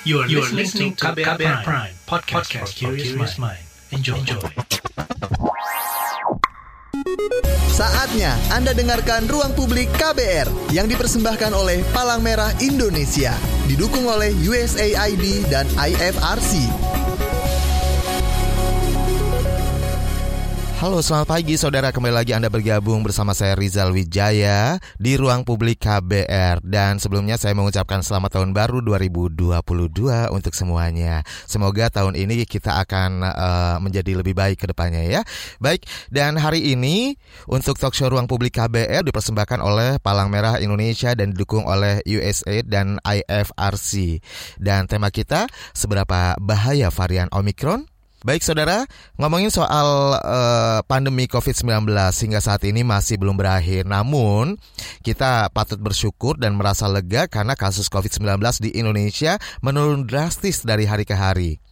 You 0.00 0.24
are, 0.24 0.26
you 0.32 0.40
are 0.40 0.48
listening 0.48 0.96
to 0.96 1.12
KBR, 1.12 1.36
Prime, 1.36 1.60
Prime 1.60 1.94
podcast, 2.08 2.48
podcast 2.48 2.72
for 2.72 2.96
curious 2.96 3.36
mind. 3.36 3.60
Enjoy. 3.92 4.16
Enjoy. 4.16 4.40
Saatnya 7.68 8.32
Anda 8.48 8.72
dengarkan 8.72 9.28
Ruang 9.28 9.52
Publik 9.52 9.92
KBR 10.00 10.72
yang 10.72 10.88
dipersembahkan 10.88 11.52
oleh 11.52 11.84
Palang 11.92 12.24
Merah 12.24 12.48
Indonesia. 12.64 13.36
Didukung 13.68 14.08
oleh 14.08 14.32
USAID 14.40 15.52
dan 15.52 15.68
IFRC. 15.76 16.89
Halo 20.80 21.04
selamat 21.04 21.28
pagi 21.28 21.60
saudara. 21.60 21.92
Kembali 21.92 22.24
lagi 22.24 22.32
Anda 22.32 22.48
bergabung 22.48 23.04
bersama 23.04 23.36
saya 23.36 23.52
Rizal 23.52 23.92
Wijaya 23.92 24.80
di 24.96 25.12
Ruang 25.12 25.44
Publik 25.44 25.84
KBR 25.84 26.64
Dan 26.64 26.96
sebelumnya 26.96 27.36
saya 27.36 27.52
mengucapkan 27.52 28.00
selamat 28.00 28.40
tahun 28.40 28.56
baru 28.56 28.80
2022 28.88 29.60
untuk 30.32 30.56
semuanya. 30.56 31.20
Semoga 31.44 31.92
tahun 31.92 32.16
ini 32.16 32.48
kita 32.48 32.80
akan 32.80 33.20
uh, 33.20 33.76
menjadi 33.84 34.24
lebih 34.24 34.32
baik 34.32 34.64
ke 34.64 34.72
depannya 34.72 35.04
ya. 35.04 35.20
Baik 35.60 35.84
dan 36.08 36.40
hari 36.40 36.72
ini 36.72 37.12
untuk 37.44 37.76
talkshow 37.76 38.08
Ruang 38.08 38.24
Publik 38.24 38.56
KBR 38.56 39.04
dipersembahkan 39.04 39.60
oleh 39.60 40.00
Palang 40.00 40.32
Merah 40.32 40.64
Indonesia 40.64 41.12
dan 41.12 41.36
didukung 41.36 41.68
oleh 41.68 42.00
USA 42.08 42.64
dan 42.64 42.96
IFRC 43.04 44.24
Dan 44.56 44.88
tema 44.88 45.12
kita 45.12 45.44
seberapa 45.76 46.40
bahaya 46.40 46.88
varian 46.88 47.28
Omicron 47.36 47.89
Baik 48.20 48.44
saudara, 48.44 48.84
ngomongin 49.16 49.48
soal 49.48 50.12
uh, 50.20 50.84
pandemi 50.84 51.24
COVID-19 51.24 51.88
hingga 51.88 52.40
saat 52.44 52.60
ini 52.68 52.84
masih 52.84 53.16
belum 53.16 53.32
berakhir. 53.32 53.88
Namun, 53.88 54.60
kita 55.00 55.48
patut 55.56 55.80
bersyukur 55.80 56.36
dan 56.36 56.52
merasa 56.52 56.84
lega 56.84 57.24
karena 57.32 57.56
kasus 57.56 57.88
COVID-19 57.88 58.44
di 58.60 58.76
Indonesia 58.76 59.40
menurun 59.64 60.04
drastis 60.04 60.68
dari 60.68 60.84
hari 60.84 61.08
ke 61.08 61.16
hari. 61.16 61.64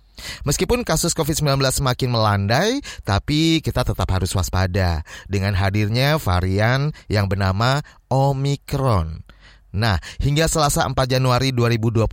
Meskipun 0.49 0.89
kasus 0.89 1.13
COVID-19 1.13 1.61
semakin 1.69 2.09
melandai, 2.17 2.81
tapi 3.05 3.61
kita 3.61 3.85
tetap 3.85 4.09
harus 4.09 4.33
waspada 4.33 5.05
dengan 5.29 5.53
hadirnya 5.53 6.17
varian 6.17 6.97
yang 7.13 7.29
bernama 7.29 7.85
Omicron. 8.09 9.21
Nah, 9.69 10.01
hingga 10.17 10.49
Selasa 10.49 10.89
4 10.89 10.97
Januari 11.05 11.53
2022, 11.53 12.09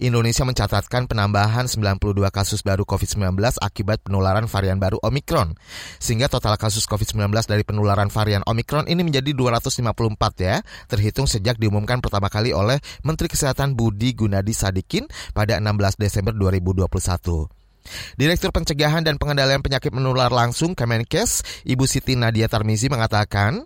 Indonesia 0.00 0.42
mencatatkan 0.46 1.06
penambahan 1.06 1.68
92 1.68 2.00
kasus 2.32 2.60
baru 2.64 2.88
COVID-19 2.88 3.36
akibat 3.60 4.02
penularan 4.06 4.48
varian 4.48 4.80
baru 4.80 4.98
Omicron. 5.04 5.54
Sehingga 6.00 6.30
total 6.30 6.56
kasus 6.56 6.88
COVID-19 6.88 7.30
dari 7.46 7.62
penularan 7.62 8.08
varian 8.08 8.42
Omicron 8.46 8.88
ini 8.88 9.04
menjadi 9.04 9.34
254 9.34 9.84
ya, 10.40 10.60
terhitung 10.88 11.28
sejak 11.28 11.60
diumumkan 11.60 12.00
pertama 12.00 12.32
kali 12.32 12.54
oleh 12.54 12.80
Menteri 13.04 13.28
Kesehatan 13.28 13.76
Budi 13.76 14.16
Gunadi 14.16 14.56
Sadikin 14.56 15.06
pada 15.36 15.60
16 15.60 16.00
Desember 16.00 16.32
2021. 16.34 17.58
Direktur 18.20 18.52
Pencegahan 18.52 19.00
dan 19.00 19.16
Pengendalian 19.16 19.64
Penyakit 19.64 19.92
Menular 19.96 20.28
Langsung 20.28 20.76
Kemenkes, 20.76 21.64
Ibu 21.64 21.88
Siti 21.88 22.20
Nadia 22.20 22.44
Tarmizi 22.44 22.92
mengatakan, 22.92 23.64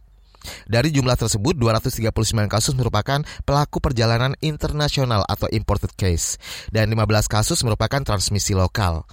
dari 0.67 0.91
jumlah 0.91 1.15
tersebut, 1.15 1.55
239 1.59 2.13
kasus 2.51 2.75
merupakan 2.75 3.23
pelaku 3.47 3.79
perjalanan 3.79 4.35
internasional 4.43 5.23
atau 5.27 5.47
imported 5.51 5.95
case, 5.95 6.39
dan 6.71 6.91
15 6.91 7.31
kasus 7.31 7.63
merupakan 7.63 8.03
transmisi 8.03 8.53
lokal. 8.53 9.07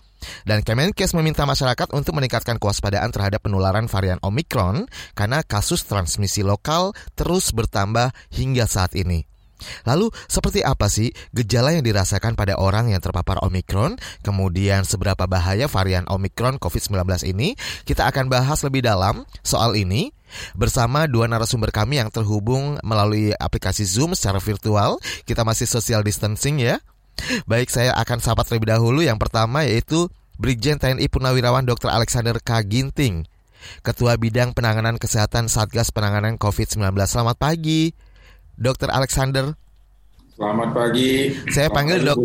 Dan 0.44 0.68
Kemenkes 0.68 1.16
meminta 1.16 1.48
masyarakat 1.48 1.96
untuk 1.96 2.20
meningkatkan 2.20 2.60
kewaspadaan 2.60 3.08
terhadap 3.16 3.40
penularan 3.40 3.88
varian 3.88 4.20
Omicron 4.20 4.84
karena 5.16 5.40
kasus 5.48 5.88
transmisi 5.88 6.44
lokal 6.44 6.92
terus 7.16 7.56
bertambah 7.56 8.12
hingga 8.36 8.68
saat 8.68 9.00
ini. 9.00 9.24
Lalu, 9.84 10.08
seperti 10.32 10.64
apa 10.64 10.88
sih 10.88 11.12
gejala 11.36 11.76
yang 11.76 11.84
dirasakan 11.84 12.40
pada 12.40 12.56
orang 12.56 12.96
yang 12.96 13.04
terpapar 13.04 13.44
Omicron? 13.44 14.00
Kemudian, 14.24 14.88
seberapa 14.88 15.28
bahaya 15.28 15.68
varian 15.68 16.08
Omicron 16.08 16.64
COVID-19 16.64 17.28
ini? 17.28 17.60
Kita 17.84 18.08
akan 18.08 18.32
bahas 18.32 18.64
lebih 18.64 18.88
dalam 18.88 19.28
soal 19.44 19.76
ini 19.76 20.16
bersama 20.54 21.06
dua 21.06 21.26
narasumber 21.26 21.74
kami 21.74 22.02
yang 22.02 22.10
terhubung 22.14 22.78
melalui 22.82 23.34
aplikasi 23.36 23.86
Zoom 23.86 24.14
secara 24.14 24.38
virtual. 24.42 24.98
Kita 25.26 25.42
masih 25.44 25.66
social 25.66 26.02
distancing 26.06 26.62
ya. 26.62 26.78
Baik, 27.46 27.68
saya 27.68 27.92
akan 28.00 28.24
sahabat 28.24 28.48
terlebih 28.48 28.72
dahulu. 28.72 29.04
Yang 29.04 29.20
pertama 29.20 29.68
yaitu 29.68 30.08
Brigjen 30.40 30.80
TNI 30.80 31.12
Purnawirawan 31.12 31.68
Dr. 31.68 31.92
Alexander 31.92 32.40
K. 32.40 32.64
Ginting, 32.64 33.28
Ketua 33.84 34.16
Bidang 34.16 34.56
Penanganan 34.56 34.96
Kesehatan 34.96 35.52
Satgas 35.52 35.92
Penanganan 35.92 36.40
COVID-19. 36.40 36.96
Selamat 37.04 37.36
pagi, 37.36 37.92
Dr. 38.56 38.88
Alexander. 38.88 39.60
Selamat 40.40 40.72
pagi. 40.72 41.36
Saya 41.52 41.68
panggil 41.68 42.00
dok, 42.00 42.16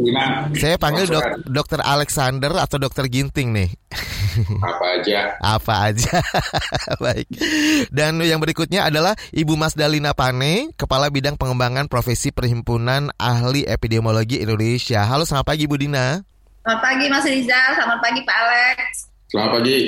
saya 0.55 0.79
panggil 0.79 1.11
dok, 1.11 1.51
Dokter 1.51 1.83
Alexander 1.83 2.55
atau 2.63 2.79
Dokter 2.79 3.11
Ginting 3.11 3.51
nih. 3.51 3.71
Apa 4.71 4.87
aja. 5.03 5.35
Apa 5.43 5.75
aja. 5.91 6.23
Baik. 7.03 7.27
Dan 7.91 8.23
yang 8.23 8.39
berikutnya 8.39 8.87
adalah 8.87 9.19
Ibu 9.35 9.59
Mas 9.59 9.75
Dalina 9.75 10.15
Pane, 10.15 10.71
Kepala 10.79 11.11
Bidang 11.11 11.35
Pengembangan 11.35 11.91
Profesi 11.91 12.31
Perhimpunan 12.31 13.11
Ahli 13.19 13.67
Epidemiologi 13.67 14.39
Indonesia. 14.39 15.03
Halo, 15.11 15.27
selamat 15.27 15.51
pagi 15.51 15.67
Bu 15.67 15.75
Dina. 15.75 16.23
Selamat 16.63 16.81
pagi 16.87 17.07
Mas 17.11 17.27
Rizal, 17.27 17.69
selamat 17.75 17.99
pagi 17.99 18.21
Pak 18.23 18.37
Alex. 18.47 18.81
Selamat 19.27 19.51
pagi. 19.59 19.79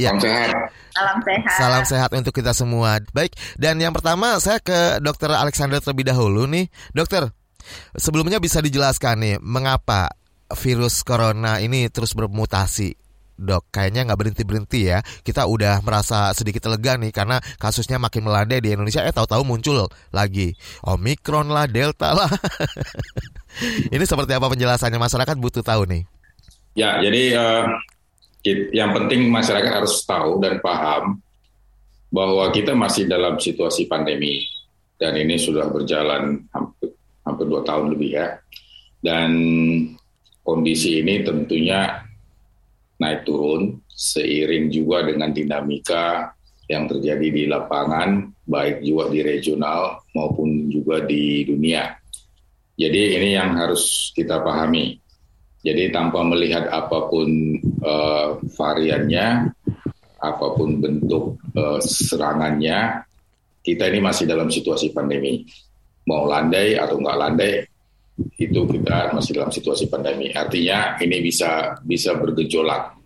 Ya. 0.00 0.16
Salam 0.16 0.20
sehat. 0.24 0.48
Salam 0.96 1.18
sehat. 1.20 1.56
Salam 1.60 1.84
sehat 1.84 2.10
untuk 2.16 2.32
kita 2.32 2.56
semua. 2.56 3.04
Baik, 3.12 3.36
dan 3.60 3.76
yang 3.76 3.92
pertama 3.92 4.40
saya 4.40 4.64
ke 4.64 4.96
Dokter 5.04 5.28
Alexander 5.28 5.76
terlebih 5.76 6.08
dahulu 6.08 6.48
nih. 6.48 6.72
Dokter, 6.92 7.35
sebelumnya 7.96 8.38
bisa 8.42 8.60
dijelaskan 8.60 9.14
nih 9.22 9.36
mengapa 9.42 10.12
virus 10.54 11.02
corona 11.02 11.58
ini 11.58 11.90
terus 11.90 12.14
bermutasi? 12.14 12.94
Dok 13.36 13.68
kayaknya 13.68 14.08
nggak 14.08 14.16
berhenti 14.16 14.42
berhenti 14.48 14.80
ya. 14.88 15.04
Kita 15.04 15.44
udah 15.44 15.84
merasa 15.84 16.32
sedikit 16.32 16.64
lega 16.72 16.96
nih 16.96 17.12
karena 17.12 17.36
kasusnya 17.60 18.00
makin 18.00 18.24
melandai 18.24 18.64
di 18.64 18.72
Indonesia. 18.72 19.04
Eh 19.04 19.12
tahu-tahu 19.12 19.44
muncul 19.44 19.84
lagi. 20.08 20.56
Omikron 20.88 21.52
lah 21.52 21.68
delta 21.68 22.16
lah. 22.16 22.32
Ini 23.94 24.04
seperti 24.08 24.32
apa 24.32 24.48
penjelasannya? 24.48 24.96
Masyarakat 24.96 25.36
butuh 25.36 25.60
tahu 25.60 25.84
nih. 25.84 26.02
Ya 26.72 26.96
jadi 27.04 27.22
uh, 27.36 27.64
yang 28.72 28.96
penting 28.96 29.28
masyarakat 29.28 29.84
harus 29.84 30.00
tahu 30.08 30.40
dan 30.40 30.56
paham 30.64 31.20
bahwa 32.08 32.48
kita 32.56 32.72
masih 32.72 33.04
dalam 33.04 33.36
situasi 33.36 33.84
pandemi 33.84 34.48
dan 34.96 35.12
ini 35.12 35.36
sudah 35.36 35.68
berjalan 35.68 36.40
hampir 36.56 36.95
hampir 37.26 37.50
dua 37.50 37.66
tahun 37.66 37.92
lebih 37.98 38.10
ya 38.14 38.38
dan 39.02 39.30
kondisi 40.46 41.02
ini 41.02 41.26
tentunya 41.26 42.06
naik 42.96 43.26
turun 43.26 43.82
seiring 43.96 44.68
juga 44.68 45.04
dengan 45.08 45.32
dinamika 45.32 46.36
yang 46.66 46.90
terjadi 46.90 47.26
di 47.30 47.44
lapangan, 47.46 48.26
baik 48.42 48.82
juga 48.82 49.08
di 49.14 49.20
regional 49.22 50.02
maupun 50.12 50.66
juga 50.66 51.02
di 51.06 51.46
dunia. 51.46 51.94
Jadi 52.76 53.16
ini 53.16 53.38
yang 53.38 53.56
harus 53.56 54.12
kita 54.12 54.42
pahami. 54.42 54.98
Jadi 55.62 55.90
tanpa 55.90 56.22
melihat 56.22 56.68
apa 56.70 57.08
pun 57.10 57.58
uh, 57.82 58.38
variannya, 58.54 59.50
apa 60.20 60.46
pun 60.54 60.78
bentuk 60.78 61.40
uh, 61.56 61.80
serangannya, 61.82 63.02
kita 63.62 63.90
ini 63.90 63.98
masih 64.02 64.30
dalam 64.30 64.50
situasi 64.50 64.94
pandemi. 64.94 65.46
Mau 66.06 66.24
landai 66.30 66.78
atau 66.78 67.02
nggak 67.02 67.18
landai, 67.18 67.66
itu 68.38 68.60
kita 68.64 69.12
masih 69.12 69.32
dalam 69.36 69.52
situasi 69.52 69.90
pandemi. 69.92 70.32
Artinya 70.32 70.96
ini 71.02 71.20
bisa 71.20 71.76
bisa 71.84 72.16
bergejolak. 72.16 72.96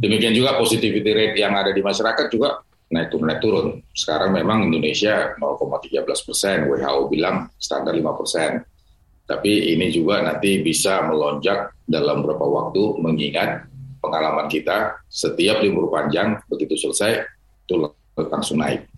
Demikian 0.00 0.36
juga 0.36 0.60
positivity 0.60 1.10
rate 1.14 1.36
yang 1.40 1.56
ada 1.56 1.72
di 1.72 1.80
masyarakat 1.80 2.26
juga 2.28 2.60
naik 2.90 3.08
turun 3.08 3.26
naik 3.30 3.40
turun. 3.40 3.66
Sekarang 3.94 4.34
memang 4.34 4.66
Indonesia 4.66 5.32
0,13 5.38 6.04
persen, 6.04 6.66
WHO 6.68 7.00
bilang 7.08 7.48
standar 7.56 7.94
5 7.94 8.20
persen. 8.20 8.60
Tapi 9.24 9.78
ini 9.78 9.94
juga 9.94 10.26
nanti 10.26 10.58
bisa 10.58 11.06
melonjak 11.06 11.86
dalam 11.86 12.20
beberapa 12.20 12.50
waktu 12.50 12.98
mengingat 12.98 13.70
pengalaman 14.02 14.50
kita 14.50 14.98
setiap 15.06 15.62
libur 15.62 15.86
panjang 15.86 16.40
begitu 16.50 16.74
selesai 16.74 17.24
itu 17.62 17.78
langsung 18.18 18.58
naik. 18.58 18.90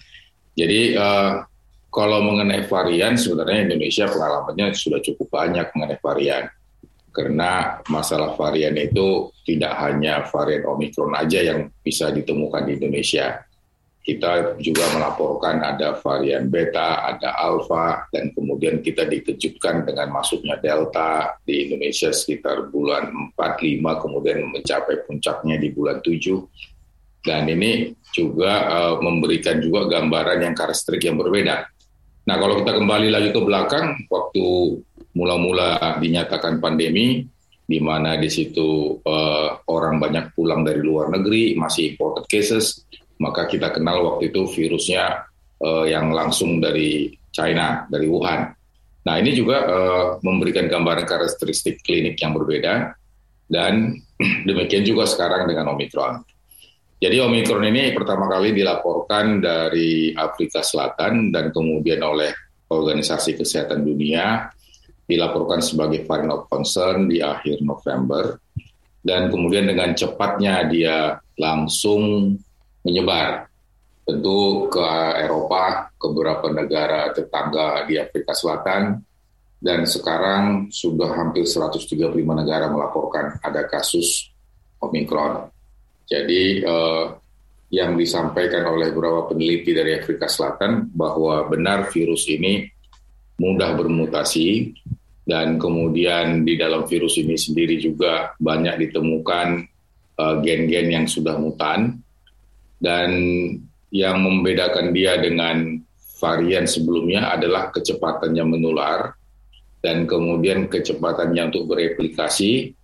Jadi 0.56 0.96
uh, 0.96 1.44
kalau 1.92 2.24
mengenai 2.24 2.64
varian, 2.64 3.20
sebenarnya 3.20 3.68
Indonesia 3.68 4.08
pengalamannya 4.08 4.72
sudah 4.72 5.04
cukup 5.04 5.28
banyak 5.28 5.68
mengenai 5.76 6.00
varian. 6.00 6.48
Karena 7.12 7.84
masalah 7.92 8.32
varian 8.32 8.72
itu 8.80 9.28
tidak 9.44 9.76
hanya 9.76 10.24
varian 10.24 10.64
Omicron 10.64 11.12
aja 11.12 11.44
yang 11.44 11.68
bisa 11.84 12.08
ditemukan 12.08 12.64
di 12.64 12.80
Indonesia. 12.80 13.44
Kita 14.02 14.56
juga 14.56 14.88
melaporkan 14.96 15.60
ada 15.60 15.92
varian 16.00 16.48
beta, 16.48 17.12
ada 17.12 17.36
alpha, 17.36 18.08
dan 18.08 18.32
kemudian 18.32 18.80
kita 18.80 19.04
dikejutkan 19.04 19.84
dengan 19.84 20.16
masuknya 20.16 20.56
delta 20.64 21.36
di 21.44 21.68
Indonesia 21.68 22.08
sekitar 22.08 22.72
bulan 22.72 23.12
4-5, 23.36 24.02
kemudian 24.02 24.48
mencapai 24.48 25.04
puncaknya 25.04 25.60
di 25.60 25.68
bulan 25.68 26.00
7. 26.00 26.24
Dan 27.22 27.46
ini 27.52 27.94
juga 28.10 28.66
uh, 28.66 28.94
memberikan 28.98 29.60
juga 29.60 29.86
gambaran 29.86 30.42
yang 30.42 30.56
karakteristik 30.56 31.06
yang 31.06 31.20
berbeda 31.20 31.68
Nah, 32.22 32.36
kalau 32.38 32.62
kita 32.62 32.78
kembali 32.78 33.08
lagi 33.10 33.34
ke 33.34 33.40
belakang, 33.42 34.06
waktu 34.06 34.78
mula-mula 35.18 35.98
dinyatakan 35.98 36.62
pandemi, 36.62 37.26
di 37.66 37.78
mana 37.78 38.18
di 38.18 38.28
situ 38.28 39.00
uh, 39.02 39.48
orang 39.70 39.98
banyak 39.98 40.34
pulang 40.36 40.62
dari 40.62 40.82
luar 40.82 41.10
negeri, 41.10 41.58
masih 41.58 41.94
imported 41.94 42.26
cases, 42.30 42.84
maka 43.18 43.46
kita 43.46 43.70
kenal 43.70 44.02
waktu 44.06 44.34
itu 44.34 44.46
virusnya 44.50 45.26
uh, 45.62 45.86
yang 45.86 46.10
langsung 46.10 46.58
dari 46.58 47.14
China, 47.30 47.86
dari 47.88 48.06
Wuhan. 48.10 48.50
Nah 49.02 49.14
ini 49.18 49.34
juga 49.34 49.66
uh, 49.66 50.06
memberikan 50.22 50.70
gambaran 50.70 51.06
karakteristik 51.06 51.82
klinik 51.82 52.18
yang 52.22 52.34
berbeda 52.34 52.94
dan 53.50 53.98
demikian 54.48 54.86
juga 54.86 55.06
sekarang 55.06 55.50
dengan 55.50 55.74
Omicron. 55.74 56.22
Jadi 57.02 57.18
Omicron 57.18 57.66
ini 57.66 57.90
pertama 57.90 58.30
kali 58.30 58.54
dilaporkan 58.54 59.42
dari 59.42 60.14
Afrika 60.14 60.62
Selatan 60.62 61.34
dan 61.34 61.50
kemudian 61.50 61.98
oleh 61.98 62.30
Organisasi 62.70 63.34
Kesehatan 63.42 63.82
Dunia 63.82 64.46
dilaporkan 65.02 65.58
sebagai 65.58 66.06
varian 66.06 66.30
of 66.30 66.46
concern 66.46 67.10
di 67.10 67.18
akhir 67.18 67.58
November 67.66 68.38
dan 69.02 69.34
kemudian 69.34 69.66
dengan 69.66 69.98
cepatnya 69.98 70.62
dia 70.70 71.18
langsung 71.42 72.32
menyebar 72.86 73.50
tentu 74.06 74.70
ke 74.70 74.86
Eropa, 75.26 75.90
ke 75.98 76.06
beberapa 76.06 76.54
negara 76.54 77.10
tetangga 77.10 77.82
di 77.82 77.98
Afrika 77.98 78.30
Selatan 78.30 79.02
dan 79.58 79.90
sekarang 79.90 80.70
sudah 80.70 81.18
hampir 81.18 81.50
135 81.50 81.98
negara 82.14 82.70
melaporkan 82.70 83.42
ada 83.42 83.66
kasus 83.66 84.30
Omicron. 84.78 85.50
Jadi 86.06 86.62
eh, 86.62 87.04
yang 87.72 87.96
disampaikan 87.96 88.68
oleh 88.68 88.92
beberapa 88.92 89.32
peneliti 89.32 89.72
dari 89.72 89.96
Afrika 89.96 90.28
Selatan 90.28 90.92
bahwa 90.92 91.48
benar 91.48 91.88
virus 91.88 92.28
ini 92.28 92.68
mudah 93.40 93.72
bermutasi 93.74 94.76
dan 95.24 95.56
kemudian 95.56 96.44
di 96.44 96.60
dalam 96.60 96.84
virus 96.84 97.16
ini 97.16 97.38
sendiri 97.38 97.80
juga 97.80 98.36
banyak 98.36 98.88
ditemukan 98.88 99.48
eh, 100.20 100.34
gen-gen 100.44 100.86
uh, 100.90 100.92
yang 101.00 101.06
sudah 101.08 101.36
mutan. 101.38 101.98
Dan 102.82 103.10
yang 103.94 104.18
membedakan 104.18 104.90
dia 104.90 105.14
dengan 105.22 105.78
varian 106.18 106.66
sebelumnya 106.66 107.30
adalah 107.30 107.70
kecepatannya 107.70 108.42
menular 108.42 109.14
dan 109.82 110.06
kemudian 110.06 110.66
kecepatannya 110.66 111.50
untuk 111.50 111.70
bereplikasi 111.70 112.74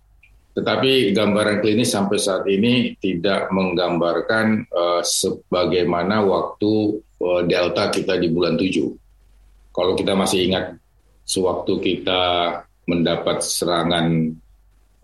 tetapi 0.57 1.13
gambaran 1.13 1.61
klinis 1.61 1.93
sampai 1.93 2.17
saat 2.17 2.43
ini 2.49 2.97
tidak 2.97 3.53
menggambarkan 3.53 4.65
uh, 4.73 5.01
sebagaimana 5.05 6.25
waktu 6.25 6.99
uh, 7.21 7.41
Delta 7.45 7.93
kita 7.93 8.17
di 8.17 8.27
bulan 8.33 8.57
7. 8.57 8.89
Kalau 9.69 9.93
kita 9.93 10.17
masih 10.17 10.49
ingat 10.49 10.75
sewaktu 11.23 11.73
kita 11.77 12.21
mendapat 12.89 13.45
serangan 13.45 14.33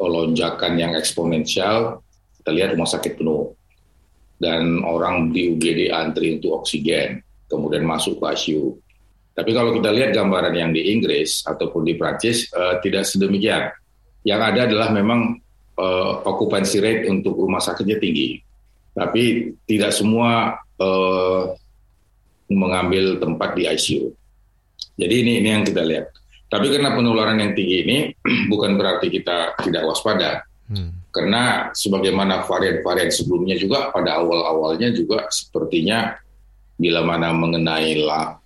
lonjakan 0.02 0.74
yang 0.76 0.98
eksponensial, 0.98 2.02
kita 2.42 2.50
lihat 2.50 2.74
rumah 2.74 2.90
sakit 2.90 3.22
penuh. 3.22 3.54
Dan 4.36 4.84
orang 4.84 5.32
di 5.32 5.56
UGD 5.56 5.94
antri 5.96 6.36
untuk 6.36 6.66
oksigen, 6.66 7.24
kemudian 7.48 7.88
masuk 7.88 8.20
ke 8.20 8.26
ICU. 8.36 8.76
Tapi 9.32 9.52
kalau 9.56 9.72
kita 9.78 9.94
lihat 9.94 10.12
gambaran 10.12 10.52
yang 10.52 10.72
di 10.76 10.92
Inggris 10.92 11.48
ataupun 11.48 11.88
di 11.88 11.96
Prancis, 11.96 12.52
uh, 12.52 12.82
tidak 12.84 13.08
sedemikian. 13.08 13.72
Yang 14.26 14.42
ada 14.42 14.60
adalah 14.66 14.90
memang 14.90 15.38
uh, 15.78 16.26
okupansi 16.26 16.78
rate 16.82 17.04
untuk 17.14 17.38
rumah 17.38 17.62
sakitnya 17.62 18.02
tinggi, 18.02 18.42
tapi 18.98 19.54
tidak 19.70 19.94
semua 19.94 20.58
uh, 20.82 21.54
mengambil 22.50 23.22
tempat 23.22 23.54
di 23.54 23.70
ICU. 23.70 24.10
Jadi 24.98 25.16
ini 25.22 25.32
ini 25.44 25.50
yang 25.54 25.64
kita 25.64 25.86
lihat. 25.86 26.10
Tapi 26.46 26.72
karena 26.72 26.94
penularan 26.94 27.42
yang 27.42 27.54
tinggi 27.54 27.78
ini 27.86 27.98
bukan 28.52 28.78
berarti 28.80 29.14
kita 29.14 29.60
tidak 29.62 29.86
waspada. 29.86 30.46
Hmm. 30.66 31.06
Karena 31.14 31.70
sebagaimana 31.72 32.44
varian-varian 32.44 33.14
sebelumnya 33.14 33.56
juga 33.56 33.94
pada 33.94 34.20
awal-awalnya 34.20 34.92
juga 34.92 35.30
sepertinya 35.30 36.18
bila 36.76 37.08
mana 37.08 37.32
mengenai 37.32 37.96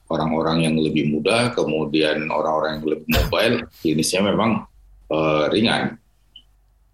orang-orang 0.09 0.69
yang 0.69 0.75
lebih 0.77 1.09
muda, 1.09 1.49
kemudian 1.53 2.29
orang-orang 2.29 2.77
yang 2.77 2.85
lebih 2.85 3.07
mobile, 3.09 3.55
klinisnya 3.81 4.21
memang 4.21 4.65
uh, 5.09 5.45
ringan. 5.49 5.97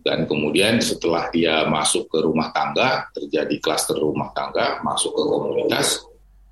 Dan 0.05 0.29
kemudian 0.29 0.77
setelah 0.85 1.33
dia 1.33 1.65
masuk 1.65 2.05
ke 2.05 2.21
rumah 2.21 2.53
tangga 2.53 3.09
terjadi 3.09 3.57
klaster 3.57 3.97
rumah 3.97 4.29
tangga 4.37 4.77
masuk 4.85 5.17
ke 5.17 5.23
komunitas 5.25 6.05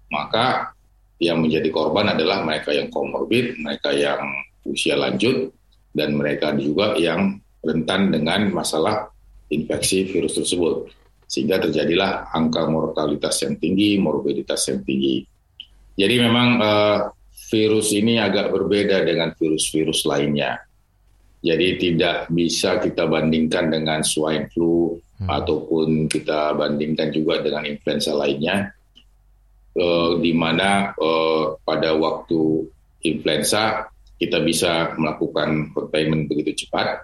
maka 0.10 0.74
yang 1.22 1.38
menjadi 1.38 1.70
korban 1.70 2.18
adalah 2.18 2.42
mereka 2.42 2.74
yang 2.74 2.90
komorbid 2.90 3.62
mereka 3.62 3.94
yang 3.94 4.26
usia 4.66 4.98
lanjut 4.98 5.54
dan 5.94 6.18
mereka 6.18 6.58
juga 6.58 6.98
yang 6.98 7.38
rentan 7.62 8.10
dengan 8.10 8.50
masalah 8.50 9.14
infeksi 9.54 10.10
virus 10.10 10.42
tersebut. 10.42 10.90
Sehingga 11.30 11.62
terjadilah 11.62 12.34
angka 12.34 12.66
mortalitas 12.66 13.38
yang 13.46 13.62
tinggi 13.62 14.02
morbiditas 14.02 14.66
yang 14.74 14.82
tinggi. 14.82 15.22
Jadi 15.94 16.16
memang 16.18 16.50
uh, 16.58 17.00
virus 17.54 17.94
ini 17.94 18.18
agak 18.18 18.50
berbeda 18.50 19.06
dengan 19.06 19.30
virus-virus 19.38 20.10
lainnya 20.10 20.58
jadi 21.44 21.76
tidak 21.76 22.32
bisa 22.32 22.80
kita 22.80 23.04
bandingkan 23.04 23.68
dengan 23.68 24.00
swine 24.00 24.48
flu 24.48 24.96
hmm. 25.20 25.28
ataupun 25.28 26.08
kita 26.08 26.56
bandingkan 26.56 27.12
juga 27.12 27.44
dengan 27.44 27.68
influenza 27.68 28.16
lainnya, 28.16 28.72
uh, 29.76 30.16
di 30.24 30.32
mana 30.32 30.96
uh, 30.96 31.60
pada 31.68 32.00
waktu 32.00 32.64
influenza 33.04 33.92
kita 34.16 34.40
bisa 34.40 34.96
melakukan 34.96 35.76
containment 35.76 36.32
begitu 36.32 36.64
cepat, 36.64 37.04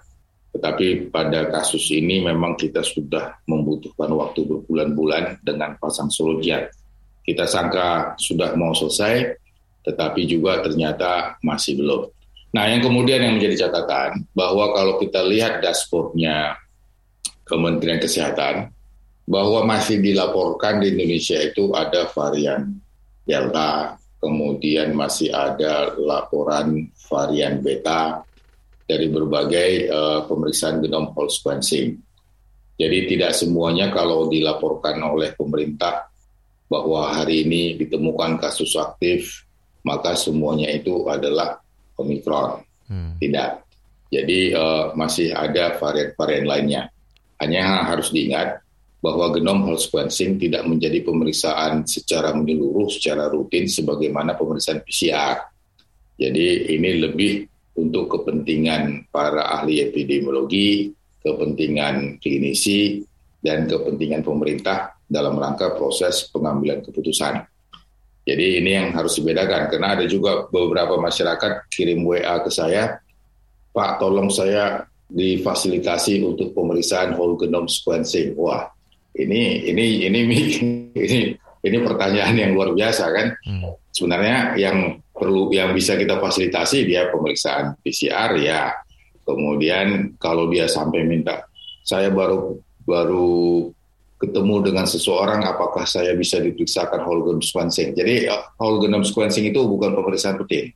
tetapi 0.56 1.12
pada 1.12 1.52
kasus 1.52 1.92
ini 1.92 2.24
memang 2.24 2.56
kita 2.56 2.80
sudah 2.80 3.44
membutuhkan 3.44 4.08
waktu 4.08 4.48
berbulan-bulan 4.48 5.44
dengan 5.44 5.76
pasang 5.76 6.08
sologian. 6.08 6.64
Kita 7.20 7.44
sangka 7.44 8.16
sudah 8.16 8.56
mau 8.56 8.72
selesai, 8.72 9.36
tetapi 9.84 10.24
juga 10.24 10.64
ternyata 10.64 11.36
masih 11.44 11.76
belum. 11.76 12.08
Nah, 12.50 12.66
yang 12.66 12.82
kemudian 12.82 13.22
yang 13.22 13.38
menjadi 13.38 13.66
catatan 13.66 14.26
bahwa 14.34 14.74
kalau 14.74 14.98
kita 14.98 15.22
lihat 15.22 15.62
dashboardnya 15.62 16.58
Kementerian 17.46 18.02
Kesehatan, 18.02 18.74
bahwa 19.30 19.62
masih 19.62 20.02
dilaporkan 20.02 20.82
di 20.82 20.90
Indonesia 20.90 21.38
itu 21.38 21.70
ada 21.70 22.10
varian 22.10 22.74
Delta, 23.22 23.94
kemudian 24.18 24.90
masih 24.90 25.30
ada 25.30 25.94
laporan 25.94 26.90
varian 27.06 27.62
Beta 27.62 28.26
dari 28.90 29.06
berbagai 29.06 29.86
uh, 29.86 30.20
pemeriksaan 30.26 30.82
genome 30.82 31.14
whole 31.14 31.30
sequencing. 31.30 31.94
Jadi 32.74 32.98
tidak 33.06 33.38
semuanya 33.38 33.94
kalau 33.94 34.26
dilaporkan 34.26 34.98
oleh 34.98 35.30
pemerintah 35.38 36.10
bahwa 36.66 37.14
hari 37.14 37.46
ini 37.46 37.78
ditemukan 37.78 38.42
kasus 38.42 38.74
aktif, 38.74 39.46
maka 39.86 40.18
semuanya 40.18 40.74
itu 40.74 41.06
adalah 41.06 41.62
Omikron. 42.00 42.64
Hmm. 42.90 43.14
Tidak. 43.20 43.50
Jadi 44.10 44.50
uh, 44.56 44.90
masih 44.98 45.30
ada 45.30 45.78
varian-varian 45.78 46.46
lainnya. 46.48 46.82
Hanya 47.38 47.86
harus 47.86 48.10
diingat 48.10 48.60
bahwa 49.00 49.32
genome 49.32 49.64
whole 49.64 49.80
sequencing 49.80 50.36
tidak 50.36 50.68
menjadi 50.68 51.00
pemeriksaan 51.00 51.88
secara 51.88 52.36
menyeluruh, 52.36 52.92
secara 52.92 53.32
rutin 53.32 53.64
sebagaimana 53.64 54.36
pemeriksaan 54.36 54.84
PCR. 54.84 55.40
Jadi 56.20 56.76
ini 56.76 57.00
lebih 57.00 57.48
untuk 57.80 58.12
kepentingan 58.12 59.08
para 59.08 59.48
ahli 59.56 59.80
epidemiologi, 59.80 60.92
kepentingan 61.24 62.20
klinisi, 62.20 63.00
dan 63.40 63.64
kepentingan 63.64 64.20
pemerintah 64.20 65.00
dalam 65.08 65.40
rangka 65.40 65.72
proses 65.74 66.28
pengambilan 66.28 66.84
keputusan. 66.84 67.40
Jadi 68.20 68.60
ini 68.60 68.70
yang 68.76 68.92
harus 68.92 69.16
dibedakan 69.16 69.72
karena 69.72 69.96
ada 69.96 70.04
juga 70.04 70.46
beberapa 70.52 71.00
masyarakat 71.00 71.72
kirim 71.72 72.04
WA 72.04 72.44
ke 72.44 72.50
saya, 72.52 73.00
Pak 73.72 74.02
tolong 74.02 74.28
saya 74.28 74.84
difasilitasi 75.10 76.22
untuk 76.22 76.54
pemeriksaan 76.54 77.18
whole 77.18 77.34
genome 77.34 77.66
sequencing. 77.66 78.38
Wah, 78.38 78.70
ini 79.16 79.66
ini 79.66 79.84
ini 80.06 80.20
ini 80.94 81.18
ini 81.60 81.76
pertanyaan 81.80 82.36
yang 82.36 82.50
luar 82.54 82.76
biasa 82.76 83.04
kan. 83.10 83.26
Hmm. 83.42 83.74
Sebenarnya 83.90 84.54
yang 84.54 85.02
perlu 85.10 85.50
yang 85.52 85.74
bisa 85.74 85.98
kita 85.98 86.16
fasilitasi 86.16 86.86
dia 86.86 87.10
pemeriksaan 87.10 87.76
PCR 87.82 88.36
ya. 88.38 88.72
Kemudian 89.26 90.16
kalau 90.16 90.48
dia 90.48 90.66
sampai 90.66 91.04
minta 91.04 91.46
saya 91.84 92.10
baru 92.10 92.58
baru 92.84 93.70
ketemu 94.20 94.68
dengan 94.68 94.84
seseorang 94.84 95.40
apakah 95.48 95.88
saya 95.88 96.12
bisa 96.12 96.36
diperiksakan 96.36 97.00
whole 97.08 97.24
genome 97.24 97.40
sequencing. 97.40 97.96
Jadi 97.96 98.28
uh, 98.28 98.52
whole 98.60 98.76
genome 98.76 99.08
sequencing 99.08 99.48
itu 99.48 99.64
bukan 99.64 99.96
pemeriksaan 99.96 100.36
rutin. 100.36 100.68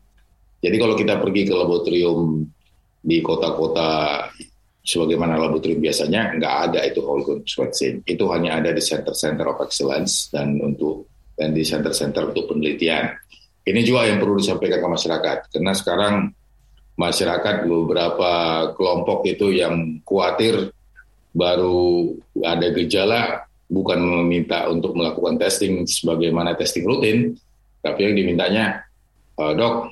Jadi 0.64 0.76
kalau 0.80 0.96
kita 0.96 1.20
pergi 1.20 1.44
ke 1.44 1.52
laboratorium 1.52 2.40
di 3.04 3.20
kota-kota 3.20 4.24
sebagaimana 4.80 5.36
laboratorium 5.36 5.84
biasanya 5.84 6.40
nggak 6.40 6.54
ada 6.72 6.80
itu 6.88 7.04
whole 7.04 7.20
genome 7.20 7.44
sequencing. 7.44 8.00
Itu 8.08 8.24
hanya 8.32 8.64
ada 8.64 8.72
di 8.72 8.80
center-center 8.80 9.44
of 9.44 9.60
excellence 9.60 10.32
dan 10.32 10.56
untuk 10.64 11.12
dan 11.36 11.52
di 11.52 11.60
center-center 11.60 12.32
untuk 12.32 12.48
penelitian. 12.48 13.12
Ini 13.64 13.80
juga 13.84 14.08
yang 14.08 14.24
perlu 14.24 14.40
disampaikan 14.40 14.80
ke 14.80 14.88
masyarakat 14.88 15.38
karena 15.52 15.72
sekarang 15.76 16.14
masyarakat 16.96 17.68
beberapa 17.68 18.32
kelompok 18.72 19.28
itu 19.28 19.52
yang 19.52 20.00
khawatir 20.00 20.72
baru 21.34 22.14
ada 22.46 22.70
gejala 22.70 23.44
bukan 23.66 23.98
meminta 24.22 24.70
untuk 24.70 24.94
melakukan 24.94 25.34
testing 25.36 25.82
sebagaimana 25.82 26.54
testing 26.54 26.86
rutin, 26.86 27.34
tapi 27.82 28.06
yang 28.06 28.14
dimintanya, 28.14 28.86
e, 29.34 29.42
dok, 29.58 29.90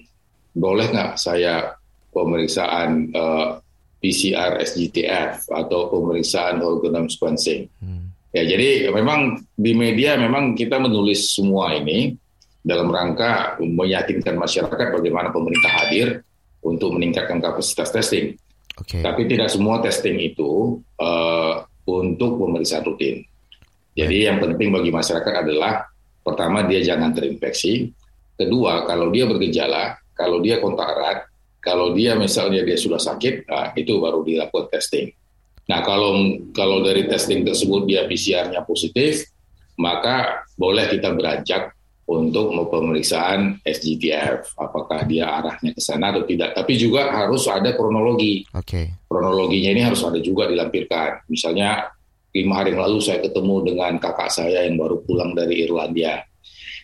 boleh 0.54 0.86
nggak 0.88 1.18
saya 1.18 1.74
pemeriksaan 2.14 3.10
e, 3.10 3.22
PCR 4.02 4.62
SGTF 4.62 5.50
atau 5.50 5.90
pemeriksaan 5.90 6.62
whole 6.62 6.78
genome 6.78 7.10
sequencing? 7.10 7.66
Hmm. 7.82 8.14
Ya, 8.32 8.48
jadi 8.48 8.88
memang 8.88 9.44
di 9.52 9.76
media 9.76 10.16
memang 10.16 10.56
kita 10.56 10.80
menulis 10.80 11.36
semua 11.36 11.76
ini 11.76 12.16
dalam 12.64 12.88
rangka 12.88 13.58
meyakinkan 13.60 14.38
masyarakat 14.38 14.88
bagaimana 14.94 15.34
pemerintah 15.34 15.68
hadir 15.82 16.22
untuk 16.62 16.94
meningkatkan 16.94 17.42
kapasitas 17.42 17.90
testing. 17.90 18.38
Okay. 18.82 19.00
Tapi 19.00 19.30
tidak 19.30 19.48
semua 19.48 19.78
testing 19.78 20.18
itu 20.18 20.82
uh, 20.98 21.54
untuk 21.86 22.42
pemeriksaan 22.42 22.82
rutin. 22.82 23.22
Jadi 23.94 24.26
yang 24.26 24.42
penting 24.42 24.72
bagi 24.74 24.90
masyarakat 24.90 25.34
adalah 25.46 25.86
pertama 26.24 26.64
dia 26.66 26.82
jangan 26.82 27.14
terinfeksi, 27.14 27.92
kedua 28.34 28.88
kalau 28.88 29.12
dia 29.14 29.28
bergejala, 29.28 30.00
kalau 30.16 30.42
dia 30.42 30.58
kontak 30.58 30.88
erat, 30.96 31.18
kalau 31.62 31.94
dia 31.94 32.18
misalnya 32.18 32.64
dia 32.66 32.74
sudah 32.74 32.98
sakit, 32.98 33.46
nah, 33.46 33.70
itu 33.76 34.00
baru 34.00 34.24
dilakukan 34.26 34.72
testing. 34.72 35.12
Nah 35.70 35.84
kalau 35.86 36.18
kalau 36.50 36.82
dari 36.82 37.06
testing 37.06 37.46
tersebut 37.46 37.86
dia 37.86 38.08
PCR-nya 38.08 38.66
positif, 38.66 39.28
maka 39.78 40.42
boleh 40.58 40.90
kita 40.90 41.14
beranjak 41.14 41.70
untuk 42.18 42.52
pemeriksaan 42.68 43.62
SGTF, 43.64 44.58
apakah 44.58 45.06
dia 45.08 45.30
arahnya 45.30 45.72
ke 45.72 45.80
sana 45.80 46.12
atau 46.12 46.28
tidak. 46.28 46.52
Tapi 46.52 46.72
juga 46.76 47.08
harus 47.08 47.48
ada 47.48 47.72
kronologi. 47.72 48.44
Oke. 48.52 48.66
Okay. 48.66 48.86
Kronologinya 49.08 49.70
ini 49.72 49.82
harus 49.84 50.04
ada 50.04 50.20
juga 50.20 50.50
dilampirkan. 50.50 51.24
Misalnya 51.32 51.88
lima 52.32 52.52
hari 52.60 52.72
yang 52.76 52.82
lalu 52.84 52.98
saya 53.00 53.20
ketemu 53.20 53.72
dengan 53.72 53.92
kakak 54.00 54.30
saya 54.32 54.64
yang 54.64 54.76
baru 54.76 55.00
pulang 55.04 55.32
dari 55.32 55.64
Irlandia. 55.64 56.24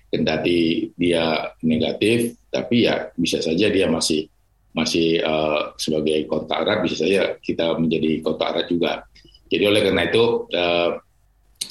Kendati 0.09 0.89
dia 0.97 1.53
negatif, 1.61 2.33
tapi 2.49 2.89
ya 2.89 3.13
bisa 3.13 3.45
saja 3.45 3.69
dia 3.69 3.93
masih 3.93 4.25
masih 4.73 5.21
uh, 5.21 5.77
sebagai 5.77 6.25
kontak 6.25 6.65
erat, 6.65 6.79
bisa 6.81 6.97
saja 7.05 7.37
kita 7.41 7.77
menjadi 7.77 8.25
kontak 8.25 8.57
erat 8.57 8.67
juga. 8.73 8.93
Jadi 9.49 9.65
oleh 9.65 9.81
karena 9.85 10.09
itu 10.09 10.49
uh, 10.49 10.97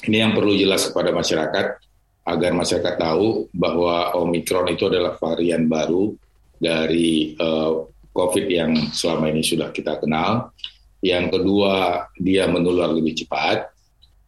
ini 0.06 0.16
yang 0.22 0.34
perlu 0.34 0.54
jelas 0.54 0.86
kepada 0.90 1.10
masyarakat 1.10 1.87
agar 2.28 2.52
masyarakat 2.52 2.94
tahu 3.00 3.48
bahwa 3.56 4.12
Omikron 4.20 4.68
itu 4.76 4.84
adalah 4.86 5.16
varian 5.16 5.64
baru 5.64 6.12
dari 6.60 7.32
uh, 7.40 7.88
COVID 8.12 8.46
yang 8.50 8.92
selama 8.92 9.32
ini 9.32 9.40
sudah 9.40 9.72
kita 9.72 9.96
kenal 9.96 10.52
yang 10.98 11.30
kedua, 11.30 12.06
dia 12.18 12.50
menular 12.50 12.90
lebih 12.90 13.14
cepat. 13.14 13.70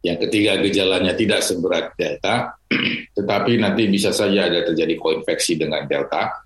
Yang 0.01 0.27
ketiga, 0.27 0.57
gejalanya 0.57 1.13
tidak 1.13 1.43
seberat 1.43 1.93
Delta, 1.99 2.57
tetapi 3.17 3.59
nanti 3.59 3.85
bisa 3.91 4.15
saja 4.15 4.47
ada 4.47 4.65
terjadi 4.65 4.97
koinfeksi 4.97 5.59
dengan 5.59 5.85
Delta. 5.85 6.41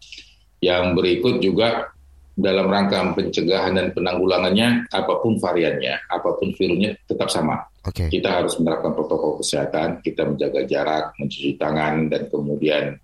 Yang 0.60 0.84
berikut 0.98 1.36
juga 1.40 1.94
dalam 2.36 2.68
rangka 2.68 3.00
pencegahan 3.16 3.80
dan 3.80 3.88
penanggulangannya, 3.96 4.92
apa 4.92 5.14
pun 5.24 5.40
variannya, 5.40 6.04
apa 6.12 6.36
pun 6.36 6.52
virusnya 6.52 7.00
tetap 7.08 7.32
sama. 7.32 7.64
Okay. 7.80 8.12
Kita 8.12 8.44
harus 8.44 8.60
menerapkan 8.60 8.92
protokol 8.92 9.40
kesehatan, 9.40 10.04
kita 10.04 10.28
menjaga 10.28 10.68
jarak, 10.68 11.16
mencuci 11.16 11.56
tangan, 11.56 12.12
dan 12.12 12.28
kemudian 12.28 13.00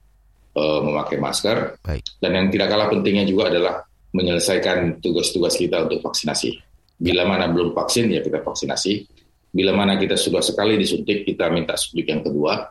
uh, 0.57 0.79
memakai 0.83 1.15
masker. 1.15 1.79
Baik. 1.79 2.03
Dan 2.19 2.31
yang 2.35 2.47
tidak 2.51 2.67
kalah 2.75 2.87
pentingnya 2.91 3.23
juga 3.23 3.47
adalah 3.47 3.75
menyelesaikan 4.11 4.99
tugas-tugas 4.99 5.55
kita 5.55 5.87
untuk 5.87 6.03
vaksinasi. 6.03 6.51
Bila 6.99 7.23
mana 7.23 7.47
belum 7.47 7.71
vaksin, 7.71 8.11
ya 8.11 8.19
kita 8.19 8.43
vaksinasi. 8.43 9.07
Bila 9.51 9.71
mana 9.71 9.95
kita 9.95 10.19
sudah 10.19 10.43
sekali 10.43 10.75
disuntik, 10.75 11.23
kita 11.23 11.47
minta 11.47 11.79
suntik 11.79 12.07
yang 12.07 12.19
kedua. 12.19 12.67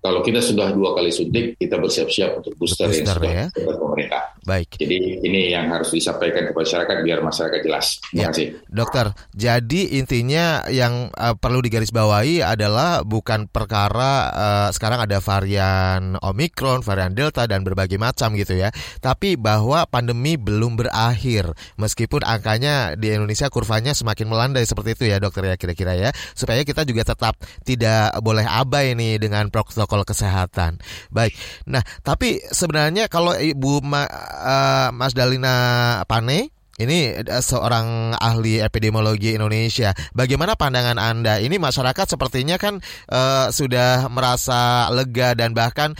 Kalau 0.00 0.24
kita 0.24 0.40
sudah 0.40 0.72
dua 0.72 0.96
kali 0.96 1.12
suntik, 1.12 1.60
kita 1.60 1.76
bersiap-siap 1.76 2.40
untuk 2.40 2.56
booster, 2.56 2.88
booster 2.88 3.04
yang 3.04 3.12
sudah 3.20 3.32
ya? 3.36 3.46
pemerintah. 3.76 4.22
Baik. 4.48 4.80
Jadi 4.80 5.20
ini 5.20 5.52
yang 5.52 5.68
harus 5.68 5.92
disampaikan 5.92 6.48
kepada 6.48 6.64
masyarakat 6.64 6.96
biar 7.04 7.20
masyarakat 7.20 7.60
jelas. 7.60 8.00
Terima 8.08 8.16
ya. 8.16 8.28
kasih. 8.32 8.46
Dokter, 8.72 9.06
jadi 9.36 9.80
intinya 10.00 10.64
yang 10.72 11.12
uh, 11.12 11.36
perlu 11.36 11.60
digarisbawahi 11.60 12.40
adalah 12.40 13.04
bukan 13.04 13.44
perkara 13.52 14.32
uh, 14.32 14.68
sekarang 14.72 15.04
ada 15.04 15.20
varian 15.20 16.16
Omikron, 16.24 16.80
varian 16.80 17.12
Delta 17.12 17.44
dan 17.44 17.60
berbagai 17.60 18.00
macam 18.00 18.32
gitu 18.40 18.56
ya. 18.56 18.72
Tapi 19.04 19.36
bahwa 19.36 19.84
pandemi 19.84 20.40
belum 20.40 20.80
berakhir 20.80 21.52
meskipun 21.76 22.24
angkanya 22.24 22.96
di 22.96 23.12
Indonesia 23.12 23.52
kurvanya 23.52 23.92
semakin 23.92 24.32
melandai 24.32 24.64
seperti 24.64 24.96
itu 24.96 25.04
ya 25.12 25.20
dokter 25.20 25.44
ya 25.44 25.60
kira-kira 25.60 25.92
ya. 25.92 26.08
Supaya 26.32 26.64
kita 26.64 26.88
juga 26.88 27.04
tetap 27.04 27.36
tidak 27.68 28.16
boleh 28.24 28.48
abai 28.48 28.96
nih 28.96 29.20
dengan 29.20 29.52
protokol 29.52 29.89
protokol 29.90 30.06
kesehatan. 30.06 30.78
Baik. 31.10 31.34
Nah, 31.66 31.82
tapi 32.06 32.38
sebenarnya 32.54 33.10
kalau 33.10 33.34
Ibu 33.34 33.82
Ma, 33.82 34.06
uh, 34.06 34.88
Mas 34.94 35.10
Dalina 35.18 35.98
Pane 36.06 36.54
ini 36.78 37.12
seorang 37.42 38.16
ahli 38.16 38.62
epidemiologi 38.62 39.34
Indonesia. 39.36 39.92
Bagaimana 40.16 40.56
pandangan 40.56 40.96
Anda? 40.96 41.42
Ini 41.42 41.58
masyarakat 41.60 42.06
sepertinya 42.16 42.56
kan 42.56 42.80
uh, 43.10 43.52
sudah 43.52 44.06
merasa 44.08 44.88
lega 44.94 45.36
dan 45.36 45.52
bahkan 45.52 45.92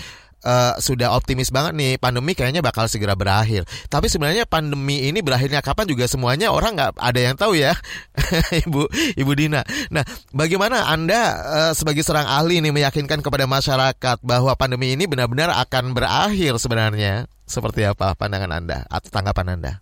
uh, 0.45 0.77
sudah 0.81 1.13
optimis 1.17 1.49
banget 1.53 1.73
nih 1.77 1.93
pandemi 1.97 2.33
kayaknya 2.37 2.65
bakal 2.65 2.87
segera 2.87 3.17
berakhir. 3.17 3.65
Tapi 3.89 4.07
sebenarnya 4.09 4.45
pandemi 4.45 5.09
ini 5.09 5.21
berakhirnya 5.21 5.61
kapan 5.65 5.89
juga 5.89 6.05
semuanya 6.07 6.53
orang 6.53 6.77
nggak 6.77 6.91
ada 6.97 7.21
yang 7.21 7.37
tahu 7.37 7.57
ya, 7.57 7.73
Ibu 8.67 8.83
Ibu 9.17 9.33
Dina. 9.37 9.65
Nah, 9.93 10.05
bagaimana 10.33 10.89
Anda 10.91 11.21
uh, 11.41 11.73
sebagai 11.73 12.05
seorang 12.05 12.29
ahli 12.29 12.61
ini 12.61 12.73
meyakinkan 12.73 13.21
kepada 13.25 13.45
masyarakat 13.49 14.17
bahwa 14.25 14.53
pandemi 14.57 14.93
ini 14.93 15.09
benar-benar 15.09 15.53
akan 15.57 15.93
berakhir 15.97 16.57
sebenarnya? 16.61 17.29
Seperti 17.51 17.83
apa 17.83 18.15
pandangan 18.15 18.63
Anda 18.63 18.87
atau 18.87 19.11
tanggapan 19.11 19.59
Anda? 19.59 19.73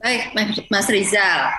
Baik, 0.00 0.32
Mas 0.72 0.88
Rizal 0.88 1.52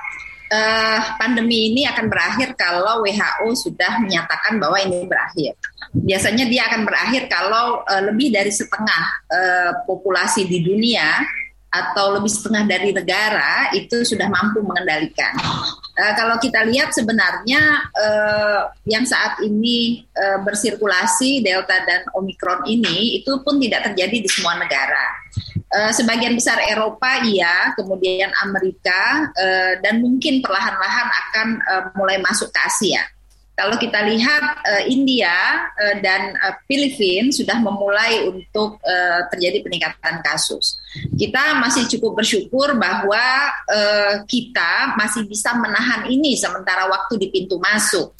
uh, 0.52 1.00
pandemi 1.20 1.72
ini 1.74 1.84
akan 1.88 2.06
berakhir 2.08 2.56
kalau 2.56 3.04
WHO 3.04 3.50
sudah 3.56 4.00
menyatakan 4.04 4.60
bahwa 4.60 4.78
ini 4.80 5.04
berakhir. 5.08 5.56
Biasanya 5.94 6.46
dia 6.48 6.68
akan 6.68 6.82
berakhir 6.84 7.32
kalau 7.32 7.84
uh, 7.84 8.02
lebih 8.04 8.34
dari 8.34 8.52
setengah 8.52 9.04
uh, 9.32 9.72
populasi 9.88 10.48
di 10.48 10.64
dunia 10.64 11.24
atau 11.68 12.16
lebih 12.16 12.32
setengah 12.32 12.64
dari 12.64 12.96
negara 12.96 13.70
itu 13.76 14.08
sudah 14.08 14.32
mampu 14.32 14.64
mengendalikan. 14.64 15.36
Uh, 15.98 16.14
kalau 16.16 16.40
kita 16.40 16.64
lihat 16.64 16.96
sebenarnya 16.96 17.92
uh, 17.92 18.72
yang 18.88 19.04
saat 19.04 19.42
ini 19.44 20.06
uh, 20.16 20.40
bersirkulasi 20.48 21.44
Delta 21.44 21.84
dan 21.84 22.08
Omikron 22.16 22.64
ini 22.70 23.20
itu 23.20 23.42
pun 23.44 23.60
tidak 23.60 23.92
terjadi 23.92 24.18
di 24.24 24.30
semua 24.30 24.56
negara. 24.56 25.06
Uh, 25.68 25.92
sebagian 25.92 26.32
besar 26.40 26.64
Eropa 26.64 27.20
iya, 27.28 27.76
kemudian 27.76 28.32
Amerika 28.40 29.28
uh, 29.36 29.74
dan 29.84 30.00
mungkin 30.00 30.40
perlahan-lahan 30.40 31.08
akan 31.12 31.48
uh, 31.68 31.84
mulai 32.00 32.24
masuk 32.24 32.48
ke 32.56 32.60
Asia. 32.64 33.04
Kalau 33.58 33.74
kita 33.82 34.06
lihat 34.06 34.62
uh, 34.62 34.84
India 34.86 35.34
uh, 35.74 35.98
dan 35.98 36.38
uh, 36.38 36.62
Filipina 36.70 37.34
sudah 37.34 37.58
memulai 37.58 38.30
untuk 38.30 38.78
uh, 38.86 39.22
terjadi 39.34 39.66
peningkatan 39.66 40.22
kasus. 40.22 40.78
Kita 41.18 41.58
masih 41.58 41.90
cukup 41.90 42.22
bersyukur 42.22 42.78
bahwa 42.78 43.26
uh, 43.66 44.22
kita 44.30 44.94
masih 44.94 45.26
bisa 45.26 45.58
menahan 45.58 46.06
ini 46.06 46.38
sementara 46.38 46.86
waktu 46.86 47.18
di 47.18 47.34
pintu 47.34 47.58
masuk. 47.58 48.14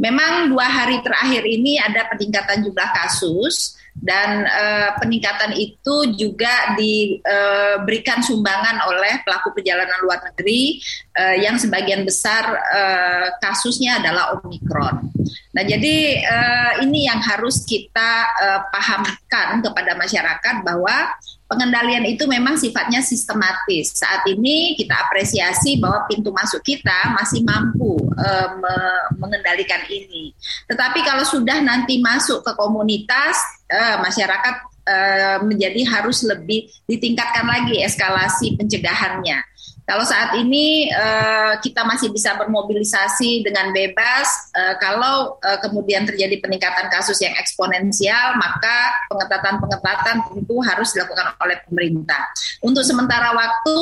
Memang 0.00 0.48
dua 0.48 0.64
hari 0.64 1.04
terakhir 1.04 1.44
ini 1.44 1.76
ada 1.76 2.08
peningkatan 2.08 2.64
jumlah 2.64 2.88
kasus 3.04 3.76
dan 3.98 4.46
uh, 4.48 4.96
peningkatan 5.02 5.52
itu 5.58 6.14
juga 6.16 6.74
diberikan 6.78 8.22
uh, 8.22 8.26
sumbangan 8.26 8.86
oleh 8.88 9.20
pelaku 9.26 9.52
perjalanan 9.52 9.98
luar 10.02 10.24
negeri 10.32 10.80
uh, 11.18 11.36
yang 11.36 11.60
sebagian 11.60 12.06
besar 12.06 12.48
uh, 12.48 13.26
kasusnya 13.42 14.00
adalah 14.00 14.38
omikron. 14.40 15.10
Nah, 15.50 15.64
jadi 15.66 15.96
uh, 16.24 16.72
ini 16.86 17.10
yang 17.10 17.20
harus 17.20 17.66
kita 17.66 18.10
uh, 18.40 18.60
pahamkan 18.70 19.60
kepada 19.60 19.98
masyarakat 19.98 20.54
bahwa 20.62 21.12
pengendalian 21.50 22.06
itu 22.06 22.30
memang 22.30 22.54
sifatnya 22.54 23.02
sistematis. 23.02 23.98
Saat 23.98 24.22
ini 24.30 24.78
kita 24.78 24.94
apresiasi 24.94 25.82
bahwa 25.82 26.06
pintu 26.06 26.30
masuk 26.30 26.62
kita 26.62 27.14
masih 27.18 27.42
mampu 27.42 28.09
uh, 28.20 28.48
me 28.60 28.74
mengendalikan 29.18 29.80
ini. 29.88 30.36
Tetapi 30.68 31.00
kalau 31.02 31.24
sudah 31.24 31.58
nanti 31.64 31.98
masuk 32.04 32.44
ke 32.44 32.52
komunitas, 32.54 33.36
uh, 33.72 33.96
masyarakat 34.04 34.54
uh, 34.86 35.38
menjadi 35.44 35.80
harus 35.88 36.22
lebih 36.24 36.68
ditingkatkan 36.86 37.48
lagi 37.48 37.80
eskalasi 37.80 38.54
pencegahannya. 38.60 39.49
Kalau 39.90 40.06
saat 40.06 40.38
ini 40.38 40.86
uh, 40.94 41.58
kita 41.58 41.82
masih 41.82 42.14
bisa 42.14 42.38
bermobilisasi 42.38 43.42
dengan 43.42 43.74
bebas, 43.74 44.54
uh, 44.54 44.78
kalau 44.78 45.34
uh, 45.42 45.58
kemudian 45.58 46.06
terjadi 46.06 46.38
peningkatan 46.38 46.86
kasus 46.94 47.18
yang 47.18 47.34
eksponensial, 47.34 48.38
maka 48.38 48.94
pengetatan-pengetatan 49.10 50.30
tentu 50.30 50.62
harus 50.62 50.94
dilakukan 50.94 51.34
oleh 51.42 51.58
pemerintah. 51.66 52.22
Untuk 52.62 52.86
sementara 52.86 53.34
waktu, 53.34 53.78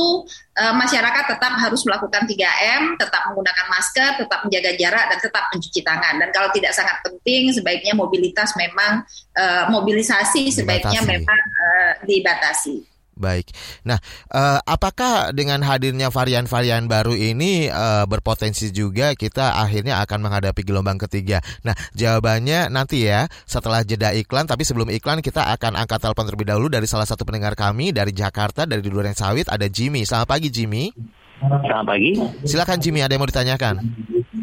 uh, 0.56 0.74
masyarakat 0.80 1.28
tetap 1.28 1.52
harus 1.60 1.84
melakukan 1.84 2.24
3M, 2.24 2.96
tetap 2.96 3.28
menggunakan 3.28 3.66
masker, 3.68 4.10
tetap 4.24 4.48
menjaga 4.48 4.70
jarak, 4.80 5.04
dan 5.12 5.18
tetap 5.20 5.44
mencuci 5.52 5.80
tangan. 5.84 6.24
Dan 6.24 6.28
kalau 6.32 6.48
tidak 6.56 6.72
sangat 6.72 7.04
penting, 7.04 7.52
sebaiknya 7.52 7.92
mobilitas 7.92 8.56
memang 8.56 9.04
uh, 9.36 9.68
mobilisasi 9.68 10.56
sebaiknya 10.56 11.04
dibatasi. 11.04 11.12
memang 11.20 11.40
uh, 11.52 11.92
dibatasi. 12.08 12.97
Baik. 13.18 13.50
Nah, 13.82 13.98
uh, 14.30 14.62
apakah 14.62 15.34
dengan 15.34 15.60
hadirnya 15.66 16.08
varian-varian 16.08 16.86
baru 16.86 17.18
ini 17.18 17.66
uh, 17.66 18.06
berpotensi 18.06 18.70
juga 18.70 19.18
kita 19.18 19.58
akhirnya 19.58 19.98
akan 20.06 20.22
menghadapi 20.22 20.62
gelombang 20.62 21.02
ketiga? 21.02 21.42
Nah, 21.66 21.74
jawabannya 21.98 22.70
nanti 22.70 23.10
ya 23.10 23.26
setelah 23.44 23.82
jeda 23.82 24.14
iklan. 24.14 24.46
Tapi 24.46 24.62
sebelum 24.62 24.88
iklan 24.94 25.18
kita 25.18 25.50
akan 25.58 25.74
angkat 25.74 25.98
telepon 25.98 26.30
terlebih 26.30 26.48
dahulu 26.48 26.70
dari 26.70 26.86
salah 26.86 27.04
satu 27.04 27.26
pendengar 27.26 27.58
kami 27.58 27.90
dari 27.90 28.14
Jakarta 28.14 28.64
dari 28.64 28.80
Duren 28.80 29.18
Sawit 29.18 29.50
ada 29.50 29.66
Jimmy. 29.66 30.06
Selamat 30.06 30.38
pagi 30.38 30.48
Jimmy. 30.48 30.94
Selamat 31.38 31.86
pagi. 31.86 32.18
Silakan 32.42 32.78
Jimmy, 32.82 32.98
ada 33.02 33.14
yang 33.14 33.22
mau 33.22 33.30
ditanyakan? 33.30 33.74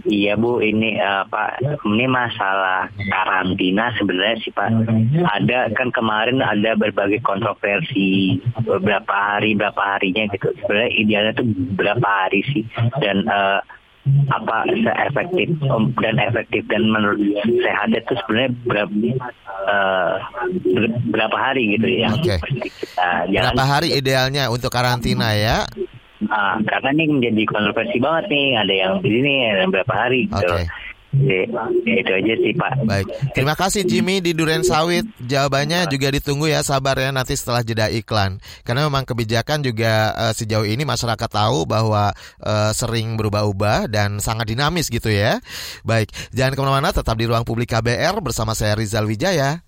Iya 0.06 0.38
Bu, 0.38 0.62
ini 0.62 1.02
uh, 1.02 1.26
Pak, 1.26 1.82
ini 1.82 2.06
masalah 2.06 2.86
karantina 3.10 3.90
sebenarnya 3.98 4.38
sih 4.46 4.54
Pak. 4.54 4.70
Ada 5.26 5.74
kan 5.74 5.90
kemarin 5.90 6.46
ada 6.46 6.78
berbagai 6.78 7.26
kontroversi 7.26 8.38
beberapa 8.62 9.14
hari 9.14 9.58
berapa 9.58 9.82
harinya 9.82 10.30
gitu. 10.30 10.54
Sebenarnya 10.62 10.92
idealnya 10.94 11.34
tuh 11.34 11.48
berapa 11.74 12.06
hari 12.06 12.46
sih 12.54 12.64
dan 13.02 13.26
uh, 13.26 13.60
apa 14.30 14.70
seefektif 14.70 15.58
dan 15.98 16.16
efektif 16.22 16.62
dan 16.70 16.86
menurut 16.86 17.18
sehatnya 17.66 18.06
itu 18.06 18.14
sebenarnya 18.22 18.52
berapa 18.70 18.94
uh, 19.66 20.16
berapa 21.10 21.38
hari 21.38 21.74
gitu 21.82 21.88
ya? 21.90 22.14
Oke. 22.14 22.38
Okay. 22.38 23.34
berapa 23.34 23.64
hari 23.66 23.98
idealnya 23.98 24.54
untuk 24.54 24.70
karantina 24.70 25.34
ya? 25.34 25.66
Nah, 26.30 26.60
karena 26.66 26.90
ini 26.98 27.04
menjadi 27.20 27.44
kontroversi 27.48 27.98
banget 28.02 28.26
nih, 28.32 28.48
ada 28.58 28.74
yang 28.74 28.94
begini, 29.02 29.34
ada 29.52 29.60
yang 29.66 29.72
berapa 29.74 29.94
hari 29.94 30.28
gitu. 30.30 30.46
Okay. 30.46 30.66
Ya, 31.24 31.48
itu 31.88 32.12
aja 32.12 32.34
sih 32.44 32.54
Pak. 32.58 32.72
Baik, 32.84 33.08
terima 33.32 33.56
kasih 33.56 33.88
Jimmy 33.88 34.20
di 34.20 34.36
Duren 34.36 34.68
Sawit. 34.68 35.08
Jawabannya 35.24 35.88
juga 35.88 36.12
ditunggu 36.12 36.52
ya 36.52 36.60
sabar 36.60 37.00
ya 37.00 37.16
nanti 37.16 37.40
setelah 37.40 37.64
jeda 37.64 37.88
iklan. 37.88 38.44
Karena 38.68 38.84
memang 38.84 39.08
kebijakan 39.08 39.64
juga 39.64 40.12
uh, 40.12 40.34
sejauh 40.36 40.68
ini 40.68 40.84
masyarakat 40.84 41.30
tahu 41.32 41.64
bahwa 41.64 42.12
uh, 42.44 42.72
sering 42.76 43.16
berubah-ubah 43.16 43.88
dan 43.88 44.20
sangat 44.20 44.52
dinamis 44.52 44.92
gitu 44.92 45.08
ya. 45.08 45.40
Baik, 45.88 46.12
jangan 46.36 46.54
ke 46.54 46.60
mana-mana, 46.60 46.90
tetap 46.92 47.16
di 47.16 47.26
ruang 47.30 47.48
publik 47.48 47.72
KBR 47.72 48.20
bersama 48.20 48.52
saya 48.52 48.76
Rizal 48.76 49.08
Wijaya. 49.08 49.64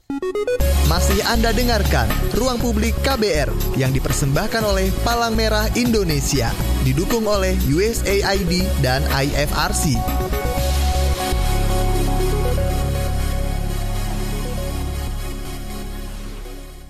Masih 0.87 1.19
Anda 1.27 1.51
dengarkan 1.51 2.07
Ruang 2.31 2.63
Publik 2.63 2.95
KBR 3.03 3.75
yang 3.75 3.91
dipersembahkan 3.91 4.63
oleh 4.63 4.87
Palang 5.03 5.35
Merah 5.35 5.67
Indonesia, 5.75 6.47
didukung 6.87 7.27
oleh 7.27 7.59
USAID 7.67 8.63
dan 8.79 9.03
IFRC. 9.11 9.99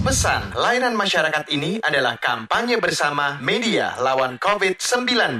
Pesan 0.00 0.56
layanan 0.56 0.96
masyarakat 0.96 1.52
ini 1.52 1.76
adalah 1.84 2.16
kampanye 2.16 2.80
bersama 2.80 3.36
media 3.44 3.92
lawan 4.00 4.40
COVID-19. 4.40 5.36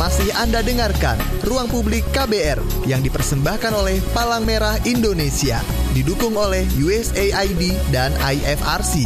Masih 0.00 0.32
Anda 0.40 0.64
dengarkan 0.64 1.20
Ruang 1.44 1.68
Publik 1.68 2.00
KBR 2.16 2.88
yang 2.88 3.04
dipersembahkan 3.04 3.76
oleh 3.76 4.00
Palang 4.16 4.48
Merah 4.48 4.80
Indonesia, 4.88 5.60
didukung 5.92 6.32
oleh 6.32 6.64
USAID 6.80 7.92
dan 7.92 8.16
IFRC. 8.24 9.04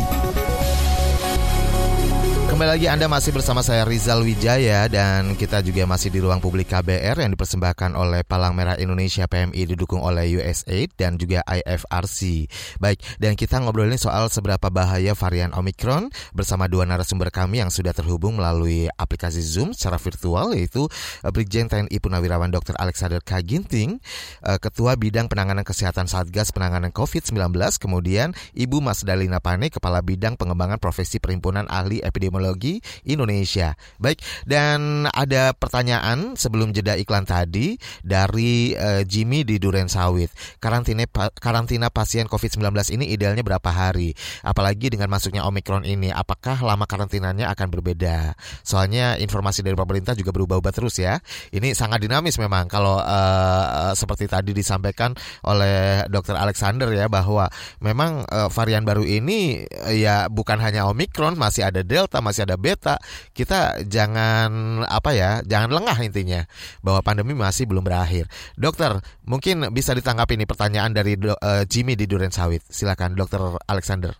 Kembali 2.54 2.70
lagi 2.70 2.86
Anda 2.86 3.10
masih 3.10 3.34
bersama 3.34 3.66
saya 3.66 3.82
Rizal 3.82 4.22
Wijaya 4.22 4.86
dan 4.86 5.34
kita 5.34 5.58
juga 5.66 5.90
masih 5.90 6.06
di 6.06 6.22
ruang 6.22 6.38
publik 6.38 6.70
KBR 6.70 7.26
yang 7.26 7.34
dipersembahkan 7.34 7.98
oleh 7.98 8.22
Palang 8.22 8.54
Merah 8.54 8.78
Indonesia 8.78 9.26
PMI 9.26 9.74
didukung 9.74 9.98
oleh 9.98 10.38
USAID 10.38 10.94
dan 10.94 11.18
juga 11.18 11.42
IFRC. 11.50 12.46
Baik, 12.78 13.02
dan 13.18 13.34
kita 13.34 13.58
ngobrolin 13.58 13.98
soal 13.98 14.30
seberapa 14.30 14.70
bahaya 14.70 15.18
varian 15.18 15.50
Omicron 15.50 16.14
bersama 16.30 16.70
dua 16.70 16.86
narasumber 16.86 17.34
kami 17.34 17.58
yang 17.58 17.74
sudah 17.74 17.90
terhubung 17.90 18.38
melalui 18.38 18.86
aplikasi 18.86 19.42
Zoom 19.42 19.74
secara 19.74 19.98
virtual 19.98 20.54
yaitu 20.54 20.86
eh, 21.26 21.34
Brigjen 21.34 21.66
TNI 21.66 21.98
Punawirawan 21.98 22.54
Dr. 22.54 22.78
Alexander 22.78 23.18
Kaginting, 23.18 23.98
eh, 24.46 24.62
Ketua 24.62 24.94
Bidang 24.94 25.26
Penanganan 25.26 25.66
Kesehatan 25.66 26.06
Satgas 26.06 26.54
Penanganan 26.54 26.94
COVID-19, 26.94 27.34
kemudian 27.82 28.30
Ibu 28.54 28.78
Mas 28.78 29.02
Dalina 29.02 29.42
Pane, 29.42 29.74
Kepala 29.74 30.06
Bidang 30.06 30.38
Pengembangan 30.38 30.78
Profesi 30.78 31.18
Perhimpunan 31.18 31.66
Ahli 31.66 31.98
Epidemiologi 31.98 32.43
Teknologi 32.44 32.85
Indonesia. 33.09 33.72
Baik, 33.96 34.20
dan 34.44 35.09
ada 35.09 35.57
pertanyaan 35.57 36.37
sebelum 36.37 36.76
jeda 36.76 36.92
iklan 37.00 37.24
tadi 37.24 37.80
dari 38.04 38.76
uh, 38.76 39.00
Jimmy 39.00 39.48
di 39.48 39.57
Duren 39.57 39.88
Sawit. 39.88 40.28
Karantina 40.61 41.09
karantina 41.40 41.88
pasien 41.88 42.28
COVID-19 42.28 42.68
ini 42.92 43.16
idealnya 43.16 43.40
berapa 43.40 43.72
hari? 43.72 44.12
Apalagi 44.44 44.92
dengan 44.92 45.09
masuknya 45.09 45.48
Omikron 45.48 45.88
ini, 45.88 46.12
apakah 46.12 46.61
lama 46.61 46.85
karantinanya 46.85 47.48
akan 47.57 47.72
berbeda? 47.72 48.37
Soalnya 48.61 49.16
informasi 49.16 49.64
dari 49.64 49.78
pemerintah 49.78 50.12
juga 50.12 50.37
berubah-ubah 50.37 50.72
terus 50.76 51.00
ya. 51.00 51.16
Ini 51.48 51.72
sangat 51.72 52.04
dinamis 52.04 52.37
memang 52.37 52.68
kalau 52.68 53.00
uh, 53.00 53.96
seperti 53.96 54.28
tadi 54.28 54.52
disampaikan 54.52 55.16
oleh 55.48 56.04
Dr. 56.12 56.37
Alexander 56.37 56.92
ya 56.92 57.09
bahwa 57.09 57.48
memang 57.80 58.28
uh, 58.28 58.52
varian 58.52 58.85
baru 58.85 59.00
ini 59.00 59.64
uh, 59.64 59.94
ya 59.94 60.26
bukan 60.28 60.59
hanya 60.59 60.90
Omikron, 60.90 61.38
masih 61.38 61.70
ada 61.70 61.87
Delta, 61.87 62.18
masih 62.18 62.33
masih 62.34 62.50
ada 62.50 62.58
beta, 62.58 62.98
kita 63.30 63.86
jangan 63.86 64.82
apa 64.90 65.14
ya, 65.14 65.38
jangan 65.46 65.70
lengah 65.70 65.94
intinya 66.02 66.42
bahwa 66.82 66.98
pandemi 67.06 67.30
masih 67.30 67.70
belum 67.70 67.86
berakhir. 67.86 68.26
Dokter, 68.58 68.98
mungkin 69.22 69.70
bisa 69.70 69.94
ditanggapi 69.94 70.34
ini 70.34 70.50
pertanyaan 70.50 70.90
dari 70.90 71.14
uh, 71.14 71.62
Jimmy 71.70 71.94
di 71.94 72.10
Duren 72.10 72.34
Sawit. 72.34 72.66
Silakan 72.66 73.14
Dokter 73.14 73.38
Alexander. 73.70 74.18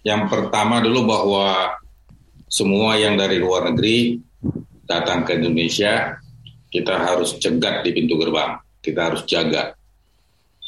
Yang 0.00 0.32
pertama 0.32 0.80
dulu 0.80 1.04
bahwa 1.04 1.76
semua 2.48 2.96
yang 2.96 3.20
dari 3.20 3.36
luar 3.36 3.68
negeri 3.68 4.16
datang 4.88 5.28
ke 5.28 5.36
Indonesia, 5.36 6.16
kita 6.72 6.96
harus 7.04 7.36
cegat 7.36 7.84
di 7.84 7.92
pintu 7.92 8.16
gerbang. 8.16 8.56
Kita 8.80 9.12
harus 9.12 9.28
jaga. 9.28 9.76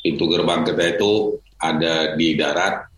Pintu 0.05 0.29
gerbang 0.29 0.69
kita 0.69 1.01
itu 1.01 1.41
ada 1.57 2.13
di 2.13 2.37
darat, 2.37 2.93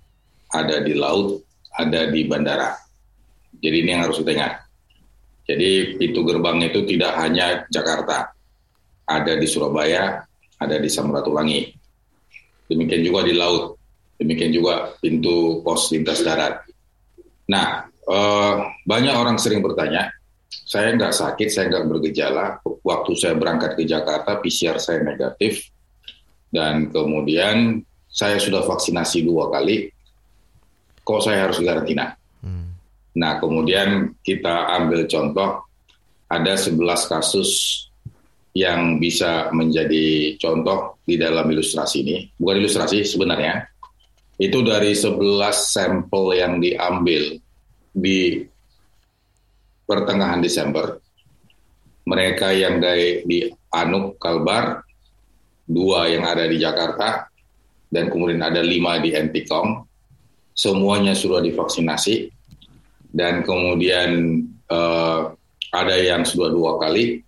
ada 0.51 0.83
di 0.83 0.93
laut, 0.99 1.39
ada 1.79 2.11
di 2.11 2.27
bandara. 2.27 2.86
Jadi 3.61 3.77
ini 3.83 3.91
yang 3.93 4.09
harus 4.09 4.21
kita 4.21 4.33
ingat. 4.37 4.55
Jadi 5.47 5.95
pintu 5.95 6.27
gerbang 6.27 6.59
itu 6.67 6.83
tidak 6.83 7.13
hanya 7.23 7.63
Jakarta, 7.71 8.35
ada 9.07 9.33
di 9.39 9.47
Surabaya, 9.47 10.27
ada 10.59 10.77
di 10.83 10.91
Samratulangi. 10.91 11.71
Demikian 12.67 13.07
juga 13.07 13.23
di 13.23 13.35
laut, 13.39 13.79
demikian 14.19 14.51
juga 14.51 14.91
pintu 14.99 15.63
pos 15.63 15.95
lintas 15.95 16.27
darat. 16.27 16.67
Nah, 17.47 17.87
eh, 17.87 18.55
banyak 18.83 19.15
orang 19.15 19.39
sering 19.39 19.63
bertanya, 19.63 20.11
saya 20.67 20.99
nggak 20.99 21.15
sakit, 21.15 21.47
saya 21.47 21.71
nggak 21.71 21.87
bergejala. 21.95 22.59
Waktu 22.83 23.13
saya 23.15 23.39
berangkat 23.39 23.79
ke 23.79 23.87
Jakarta, 23.87 24.43
PCR 24.43 24.83
saya 24.83 24.99
negatif. 25.07 25.71
Dan 26.51 26.91
kemudian 26.91 27.87
saya 28.11 28.43
sudah 28.43 28.67
vaksinasi 28.67 29.23
dua 29.23 29.47
kali. 29.47 29.87
Kok 31.07 31.21
saya 31.23 31.47
harus 31.47 31.63
karantina? 31.63 32.19
Nah, 33.17 33.41
kemudian 33.41 34.13
kita 34.21 34.77
ambil 34.77 35.09
contoh, 35.09 35.65
ada 36.29 36.53
11 36.53 37.09
kasus 37.09 37.51
yang 38.57 38.97
bisa 38.97 39.53
menjadi 39.53 40.37
contoh 40.41 41.01
di 41.05 41.21
dalam 41.21 41.49
ilustrasi 41.49 41.97
ini. 42.05 42.17
Bukan 42.37 42.57
ilustrasi 42.61 43.05
sebenarnya. 43.05 43.69
Itu 44.37 44.61
dari 44.61 44.93
11 44.93 45.17
sampel 45.73 46.25
yang 46.37 46.61
diambil 46.61 47.41
di 47.97 48.45
pertengahan 49.89 50.45
Desember. 50.45 51.01
Mereka 52.05 52.53
yang 52.53 52.81
dari 52.81 53.25
di 53.25 53.49
Anuk 53.73 54.21
Kalbar, 54.21 54.85
dua 55.65 56.13
yang 56.13 56.29
ada 56.29 56.45
di 56.45 56.61
Jakarta, 56.61 57.33
dan 57.89 58.13
kemudian 58.13 58.45
ada 58.45 58.61
lima 58.61 59.01
di 59.01 59.17
Entikong. 59.17 59.85
Semuanya 60.57 61.13
sudah 61.13 61.45
divaksinasi, 61.45 62.36
dan 63.13 63.43
kemudian 63.47 64.43
uh, 64.71 65.31
ada 65.73 65.97
yang 65.99 66.25
sudah 66.25 66.49
dua 66.51 66.79
kali, 66.81 67.21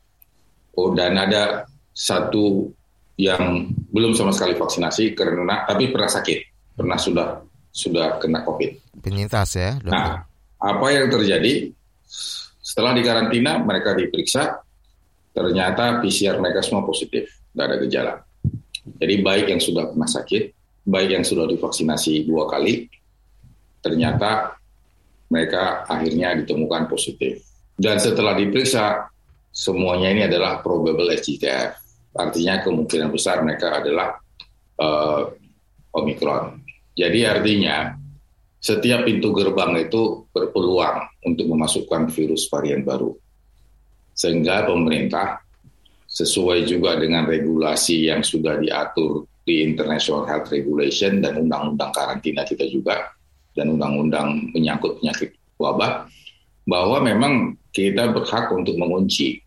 oh, 0.79 0.95
dan 0.95 1.19
ada 1.19 1.67
satu 1.93 2.71
yang 3.19 3.67
belum 3.91 4.15
sama 4.15 4.31
sekali 4.31 4.55
vaksinasi 4.55 5.19
karena 5.19 5.67
tapi 5.67 5.91
pernah 5.91 6.07
sakit, 6.07 6.39
pernah 6.79 6.95
sudah 6.95 7.43
sudah 7.75 8.19
kena 8.23 8.47
COVID. 8.47 9.03
Penyintas 9.03 9.59
ya, 9.59 9.75
dokter. 9.79 9.95
Nah, 9.95 10.23
apa 10.59 10.87
yang 10.91 11.11
terjadi? 11.11 11.71
Setelah 12.59 12.93
dikarantina, 12.93 13.59
mereka 13.65 13.97
diperiksa, 13.97 14.61
ternyata 15.33 16.05
PCR 16.05 16.37
mereka 16.37 16.61
semua 16.61 16.85
positif, 16.85 17.27
tidak 17.55 17.65
ada 17.65 17.77
gejala. 17.81 18.15
Jadi 18.99 19.15
baik 19.25 19.47
yang 19.51 19.63
sudah 19.63 19.89
pernah 19.89 20.09
sakit, 20.09 20.43
baik 20.85 21.11
yang 21.17 21.25
sudah 21.25 21.49
divaksinasi 21.49 22.29
dua 22.29 22.45
kali, 22.45 22.85
ternyata 23.81 24.58
mereka 25.29 25.85
akhirnya 25.85 26.37
ditemukan 26.41 26.89
positif. 26.89 27.45
Dan 27.79 28.01
setelah 28.03 28.35
diperiksa, 28.35 29.07
semuanya 29.53 30.09
ini 30.11 30.23
adalah 30.27 30.59
probable 30.65 31.09
SGTF. 31.15 31.71
Artinya 32.19 32.65
kemungkinan 32.65 33.09
besar 33.15 33.45
mereka 33.47 33.79
adalah 33.79 34.19
uh, 34.83 35.23
Omicron. 35.95 36.59
Jadi 36.99 37.23
artinya 37.23 37.95
setiap 38.59 39.07
pintu 39.07 39.31
gerbang 39.31 39.79
itu 39.79 40.27
berpeluang 40.35 41.23
untuk 41.23 41.47
memasukkan 41.47 42.11
virus 42.11 42.51
varian 42.51 42.83
baru. 42.83 43.15
Sehingga 44.19 44.67
pemerintah 44.67 45.39
sesuai 46.09 46.67
juga 46.67 46.99
dengan 46.99 47.29
regulasi 47.29 48.11
yang 48.11 48.27
sudah 48.27 48.59
diatur 48.59 49.29
di 49.47 49.63
International 49.63 50.27
Health 50.27 50.51
Regulation 50.51 51.23
dan 51.23 51.39
undang-undang 51.47 51.95
karantina 51.95 52.43
kita 52.43 52.67
juga 52.67 53.15
dan 53.59 53.75
undang-undang 53.75 54.55
menyangkut 54.55 55.03
penyakit 55.03 55.35
wabah 55.59 56.07
bahwa 56.63 57.03
memang 57.03 57.59
kita 57.75 58.15
berhak 58.15 58.55
untuk 58.55 58.79
mengunci 58.79 59.43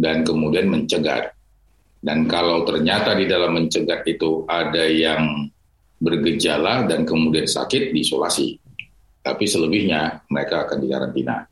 dan 0.00 0.24
kemudian 0.24 0.72
mencegah. 0.72 1.28
Dan 2.00 2.24
kalau 2.24 2.64
ternyata 2.64 3.12
di 3.12 3.28
dalam 3.28 3.60
mencegah 3.60 4.00
itu 4.08 4.48
ada 4.48 4.88
yang 4.88 5.44
bergejala 6.00 6.88
dan 6.88 7.04
kemudian 7.04 7.44
sakit 7.44 7.92
diisolasi. 7.92 8.56
Tapi 9.20 9.44
selebihnya 9.44 10.24
mereka 10.32 10.64
akan 10.64 10.80
dikarantina. 10.80 11.44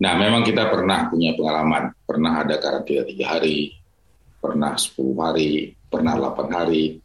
Nah, 0.00 0.12
memang 0.18 0.42
kita 0.42 0.66
pernah 0.66 1.06
punya 1.06 1.38
pengalaman, 1.38 1.94
pernah 2.02 2.42
ada 2.42 2.58
karantina 2.58 3.06
tiga 3.06 3.36
hari, 3.38 3.70
pernah 4.42 4.74
10 4.74 5.14
hari, 5.20 5.76
pernah 5.86 6.16
8 6.18 6.50
hari. 6.50 6.98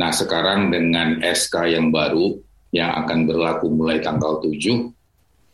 Nah, 0.00 0.10
sekarang 0.10 0.72
dengan 0.72 1.20
SK 1.20 1.76
yang 1.76 1.92
baru 1.92 2.40
yang 2.72 3.04
akan 3.04 3.28
berlaku 3.28 3.68
mulai 3.68 4.00
tanggal 4.00 4.40
7, 4.40 4.88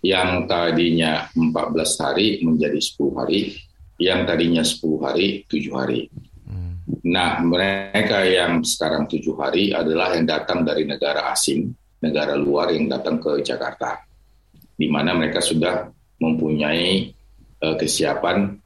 yang 0.07 0.47
tadinya 0.47 1.27
14 1.35 2.03
hari 2.03 2.39
menjadi 2.47 2.79
10 2.79 3.19
hari, 3.19 3.59
yang 3.99 4.23
tadinya 4.23 4.63
10 4.63 5.03
hari, 5.03 5.43
7 5.51 5.75
hari. 5.75 6.07
Nah, 7.09 7.41
mereka 7.45 8.25
yang 8.25 8.65
sekarang 8.65 9.05
tujuh 9.11 9.37
hari 9.37 9.77
adalah 9.77 10.17
yang 10.17 10.25
datang 10.25 10.65
dari 10.65 10.89
negara 10.89 11.29
asing, 11.35 11.69
negara 12.01 12.33
luar 12.39 12.73
yang 12.73 12.89
datang 12.89 13.21
ke 13.21 13.45
Jakarta, 13.45 14.01
di 14.73 14.89
mana 14.89 15.13
mereka 15.13 15.45
sudah 15.45 15.91
mempunyai 16.17 17.13
uh, 17.61 17.77
kesiapan, 17.77 18.57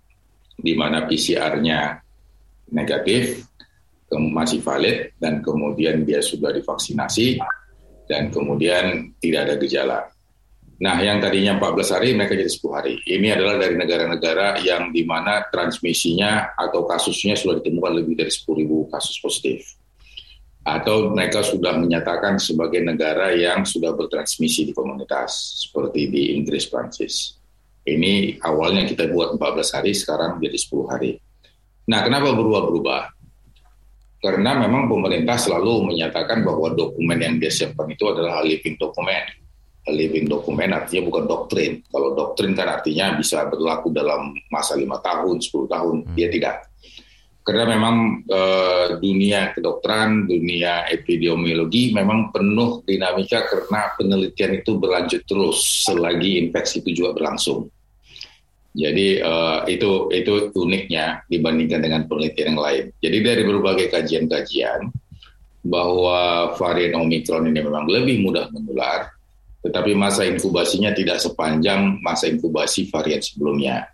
di 0.55 0.73
mana 0.79 1.09
PCR-nya 1.09 1.99
negatif, 2.71 3.43
masih 4.13 4.61
valid, 4.61 5.17
dan 5.17 5.41
kemudian 5.41 6.05
dia 6.05 6.21
sudah 6.21 6.53
divaksinasi, 6.53 7.41
dan 8.07 8.31
kemudian 8.31 9.15
tidak 9.23 9.41
ada 9.49 9.55
gejala. 9.59 9.99
Nah, 10.83 10.99
yang 10.99 11.23
tadinya 11.23 11.55
14 11.63 11.95
hari 11.95 12.09
mereka 12.19 12.35
jadi 12.35 12.51
10 12.51 12.75
hari. 12.75 12.95
Ini 13.07 13.39
adalah 13.39 13.55
dari 13.55 13.79
negara-negara 13.79 14.59
yang 14.67 14.91
di 14.91 15.07
mana 15.07 15.47
transmisinya 15.47 16.59
atau 16.59 16.83
kasusnya 16.83 17.39
sudah 17.39 17.63
ditemukan 17.63 18.03
lebih 18.03 18.19
dari 18.19 18.35
10.000 18.35 18.91
kasus 18.91 19.17
positif. 19.23 19.79
Atau 20.67 21.15
mereka 21.15 21.47
sudah 21.47 21.79
menyatakan 21.79 22.43
sebagai 22.43 22.83
negara 22.83 23.31
yang 23.31 23.63
sudah 23.63 23.95
bertransmisi 23.95 24.67
di 24.67 24.73
komunitas, 24.75 25.63
seperti 25.67 26.11
di 26.11 26.35
Inggris, 26.35 26.67
Prancis. 26.67 27.39
Ini 27.87 28.43
awalnya 28.43 28.83
kita 28.83 29.07
buat 29.11 29.39
14 29.39 29.75
hari, 29.79 29.95
sekarang 29.95 30.43
jadi 30.43 30.59
10 30.59 30.91
hari. 30.91 31.19
Nah, 31.87 32.03
kenapa 32.03 32.35
berubah-berubah? 32.35 33.22
Karena 34.23 34.55
memang 34.55 34.87
pemerintah 34.87 35.35
selalu 35.35 35.91
menyatakan 35.91 36.47
bahwa 36.47 36.71
dokumen 36.79 37.19
yang 37.19 37.43
dia 37.43 37.51
siapkan 37.51 37.91
itu 37.91 38.07
adalah 38.07 38.39
living 38.47 38.79
dokumen 38.79 39.43
living 39.91 40.31
document 40.31 40.71
artinya 40.79 41.11
bukan 41.11 41.25
doktrin. 41.27 41.83
Kalau 41.91 42.15
doktrin 42.15 42.55
kan 42.55 42.71
artinya 42.71 43.19
bisa 43.19 43.51
berlaku 43.51 43.91
dalam 43.91 44.31
masa 44.47 44.79
lima 44.79 45.03
tahun, 45.03 45.43
10 45.43 45.67
tahun. 45.67 45.97
Hmm. 46.07 46.15
Dia 46.15 46.31
tidak. 46.31 46.71
Karena 47.43 47.75
memang 47.75 48.23
uh, 48.31 49.03
dunia 49.03 49.51
kedokteran, 49.51 50.31
dunia 50.31 50.87
epidemiologi 50.87 51.91
memang 51.91 52.31
penuh 52.31 52.87
dinamika 52.87 53.43
karena 53.51 53.91
penelitian 53.99 54.63
itu 54.63 54.79
berlanjut 54.79 55.27
terus 55.27 55.83
selagi 55.83 56.39
infeksi 56.39 56.87
itu 56.87 57.03
juga 57.03 57.19
berlangsung. 57.19 57.67
Jadi 58.73 59.21
uh, 59.21 59.69
itu 59.69 60.09
itu 60.17 60.49
uniknya 60.57 61.21
dibandingkan 61.29 61.85
dengan 61.85 62.09
penelitian 62.09 62.57
yang 62.57 62.63
lain. 62.65 62.85
Jadi 63.05 63.17
dari 63.21 63.43
berbagai 63.45 63.93
kajian-kajian 63.93 64.89
bahwa 65.63 66.53
varian 66.57 66.97
Omicron 67.05 67.53
ini 67.53 67.61
memang 67.61 67.85
lebih 67.85 68.25
mudah 68.25 68.49
menular, 68.49 69.13
tetapi 69.61 69.93
masa 69.93 70.25
inkubasinya 70.25 70.91
tidak 70.97 71.21
sepanjang 71.21 72.01
masa 72.01 72.33
inkubasi 72.33 72.89
varian 72.89 73.21
sebelumnya. 73.21 73.93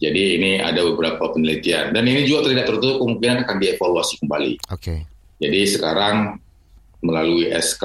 Jadi 0.00 0.40
ini 0.40 0.50
ada 0.62 0.80
beberapa 0.86 1.28
penelitian 1.28 1.92
dan 1.92 2.06
ini 2.08 2.24
juga 2.24 2.48
tidak 2.48 2.72
tertutup 2.72 3.04
kemungkinan 3.04 3.44
akan 3.44 3.56
dievaluasi 3.58 4.14
kembali. 4.22 4.52
Oke. 4.70 4.80
Okay. 4.80 4.98
Jadi 5.42 5.60
sekarang 5.66 6.40
melalui 7.04 7.52
SK 7.52 7.84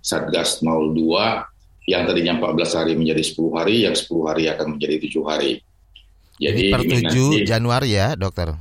Satgas 0.00 0.62
02 0.62 1.49
yang 1.88 2.04
tadinya 2.04 2.36
14 2.36 2.76
hari 2.76 2.92
menjadi 2.96 3.22
10 3.24 3.56
hari, 3.56 3.76
yang 3.88 3.96
10 3.96 4.28
hari 4.28 4.44
akan 4.52 4.66
menjadi 4.76 4.96
7 5.08 5.24
hari. 5.24 5.52
Jadi 6.40 6.62
per 6.72 6.82
7 6.84 7.04
nanti, 7.04 7.44
Januari 7.44 7.90
ya, 7.92 8.16
dokter? 8.16 8.56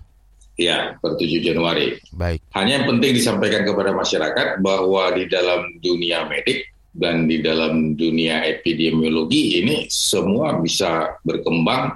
Ya, 0.60 1.00
per 1.00 1.16
7 1.16 1.40
Januari. 1.40 1.96
Baik. 2.12 2.44
Hanya 2.56 2.84
yang 2.84 2.86
penting 2.92 3.16
disampaikan 3.16 3.64
kepada 3.64 3.96
masyarakat 3.96 4.60
bahwa 4.60 5.16
di 5.16 5.24
dalam 5.32 5.80
dunia 5.80 6.28
medik 6.28 6.68
dan 6.92 7.30
di 7.30 7.40
dalam 7.40 7.96
dunia 7.96 8.44
epidemiologi 8.44 9.64
ini 9.64 9.88
semua 9.88 10.60
bisa 10.60 11.16
berkembang 11.24 11.96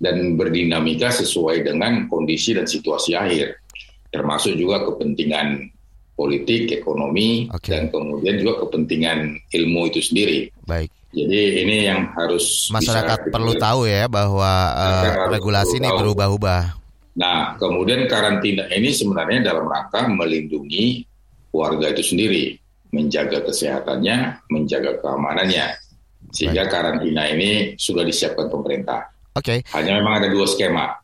dan 0.00 0.34
berdinamika 0.34 1.12
sesuai 1.12 1.62
dengan 1.62 2.08
kondisi 2.08 2.56
dan 2.56 2.64
situasi 2.64 3.14
akhir, 3.14 3.60
termasuk 4.08 4.56
juga 4.56 4.82
kepentingan 4.88 5.68
politik, 6.20 6.68
ekonomi, 6.68 7.48
okay. 7.48 7.80
dan 7.80 7.88
kemudian 7.88 8.36
juga 8.36 8.68
kepentingan 8.68 9.40
ilmu 9.48 9.88
itu 9.88 10.04
sendiri. 10.04 10.52
Baik. 10.68 10.92
Jadi 11.16 11.64
ini 11.64 11.88
yang 11.88 12.12
harus 12.12 12.68
masyarakat 12.68 13.26
bisa 13.26 13.32
perlu 13.32 13.56
tahu 13.56 13.88
ya 13.88 14.04
bahwa 14.06 14.52
uh, 14.76 15.32
regulasi 15.32 15.80
ini 15.80 15.88
berubah-ubah. 15.88 16.76
Nah, 17.16 17.56
kemudian 17.56 18.06
karantina 18.06 18.68
ini 18.70 18.92
sebenarnya 18.92 19.50
dalam 19.50 19.66
rangka 19.66 20.06
melindungi 20.06 21.02
warga 21.50 21.90
itu 21.90 22.14
sendiri 22.14 22.54
menjaga 22.94 23.42
kesehatannya, 23.42 24.46
menjaga 24.52 25.02
keamanannya. 25.02 25.74
Sehingga 26.30 26.68
Baik. 26.68 26.72
karantina 26.72 27.22
ini 27.26 27.74
sudah 27.74 28.06
disiapkan 28.06 28.46
pemerintah. 28.46 29.10
Oke. 29.34 29.66
Okay. 29.66 29.74
Hanya 29.74 29.98
memang 29.98 30.22
ada 30.22 30.28
dua 30.30 30.46
skema. 30.46 30.94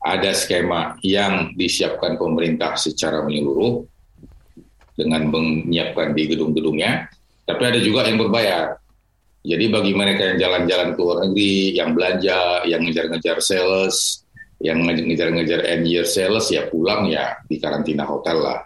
Ada 0.00 0.32
skema 0.32 0.96
yang 1.04 1.52
disiapkan 1.52 2.16
pemerintah 2.16 2.80
secara 2.80 3.20
menyeluruh 3.20 3.84
dengan 4.92 5.32
menyiapkan 5.32 6.12
di 6.12 6.22
gedung-gedungnya, 6.28 7.08
tapi 7.48 7.62
ada 7.64 7.80
juga 7.80 8.06
yang 8.06 8.20
berbayar. 8.20 8.76
Jadi 9.42 9.64
bagi 9.74 9.92
mereka 9.92 10.22
yang 10.32 10.38
jalan-jalan 10.38 10.88
ke 10.94 11.00
luar 11.02 11.18
negeri, 11.26 11.74
yang 11.74 11.90
belanja, 11.98 12.62
yang 12.62 12.80
ngejar-ngejar 12.86 13.42
sales, 13.42 14.22
yang 14.62 14.86
ngejar-ngejar 14.86 15.66
end 15.66 15.90
year 15.90 16.06
sales 16.06 16.46
ya 16.54 16.70
pulang 16.70 17.10
ya 17.10 17.34
di 17.50 17.58
karantina 17.58 18.06
hotel 18.06 18.38
lah. 18.38 18.62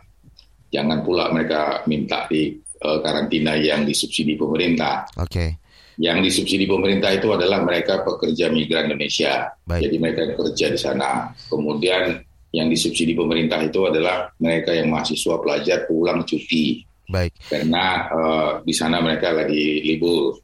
Jangan 0.69 1.01
pula 1.01 1.33
mereka 1.33 1.81
minta 1.89 2.29
di 2.29 2.53
uh, 2.85 3.01
karantina 3.01 3.57
yang 3.57 3.89
disubsidi 3.89 4.37
pemerintah. 4.37 5.09
Oke. 5.17 5.33
Okay. 5.33 5.51
Yang 5.97 6.29
disubsidi 6.29 6.69
pemerintah 6.69 7.09
itu 7.17 7.33
adalah 7.33 7.65
mereka 7.65 8.05
pekerja 8.05 8.53
migran 8.53 8.93
Indonesia. 8.93 9.57
Baik. 9.65 9.89
Jadi 9.89 9.97
mereka 9.97 10.23
kerja 10.37 10.67
di 10.69 10.77
sana. 10.77 11.33
Kemudian 11.49 12.21
yang 12.57 12.73
disubsidi 12.73 13.13
pemerintah 13.13 13.61
itu 13.61 13.85
adalah 13.85 14.33
mereka 14.41 14.73
yang 14.73 14.89
mahasiswa 14.89 15.37
pelajar 15.45 15.85
pulang 15.85 16.25
cuti. 16.25 16.81
Baik. 17.07 17.37
Karena 17.53 18.09
uh, 18.09 18.51
di 18.65 18.73
sana 18.73 19.05
mereka 19.05 19.37
lagi 19.37 19.85
libur 19.85 20.41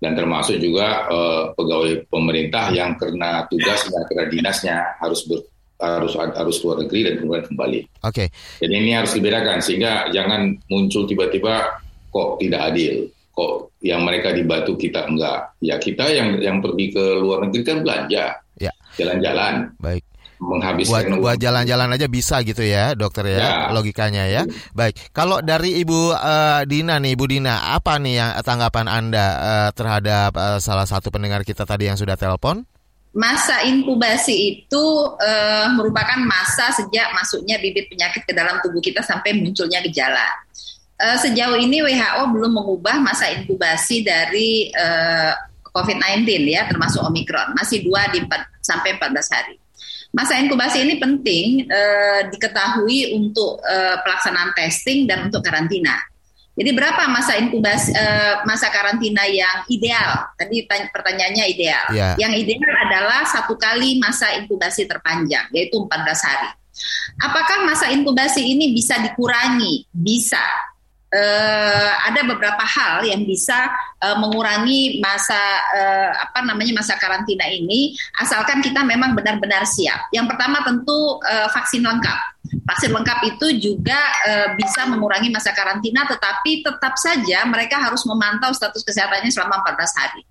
dan 0.00 0.16
termasuk 0.16 0.56
juga 0.56 1.04
uh, 1.12 1.44
pegawai 1.52 2.08
pemerintah 2.08 2.72
yang 2.72 2.96
karena 2.96 3.44
tugasnya 3.44 4.00
karena 4.08 4.24
dinasnya 4.32 4.76
harus 4.96 5.28
ber, 5.28 5.44
harus 5.76 6.16
harus 6.16 6.56
keluar 6.64 6.80
negeri 6.80 7.00
dan 7.12 7.14
kemudian 7.20 7.44
kembali. 7.52 7.80
Oke. 8.08 8.26
Okay. 8.26 8.28
Jadi 8.64 8.74
ini 8.80 8.92
harus 8.96 9.12
dibedakan 9.12 9.60
sehingga 9.60 10.08
jangan 10.08 10.56
muncul 10.72 11.04
tiba-tiba 11.04 11.84
kok 12.10 12.40
tidak 12.40 12.72
adil, 12.72 13.06
kok 13.36 13.76
yang 13.84 14.00
mereka 14.02 14.32
dibantu 14.32 14.80
kita 14.80 15.04
enggak. 15.04 15.52
Ya 15.60 15.76
kita 15.76 16.08
yang 16.08 16.40
yang 16.40 16.56
pergi 16.64 16.90
ke 16.90 17.04
luar 17.20 17.46
negeri 17.46 17.62
kan 17.62 17.78
belanja, 17.84 18.24
ya. 18.56 18.72
jalan-jalan. 18.96 19.76
Baik 19.78 20.09
menghabiskan 20.40 21.20
buat, 21.20 21.20
buat 21.20 21.36
jalan-jalan 21.36 21.94
aja 21.94 22.08
bisa 22.08 22.40
gitu 22.40 22.64
ya 22.64 22.96
dokter 22.96 23.28
ya, 23.28 23.38
ya. 23.38 23.50
logikanya 23.76 24.24
ya 24.24 24.42
baik 24.72 25.12
kalau 25.12 25.44
dari 25.44 25.84
ibu 25.84 26.16
uh, 26.16 26.64
Dina 26.64 26.96
nih 26.96 27.12
ibu 27.12 27.28
Dina 27.28 27.76
apa 27.76 28.00
nih 28.00 28.14
yang 28.16 28.30
tanggapan 28.40 28.88
anda 28.88 29.26
uh, 29.36 29.70
terhadap 29.76 30.32
uh, 30.32 30.58
salah 30.58 30.88
satu 30.88 31.12
pendengar 31.12 31.44
kita 31.44 31.68
tadi 31.68 31.92
yang 31.92 32.00
sudah 32.00 32.16
telepon 32.16 32.64
masa 33.12 33.60
inkubasi 33.68 34.64
itu 34.64 34.84
uh, 35.20 35.66
merupakan 35.76 36.16
masa 36.24 36.72
sejak 36.72 37.12
masuknya 37.12 37.60
bibit 37.60 37.92
penyakit 37.92 38.24
ke 38.24 38.32
dalam 38.32 38.56
tubuh 38.64 38.80
kita 38.80 39.04
sampai 39.04 39.36
munculnya 39.36 39.84
gejala 39.84 40.24
uh, 41.00 41.16
sejauh 41.20 41.60
ini 41.60 41.84
WHO 41.84 42.22
belum 42.32 42.52
mengubah 42.56 42.96
masa 43.04 43.28
inkubasi 43.28 44.08
dari 44.08 44.72
uh, 44.72 45.36
COVID-19 45.70 46.26
ya 46.50 46.66
termasuk 46.66 47.04
Omikron 47.06 47.54
masih 47.54 47.86
2 47.86 48.14
di 48.14 48.18
4 48.26 48.30
sampai 48.60 48.98
14 48.98 49.34
hari. 49.34 49.59
Masa 50.10 50.42
inkubasi 50.42 50.82
ini 50.82 50.98
penting 50.98 51.70
uh, 51.70 52.26
diketahui 52.34 53.14
untuk 53.14 53.62
uh, 53.62 53.96
pelaksanaan 54.02 54.50
testing 54.58 55.06
dan 55.06 55.30
untuk 55.30 55.42
karantina. 55.46 56.02
Jadi 56.58 56.70
berapa 56.74 57.08
masa 57.08 57.38
inkubasi 57.38 57.94
uh, 57.94 58.42
masa 58.42 58.68
karantina 58.74 59.22
yang 59.30 59.64
ideal? 59.70 60.34
Tadi 60.34 60.66
pertanyaannya 60.66 61.44
ideal. 61.46 61.84
Yeah. 61.94 62.14
Yang 62.18 62.44
ideal 62.44 62.74
adalah 62.90 63.22
satu 63.24 63.54
kali 63.54 64.02
masa 64.02 64.34
inkubasi 64.34 64.84
terpanjang 64.90 65.46
yaitu 65.54 65.78
14 65.78 65.88
hari. 66.26 66.50
Apakah 67.22 67.64
masa 67.64 67.88
inkubasi 67.94 68.44
ini 68.44 68.74
bisa 68.74 68.98
dikurangi? 68.98 69.86
Bisa 69.94 70.42
uh, 71.14 71.90
ada 72.06 72.20
beberapa 72.26 72.64
hal 72.64 73.06
yang 73.06 73.26
bisa 73.26 73.70
uh, 74.02 74.16
mengurangi 74.18 74.98
masa 75.02 75.38
uh, 75.74 76.10
apa 76.30 76.46
namanya 76.46 76.82
masa 76.82 76.94
karantina 76.98 77.46
ini 77.50 77.94
asalkan 78.22 78.62
kita 78.62 78.82
memang 78.86 79.14
benar-benar 79.14 79.66
siap. 79.66 80.10
Yang 80.14 80.34
pertama 80.34 80.62
tentu 80.62 81.18
uh, 81.22 81.48
vaksin 81.50 81.82
lengkap. 81.84 82.39
Vaksin 82.50 82.90
lengkap 82.90 83.18
itu 83.36 83.46
juga 83.70 83.98
uh, 84.26 84.48
bisa 84.58 84.86
mengurangi 84.90 85.30
masa 85.30 85.54
karantina 85.54 86.02
tetapi 86.06 86.66
tetap 86.66 86.94
saja 86.98 87.46
mereka 87.46 87.78
harus 87.78 88.02
memantau 88.06 88.50
status 88.50 88.82
kesehatannya 88.82 89.30
selama 89.30 89.62
14 89.62 90.00
hari. 90.02 90.22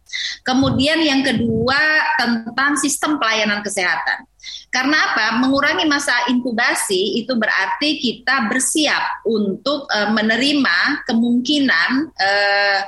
Kemudian 0.43 0.99
yang 0.99 1.21
kedua 1.23 1.79
tentang 2.19 2.75
sistem 2.75 3.15
pelayanan 3.21 3.63
kesehatan. 3.63 4.27
Karena 4.69 5.13
apa? 5.13 5.39
Mengurangi 5.41 5.87
masa 5.89 6.29
inkubasi 6.29 7.19
itu 7.23 7.33
berarti 7.35 7.99
kita 7.99 8.47
bersiap 8.51 9.25
untuk 9.25 9.89
uh, 9.89 10.11
menerima 10.13 11.07
kemungkinan 11.07 11.89
uh, 12.13 12.79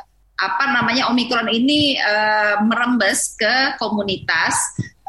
apa 0.42 0.66
namanya 0.74 1.06
Omikron 1.14 1.54
ini 1.54 2.02
uh, 2.02 2.66
merembes 2.66 3.38
ke 3.38 3.78
komunitas 3.78 4.58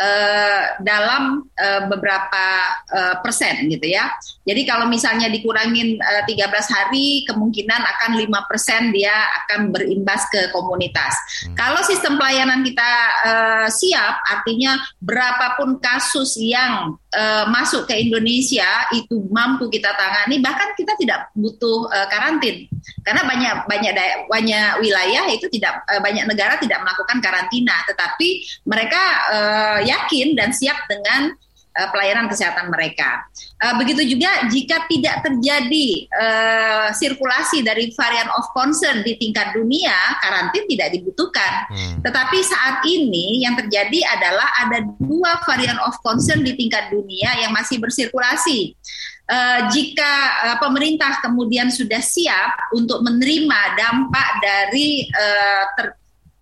uh, 0.03 0.63
dalam 0.83 1.47
uh, 1.47 1.83
beberapa 1.87 2.45
uh, 2.91 3.15
persen 3.23 3.71
gitu 3.71 3.87
ya. 3.87 4.11
Jadi 4.43 4.67
kalau 4.67 4.91
misalnya 4.91 5.31
dikurangin 5.31 6.03
uh, 6.03 6.23
13 6.27 6.51
hari 6.51 7.23
kemungkinan 7.31 7.79
akan 7.79 8.19
lima 8.19 8.43
persen 8.51 8.91
dia 8.91 9.15
akan 9.45 9.71
berimbas 9.71 10.27
ke 10.29 10.51
komunitas. 10.51 11.15
Hmm. 11.47 11.55
Kalau 11.55 11.81
sistem 11.87 12.19
pelayanan 12.19 12.67
kita 12.67 12.91
uh, 13.23 13.67
siap 13.71 14.19
artinya 14.27 14.83
berapapun 14.99 15.79
kasus 15.79 16.35
yang 16.43 16.99
uh, 17.15 17.45
masuk 17.49 17.87
ke 17.87 17.95
Indonesia 18.03 18.91
itu 18.91 19.23
mampu 19.31 19.71
kita 19.71 19.95
tangani 19.95 20.43
bahkan 20.43 20.75
kita 20.75 20.99
tidak 20.99 21.31
butuh 21.39 21.87
uh, 21.89 22.07
karantin. 22.11 22.67
Karena 23.03 23.23
banyak 23.27 23.55
banyak 23.67 23.93
banyak 24.31 24.69
wilayah 24.79 25.27
itu 25.31 25.51
tidak 25.51 25.83
uh, 25.91 25.99
banyak 25.99 26.23
negara 26.27 26.55
tidak 26.63 26.79
melakukan 26.87 27.19
karantina 27.19 27.75
tetapi 27.91 28.47
mereka 28.63 29.03
uh, 29.31 29.79
yakin 29.83 30.39
dan 30.39 30.55
siap 30.55 30.87
dengan 30.87 31.35
uh, 31.77 31.89
pelayanan 31.91 32.29
kesehatan 32.29 32.69
mereka. 32.69 33.25
Uh, 33.63 33.75
begitu 33.81 34.17
juga 34.17 34.47
jika 34.51 34.85
tidak 34.91 35.25
terjadi 35.25 35.89
uh, 36.13 36.89
sirkulasi 36.93 37.65
dari 37.65 37.91
varian 37.95 38.29
of 38.37 38.47
concern 38.53 39.01
di 39.07 39.17
tingkat 39.17 39.55
dunia, 39.57 39.95
karantin 40.21 40.65
tidak 40.69 40.93
dibutuhkan. 40.95 41.53
Hmm. 41.71 41.97
Tetapi 42.05 42.39
saat 42.45 42.85
ini 42.85 43.45
yang 43.45 43.57
terjadi 43.57 44.05
adalah 44.19 44.49
ada 44.67 44.85
dua 45.01 45.41
varian 45.47 45.79
of 45.83 45.97
concern 46.05 46.45
di 46.45 46.55
tingkat 46.59 46.93
dunia 46.93 47.39
yang 47.41 47.53
masih 47.55 47.81
bersirkulasi. 47.81 48.77
Uh, 49.23 49.71
jika 49.71 50.13
uh, 50.45 50.57
pemerintah 50.59 51.23
kemudian 51.23 51.71
sudah 51.71 52.03
siap 52.03 52.75
untuk 52.75 53.01
menerima 53.07 53.61
dampak 53.79 54.29
dari 54.43 55.09
uh, 55.09 55.65
ter, 55.79 55.87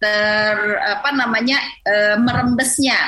ter 0.00 0.56
apa 0.80 1.12
namanya 1.12 1.60
uh, 1.86 2.16
merembesnya 2.18 2.98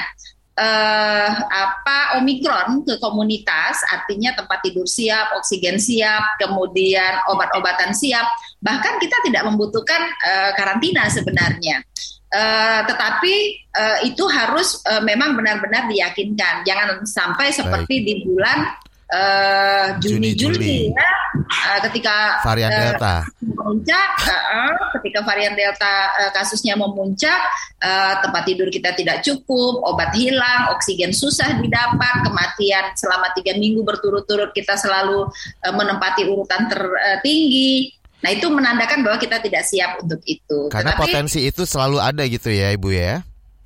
uh, 0.59 1.31
apa 1.49 2.21
omikron 2.21 2.85
ke 2.85 3.01
komunitas 3.01 3.81
artinya 3.89 4.37
tempat 4.37 4.61
tidur 4.65 4.85
siap, 4.85 5.33
oksigen 5.41 5.81
siap, 5.81 6.37
kemudian 6.37 7.25
obat-obatan 7.33 7.97
siap, 7.97 8.29
bahkan 8.61 9.01
kita 9.01 9.17
tidak 9.25 9.43
membutuhkan 9.49 10.03
uh, 10.03 10.51
karantina 10.57 11.09
sebenarnya. 11.09 11.81
Uh, 12.33 12.81
tetapi 12.89 13.61
uh, 13.77 13.99
itu 14.09 14.25
harus 14.25 14.81
uh, 14.89 15.05
memang 15.05 15.37
benar-benar 15.37 15.85
diyakinkan. 15.93 16.65
Jangan 16.65 17.05
sampai 17.05 17.53
seperti 17.53 18.01
Baik. 18.01 18.07
di 18.09 18.15
bulan 18.25 18.59
uh, 19.13 19.87
Juni 20.01 20.33
Juli 20.33 20.91
ya 20.91 21.13
uh, 21.53 21.79
ketika 21.89 22.41
varian 22.45 22.73
uh, 22.73 22.79
Delta 22.79 23.17
memuncak 23.41 24.11
uh, 24.29 24.75
ketika 25.01 25.21
varian 25.25 25.55
Delta 25.55 25.95
uh, 26.19 26.31
kasusnya 26.35 26.75
memuncak 26.77 27.41
uh, 27.81 28.15
tempat 28.21 28.43
tidur 28.45 28.69
kita 28.69 28.93
tidak 28.97 29.25
cukup 29.25 29.85
obat 29.87 30.13
hilang 30.17 30.73
oksigen 30.75 31.13
susah 31.15 31.57
didapat 31.61 32.25
kematian 32.25 32.93
selama 32.97 33.33
tiga 33.37 33.57
minggu 33.57 33.85
berturut-turut 33.85 34.53
kita 34.53 34.77
selalu 34.77 35.29
uh, 35.65 35.75
menempati 35.75 36.27
urutan 36.29 36.69
tertinggi 36.69 38.01
Nah 38.23 38.31
itu 38.31 38.47
menandakan 38.47 39.03
bahwa 39.03 39.19
kita 39.19 39.43
tidak 39.43 39.67
siap 39.67 39.99
untuk 39.99 40.23
itu. 40.31 40.71
Karena 40.71 40.95
Tetapi, 40.95 41.03
potensi 41.11 41.43
itu 41.43 41.67
selalu 41.67 41.99
ada 41.99 42.23
gitu 42.31 42.55
ya 42.55 42.71
Ibu 42.71 42.95
ya? 42.95 43.19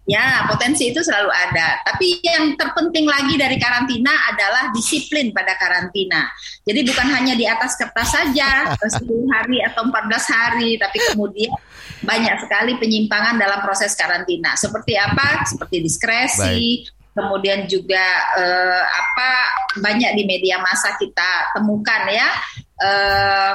Ya, 0.06 0.46
potensi 0.46 0.94
itu 0.94 1.02
selalu 1.02 1.26
ada. 1.34 1.82
Tapi 1.82 2.22
yang 2.22 2.54
terpenting 2.54 3.10
lagi 3.10 3.34
dari 3.34 3.58
karantina 3.58 4.14
adalah 4.30 4.70
disiplin 4.70 5.34
pada 5.34 5.58
karantina. 5.58 6.30
Jadi 6.62 6.86
bukan 6.86 7.10
hanya 7.10 7.34
di 7.34 7.42
atas 7.42 7.74
kertas 7.74 8.14
saja, 8.14 8.70
10 9.02 9.02
hari 9.34 9.66
atau 9.66 9.90
14 9.90 9.98
hari, 10.30 10.78
tapi 10.78 10.98
kemudian 11.10 11.50
banyak 12.06 12.38
sekali 12.38 12.78
penyimpangan 12.78 13.34
dalam 13.34 13.66
proses 13.66 13.98
karantina. 13.98 14.54
Seperti 14.54 14.94
apa? 14.94 15.42
Seperti 15.42 15.82
diskresi, 15.82 16.86
Baik 16.86 16.96
kemudian 17.16 17.64
juga 17.64 18.04
eh, 18.36 18.82
apa 18.84 19.30
banyak 19.80 20.20
di 20.20 20.28
media 20.28 20.60
massa 20.60 20.92
kita 21.00 21.56
temukan 21.56 22.04
ya 22.12 22.28
eh, 22.84 23.54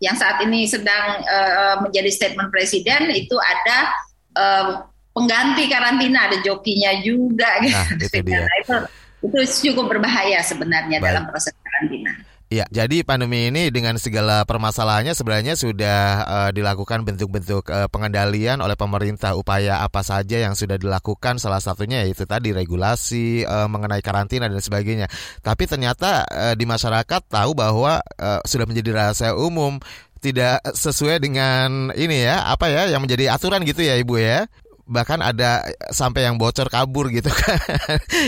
yang 0.00 0.16
saat 0.16 0.40
ini 0.40 0.64
sedang 0.64 1.20
eh, 1.20 1.76
menjadi 1.84 2.08
statement 2.08 2.48
presiden 2.48 3.12
itu 3.12 3.36
ada 3.36 3.92
eh, 4.32 4.87
pengganti 5.18 5.66
karantina 5.66 6.30
ada 6.30 6.38
jokinya 6.38 7.02
juga 7.02 7.50
gitu. 7.66 7.74
Nah, 7.74 8.06
itu 8.06 8.18
dia. 8.26 8.46
Nah, 8.46 8.56
itu 8.62 8.76
itu 9.18 9.38
cukup 9.74 9.98
berbahaya 9.98 10.38
sebenarnya 10.46 11.02
Baik. 11.02 11.06
dalam 11.10 11.24
proses 11.26 11.54
karantina. 11.58 12.14
Ya, 12.48 12.64
jadi 12.72 13.04
pandemi 13.04 13.52
ini 13.52 13.68
dengan 13.68 14.00
segala 14.00 14.40
permasalahannya 14.48 15.12
sebenarnya 15.12 15.52
sudah 15.52 16.00
uh, 16.24 16.50
dilakukan 16.56 17.04
bentuk-bentuk 17.04 17.68
uh, 17.68 17.92
pengendalian 17.92 18.64
oleh 18.64 18.72
pemerintah. 18.72 19.36
Upaya 19.36 19.84
apa 19.84 20.00
saja 20.00 20.40
yang 20.40 20.56
sudah 20.56 20.80
dilakukan? 20.80 21.36
Salah 21.36 21.60
satunya 21.60 22.08
yaitu 22.08 22.24
tadi 22.24 22.56
regulasi 22.56 23.44
uh, 23.44 23.68
mengenai 23.68 24.00
karantina 24.00 24.48
dan 24.48 24.64
sebagainya. 24.64 25.12
Tapi 25.44 25.68
ternyata 25.68 26.24
uh, 26.24 26.54
di 26.56 26.64
masyarakat 26.64 27.20
tahu 27.28 27.52
bahwa 27.52 28.00
uh, 28.16 28.40
sudah 28.48 28.64
menjadi 28.64 28.96
rahasia 28.96 29.36
umum 29.36 29.76
tidak 30.24 30.64
sesuai 30.72 31.20
dengan 31.20 31.92
ini 31.94 32.26
ya 32.26 32.48
apa 32.48 32.72
ya 32.72 32.90
yang 32.90 33.04
menjadi 33.04 33.28
aturan 33.36 33.62
gitu 33.62 33.86
ya 33.86 33.94
ibu 34.00 34.18
ya 34.18 34.50
bahkan 34.88 35.20
ada 35.20 35.62
sampai 35.92 36.24
yang 36.24 36.40
bocor 36.40 36.72
kabur 36.72 37.12
gitu 37.12 37.28
kan. 37.44 37.60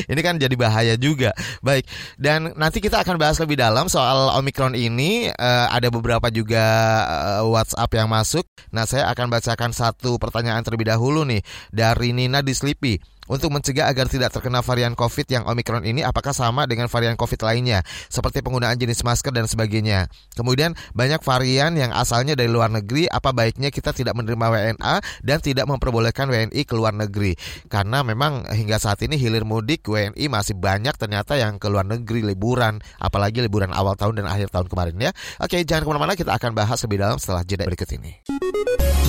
ini 0.07 0.20
kan 0.20 0.37
jadi 0.37 0.55
bahaya 0.55 0.94
juga. 1.01 1.33
Baik, 1.64 1.88
dan 2.20 2.53
nanti 2.55 2.79
kita 2.85 3.01
akan 3.01 3.16
bahas 3.16 3.40
lebih 3.40 3.57
dalam 3.57 3.88
soal 3.88 4.37
Omicron 4.37 4.77
ini. 4.77 5.33
Uh, 5.35 5.66
ada 5.73 5.88
beberapa 5.88 6.29
juga 6.29 6.64
uh, 7.09 7.42
WhatsApp 7.49 7.90
yang 7.96 8.09
masuk. 8.12 8.44
Nah, 8.70 8.85
saya 8.85 9.09
akan 9.11 9.33
bacakan 9.33 9.73
satu 9.73 10.20
pertanyaan 10.20 10.61
terlebih 10.61 10.92
dahulu 10.92 11.25
nih 11.25 11.40
dari 11.73 12.12
Nina 12.12 12.44
di 12.44 12.53
Sleepy 12.53 13.01
untuk 13.31 13.55
mencegah 13.55 13.87
agar 13.87 14.11
tidak 14.11 14.35
terkena 14.35 14.59
varian 14.59 14.99
COVID 14.99 15.27
yang 15.31 15.47
Omicron 15.47 15.87
ini 15.87 16.03
apakah 16.03 16.35
sama 16.35 16.66
dengan 16.66 16.90
varian 16.90 17.14
COVID 17.14 17.47
lainnya 17.47 17.87
seperti 18.11 18.43
penggunaan 18.43 18.75
jenis 18.75 19.07
masker 19.07 19.31
dan 19.31 19.47
sebagainya. 19.47 20.11
Kemudian 20.35 20.75
banyak 20.90 21.23
varian 21.23 21.79
yang 21.79 21.95
asalnya 21.95 22.35
dari 22.35 22.51
luar 22.51 22.75
negeri, 22.75 23.07
apa 23.07 23.31
baiknya 23.31 23.71
kita 23.71 23.95
tidak 23.95 24.19
menerima 24.19 24.43
WNA 24.51 24.95
dan 25.23 25.38
tidak 25.38 25.71
memperbolehkan 25.71 26.27
WNI 26.27 26.62
ke 26.66 26.75
luar 26.75 26.90
negeri 26.90 27.38
karena 27.71 28.03
memang 28.03 28.51
hingga 28.51 28.83
saat 28.83 28.99
ini 29.07 29.14
hilir 29.14 29.47
mudik 29.47 29.87
WNI 29.87 30.27
masih 30.27 30.59
banyak 30.59 30.99
ternyata 30.99 31.38
yang 31.38 31.62
ke 31.62 31.71
luar 31.71 31.87
negeri 31.87 32.27
liburan, 32.27 32.83
apalagi 32.99 33.45
liburan 33.45 33.71
awal 33.71 33.95
tahun 33.95 34.25
dan 34.25 34.27
akhir 34.27 34.51
tahun 34.51 34.66
kemarin 34.66 34.97
ya. 34.99 35.11
Oke, 35.38 35.62
jangan 35.62 35.87
ke 35.87 35.88
mana-mana 35.95 36.14
kita 36.19 36.35
akan 36.35 36.51
bahas 36.51 36.83
lebih 36.83 36.99
dalam 36.99 37.23
setelah 37.23 37.47
jeda 37.47 37.62
berikut 37.69 37.87
ini. 37.95 38.19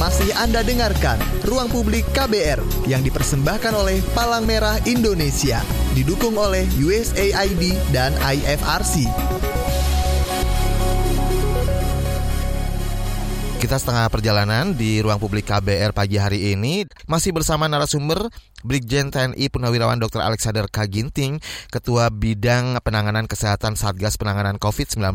Masih 0.02 0.34
Anda 0.34 0.66
dengarkan 0.66 1.22
Ruang 1.46 1.70
Publik 1.70 2.10
KBR 2.18 2.90
yang 2.90 3.06
dipersembahkan 3.06 3.74
oleh 3.78 4.02
Palang 4.12 4.43
Merah 4.43 4.76
Indonesia. 4.84 5.63
Didukung 5.95 6.36
oleh 6.36 6.67
USAID 6.76 7.80
dan 7.95 8.12
IFRC. 8.19 9.08
Kita 13.62 13.78
setengah 13.78 14.10
perjalanan 14.10 14.74
di 14.74 15.06
ruang 15.06 15.21
publik 15.21 15.45
KBR 15.45 15.93
pagi 15.93 16.17
hari 16.17 16.58
ini 16.58 16.82
masih 17.06 17.30
bersama 17.30 17.69
narasumber 17.69 18.34
Brigjen 18.65 19.13
TNI 19.13 19.54
Purnawirawan 19.54 20.02
Dr. 20.02 20.17
Alexander 20.17 20.65
Kaginting, 20.65 21.38
Ketua 21.69 22.10
Bidang 22.10 22.82
Penanganan 22.82 23.30
Kesehatan 23.30 23.78
Satgas 23.78 24.17
Penanganan 24.17 24.58
COVID-19 24.58 25.13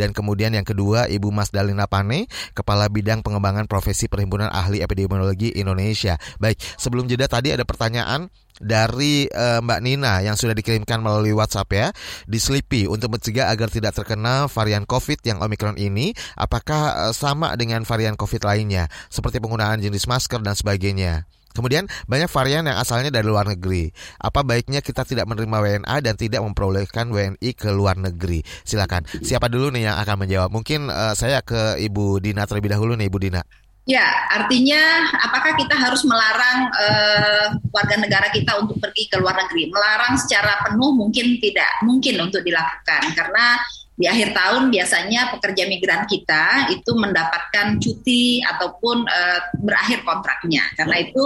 dan 0.00 0.16
kemudian 0.16 0.56
yang 0.56 0.64
kedua 0.64 1.12
Ibu 1.12 1.28
Mas 1.28 1.52
Dalina 1.52 1.84
Pane, 1.84 2.24
Kepala 2.56 2.88
Bidang 2.88 3.20
Pengembangan 3.20 3.68
Profesi 3.68 4.08
Perhimpunan 4.08 4.48
Ahli 4.48 4.80
Epidemiologi 4.80 5.52
Indonesia. 5.52 6.16
Baik, 6.40 6.56
sebelum 6.80 7.04
jeda 7.04 7.28
tadi 7.28 7.52
ada 7.52 7.68
pertanyaan 7.68 8.32
dari 8.62 9.26
uh, 9.30 9.58
Mbak 9.64 9.80
Nina 9.82 10.22
yang 10.22 10.38
sudah 10.38 10.54
dikirimkan 10.54 11.02
melalui 11.02 11.34
WhatsApp 11.34 11.70
ya 11.74 11.86
di 12.28 12.38
Sleepy 12.38 12.86
untuk 12.86 13.14
mencegah 13.14 13.50
agar 13.50 13.70
tidak 13.70 13.98
terkena 13.98 14.46
varian 14.46 14.86
COVID 14.86 15.22
yang 15.26 15.42
Omicron 15.42 15.74
ini 15.80 16.14
apakah 16.38 17.10
uh, 17.10 17.14
sama 17.14 17.58
dengan 17.58 17.82
varian 17.82 18.14
COVID 18.14 18.46
lainnya 18.46 18.86
seperti 19.10 19.42
penggunaan 19.42 19.82
jenis 19.82 20.06
masker 20.06 20.38
dan 20.42 20.54
sebagainya. 20.54 21.26
Kemudian 21.54 21.86
banyak 22.10 22.26
varian 22.26 22.66
yang 22.66 22.82
asalnya 22.82 23.14
dari 23.14 23.30
luar 23.30 23.46
negeri. 23.46 23.94
Apa 24.18 24.42
baiknya 24.42 24.82
kita 24.82 25.06
tidak 25.06 25.30
menerima 25.30 25.86
WNA 25.86 25.96
dan 26.02 26.18
tidak 26.18 26.42
memperolehkan 26.42 27.14
WNI 27.14 27.50
ke 27.54 27.70
luar 27.70 27.94
negeri? 27.94 28.42
Silakan. 28.66 29.06
Siapa 29.06 29.46
dulu 29.46 29.70
nih 29.70 29.86
yang 29.86 29.96
akan 30.02 30.26
menjawab? 30.26 30.50
Mungkin 30.50 30.90
uh, 30.90 31.14
saya 31.14 31.46
ke 31.46 31.78
Ibu 31.78 32.18
Dina 32.18 32.42
terlebih 32.50 32.74
dahulu 32.74 32.98
nih 32.98 33.06
Ibu 33.06 33.18
Dina. 33.22 33.63
Ya, 33.84 34.08
artinya 34.32 35.12
apakah 35.20 35.60
kita 35.60 35.76
harus 35.76 36.08
melarang 36.08 36.72
uh, 36.72 37.46
warga 37.68 38.00
negara 38.00 38.32
kita 38.32 38.56
untuk 38.56 38.80
pergi 38.80 39.12
ke 39.12 39.20
luar 39.20 39.36
negeri? 39.44 39.68
Melarang 39.68 40.16
secara 40.16 40.56
penuh 40.64 40.96
mungkin 40.96 41.36
tidak 41.36 41.68
mungkin 41.84 42.16
untuk 42.24 42.40
dilakukan 42.40 43.12
karena 43.12 43.60
di 43.94 44.10
akhir 44.10 44.34
tahun 44.34 44.74
biasanya 44.74 45.38
pekerja 45.38 45.70
migran 45.70 46.02
kita 46.10 46.66
itu 46.74 46.90
mendapatkan 46.98 47.78
cuti 47.78 48.42
ataupun 48.42 49.06
uh, 49.06 49.40
berakhir 49.62 50.02
kontraknya. 50.02 50.66
Karena 50.74 50.98
itu 50.98 51.22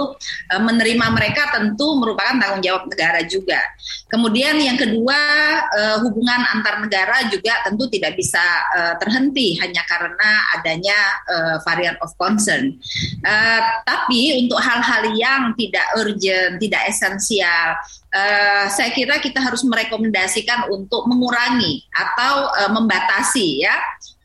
uh, 0.53 0.61
menerima 0.61 1.05
mereka 1.09 1.49
tentu 1.49 1.97
merupakan 1.97 2.37
tanggung 2.37 2.61
jawab 2.61 2.85
negara 2.85 3.25
juga. 3.25 3.57
Kemudian 4.05 4.61
yang 4.61 4.77
kedua 4.77 5.19
uh, 5.65 5.97
hubungan 6.05 6.45
antar 6.53 6.77
negara 6.85 7.25
juga 7.33 7.57
tentu 7.65 7.89
tidak 7.89 8.13
bisa 8.13 8.41
uh, 8.77 8.93
terhenti 9.01 9.57
hanya 9.57 9.81
karena 9.89 10.29
adanya 10.53 10.97
uh, 11.25 11.55
varian 11.65 11.97
of 12.05 12.13
concern. 12.21 12.77
Uh, 13.25 13.61
tapi 13.81 14.45
untuk 14.45 14.61
hal-hal 14.61 15.09
yang 15.17 15.57
tidak 15.57 15.85
urgent, 15.97 16.61
tidak 16.61 16.85
esensial 16.85 17.73
uh, 18.13 18.65
saya 18.69 18.89
kira 18.93 19.21
kita 19.21 19.41
harus 19.41 19.61
merekomendasikan 19.65 20.69
untuk 20.69 21.05
mengurangi 21.09 21.85
atau 21.93 22.53
uh, 22.53 22.71
membatasi 22.73 23.65
ya 23.65 23.75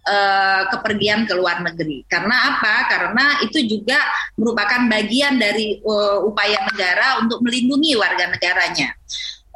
uh, 0.08 0.62
kepergian 0.72 1.24
ke 1.28 1.34
luar 1.36 1.60
negeri. 1.64 2.04
Karena 2.08 2.56
apa? 2.56 2.74
Karena 2.88 3.24
itu 3.44 3.58
juga 3.64 4.00
merupakan 4.36 4.84
bagian 4.88 5.36
dari 5.36 5.80
uh, 5.84 6.24
upaya 6.24 6.60
negara 6.68 7.20
untuk 7.24 7.40
melindungi 7.44 7.96
warga 7.96 8.28
negaranya 8.28 8.92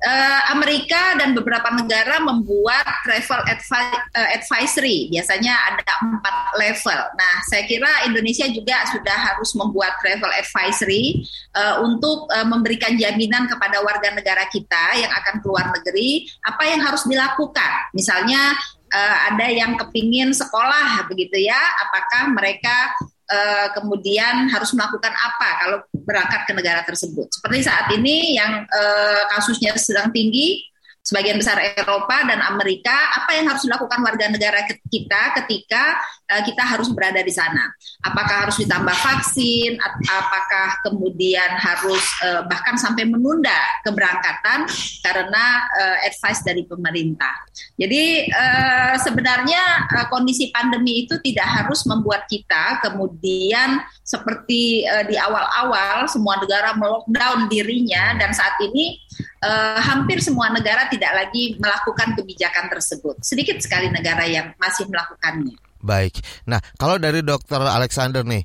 uh, 0.05 0.41
Amerika 0.55 1.19
dan 1.19 1.35
beberapa 1.35 1.69
negara 1.75 2.23
membuat 2.23 2.87
travel 3.03 3.41
advi 3.47 3.83
uh, 4.15 4.29
advisory. 4.35 5.11
Biasanya 5.11 5.55
ada 5.75 5.93
empat 6.05 6.37
level. 6.59 7.01
Nah, 7.19 7.35
saya 7.51 7.67
kira 7.67 8.07
Indonesia 8.07 8.47
juga 8.51 8.87
sudah 8.91 9.17
harus 9.33 9.51
membuat 9.59 9.99
travel 9.99 10.31
advisory 10.35 11.27
uh, 11.59 11.83
untuk 11.83 12.31
uh, 12.31 12.47
memberikan 12.47 12.95
jaminan 12.95 13.51
kepada 13.51 13.83
warga 13.83 14.15
negara 14.15 14.47
kita 14.51 14.99
yang 14.99 15.11
akan 15.11 15.43
keluar 15.43 15.71
negeri 15.75 16.29
apa 16.47 16.63
yang 16.69 16.81
harus 16.83 17.03
dilakukan. 17.07 17.91
Misalnya 17.95 18.55
uh, 18.93 19.17
ada 19.35 19.47
yang 19.51 19.75
kepingin 19.75 20.31
sekolah 20.31 21.09
begitu 21.11 21.43
ya, 21.43 21.59
apakah 21.89 22.31
mereka 22.35 22.95
uh, 23.29 23.69
kemudian 23.77 24.49
harus 24.49 24.73
melakukan 24.75 25.13
apa 25.13 25.49
kalau 25.63 25.79
berangkat 26.05 26.41
ke 26.49 26.53
negara 26.57 26.81
tersebut. 26.83 27.29
Seperti 27.31 27.69
saat 27.69 27.87
ini 27.95 28.37
yang 28.41 28.65
uh, 28.65 29.23
kasusnya 29.37 29.77
sedang 29.77 30.11
tinggi, 30.11 30.65
sebagian 31.09 31.41
besar 31.41 31.57
Eropa 31.73 32.21
dan 32.29 32.45
Amerika, 32.45 32.93
apa 33.17 33.33
yang 33.33 33.49
harus 33.49 33.65
dilakukan 33.65 34.05
warga 34.05 34.29
negara 34.29 34.61
kita 34.69 35.23
ketika 35.41 35.97
uh, 36.29 36.43
kita 36.45 36.61
harus 36.61 36.93
berada 36.93 37.25
di 37.25 37.33
sana? 37.33 37.73
Apakah 38.05 38.45
harus 38.45 38.61
ditambah 38.61 38.93
vaksin? 38.93 39.81
Apakah 40.05 40.85
kemudian 40.85 41.49
harus 41.57 42.05
uh, 42.29 42.45
bahkan 42.45 42.77
sampai 42.77 43.09
menunda 43.09 43.57
keberangkatan 43.89 44.69
karena 45.01 45.45
uh, 45.81 45.97
advice 46.05 46.45
dari 46.45 46.69
pemerintah? 46.69 47.33
Jadi 47.81 48.29
uh, 48.29 49.01
sebenarnya 49.01 49.89
uh, 49.89 50.07
kondisi 50.13 50.53
pandemi 50.53 51.09
itu 51.09 51.17
tidak 51.25 51.49
harus 51.49 51.89
membuat 51.89 52.29
kita 52.29 52.85
kemudian 52.85 53.81
seperti 54.09 54.89
uh, 54.89 55.05
di 55.05 55.21
awal-awal 55.21 56.09
semua 56.09 56.41
negara 56.41 56.73
melockdown 56.81 57.53
dirinya 57.53 58.17
dan 58.17 58.33
saat 58.33 58.57
ini 58.65 58.97
uh, 59.45 59.77
hampir 59.85 60.25
semua 60.25 60.49
negara 60.49 60.89
tidak 60.89 61.13
lagi 61.13 61.61
melakukan 61.61 62.17
kebijakan 62.17 62.73
tersebut. 62.73 63.21
Sedikit 63.21 63.61
sekali 63.61 63.93
negara 63.93 64.25
yang 64.25 64.57
masih 64.57 64.89
melakukannya. 64.89 65.61
Baik. 65.85 66.25
Nah, 66.49 66.59
kalau 66.81 66.97
dari 66.97 67.21
Dokter 67.21 67.61
Alexander 67.61 68.25
nih, 68.25 68.43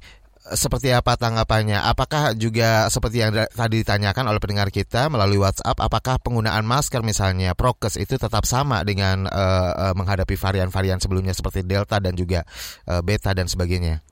seperti 0.51 0.91
apa 0.91 1.15
tanggapannya? 1.15 1.79
Apakah 1.79 2.35
juga 2.35 2.91
seperti 2.91 3.23
yang 3.23 3.31
tadi 3.31 3.79
ditanyakan 3.81 4.27
oleh 4.27 4.43
pendengar 4.43 4.67
kita 4.67 5.07
melalui 5.07 5.39
WhatsApp, 5.39 5.79
apakah 5.79 6.19
penggunaan 6.19 6.67
masker 6.67 6.99
misalnya 6.99 7.55
prokes 7.55 7.95
itu 7.95 8.19
tetap 8.19 8.43
sama 8.43 8.83
dengan 8.83 9.31
uh, 9.31 9.95
menghadapi 9.95 10.35
varian-varian 10.35 10.99
sebelumnya 10.99 11.31
seperti 11.31 11.63
delta 11.63 12.03
dan 12.03 12.13
juga 12.19 12.43
uh, 12.91 12.99
beta 12.99 13.31
dan 13.31 13.47
sebagainya? 13.47 14.03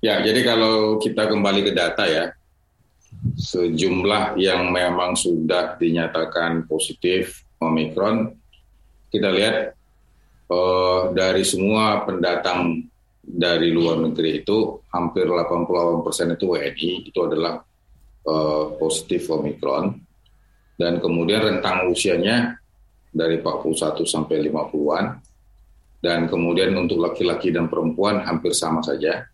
Ya, 0.00 0.24
jadi 0.24 0.40
kalau 0.40 0.96
kita 0.96 1.28
kembali 1.28 1.60
ke 1.60 1.72
data 1.76 2.08
ya, 2.08 2.32
sejumlah 3.36 4.40
yang 4.40 4.72
memang 4.72 5.12
sudah 5.12 5.76
dinyatakan 5.76 6.64
positif 6.64 7.44
Omikron, 7.60 8.32
kita 9.12 9.28
lihat 9.28 9.76
uh, 10.48 11.12
dari 11.12 11.44
semua 11.44 12.00
pendatang 12.08 12.88
dari 13.20 13.70
luar 13.76 14.00
negeri 14.00 14.40
itu 14.40 14.80
hampir 14.88 15.28
88 15.28 16.00
persen 16.00 16.32
itu 16.32 16.44
WNI 16.48 16.90
itu 17.04 17.20
adalah 17.20 17.60
uh, 18.24 18.64
positif 18.80 19.28
Omikron 19.28 20.00
dan 20.80 20.96
kemudian 20.96 21.44
rentang 21.44 21.92
usianya 21.92 22.56
dari 23.12 23.36
41 23.36 24.00
sampai 24.08 24.48
50-an 24.48 25.06
dan 26.00 26.24
kemudian 26.24 26.72
untuk 26.80 27.04
laki-laki 27.04 27.52
dan 27.52 27.68
perempuan 27.68 28.24
hampir 28.24 28.56
sama 28.56 28.80
saja 28.80 29.28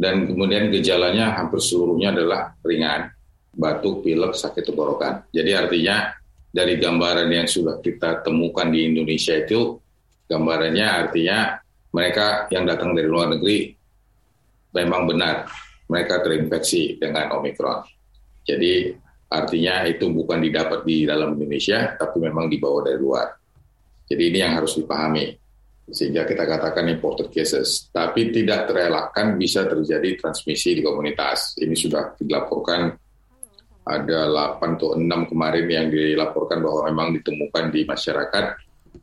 dan 0.00 0.24
kemudian 0.24 0.72
gejalanya 0.72 1.36
hampir 1.36 1.60
seluruhnya 1.60 2.16
adalah 2.16 2.56
ringan, 2.64 3.12
batuk, 3.52 4.00
pilek, 4.00 4.32
sakit 4.32 4.64
tenggorokan. 4.64 5.28
Jadi 5.28 5.52
artinya 5.52 6.16
dari 6.48 6.80
gambaran 6.80 7.28
yang 7.28 7.44
sudah 7.44 7.84
kita 7.84 8.24
temukan 8.24 8.72
di 8.72 8.88
Indonesia 8.88 9.36
itu, 9.36 9.76
gambarannya 10.24 10.88
artinya 10.88 11.60
mereka 11.92 12.48
yang 12.48 12.64
datang 12.64 12.96
dari 12.96 13.12
luar 13.12 13.28
negeri 13.36 13.76
memang 14.72 15.04
benar 15.04 15.44
mereka 15.90 16.24
terinfeksi 16.24 16.96
dengan 16.96 17.36
Omikron. 17.36 17.84
Jadi 18.46 18.94
artinya 19.28 19.84
itu 19.84 20.08
bukan 20.08 20.40
didapat 20.40 20.86
di 20.88 21.04
dalam 21.04 21.36
Indonesia, 21.36 21.92
tapi 22.00 22.24
memang 22.24 22.48
dibawa 22.48 22.88
dari 22.88 22.96
luar. 22.98 23.28
Jadi 24.08 24.22
ini 24.32 24.38
yang 24.40 24.56
harus 24.56 24.80
dipahami. 24.80 25.34
Sehingga 25.90 26.24
kita 26.24 26.46
katakan 26.46 26.86
imported 26.88 27.28
cases. 27.28 27.90
Tapi 27.90 28.30
tidak 28.30 28.70
terelakkan 28.70 29.36
bisa 29.36 29.66
terjadi 29.66 30.16
transmisi 30.16 30.78
di 30.78 30.82
komunitas. 30.82 31.58
Ini 31.58 31.74
sudah 31.74 32.14
dilaporkan 32.16 32.90
ada 33.84 34.18
8 34.30 34.78
atau 34.78 34.94
6 34.94 35.30
kemarin 35.30 35.66
yang 35.66 35.86
dilaporkan 35.90 36.62
bahwa 36.62 36.80
memang 36.88 37.08
ditemukan 37.18 37.64
di 37.74 37.82
masyarakat, 37.84 38.44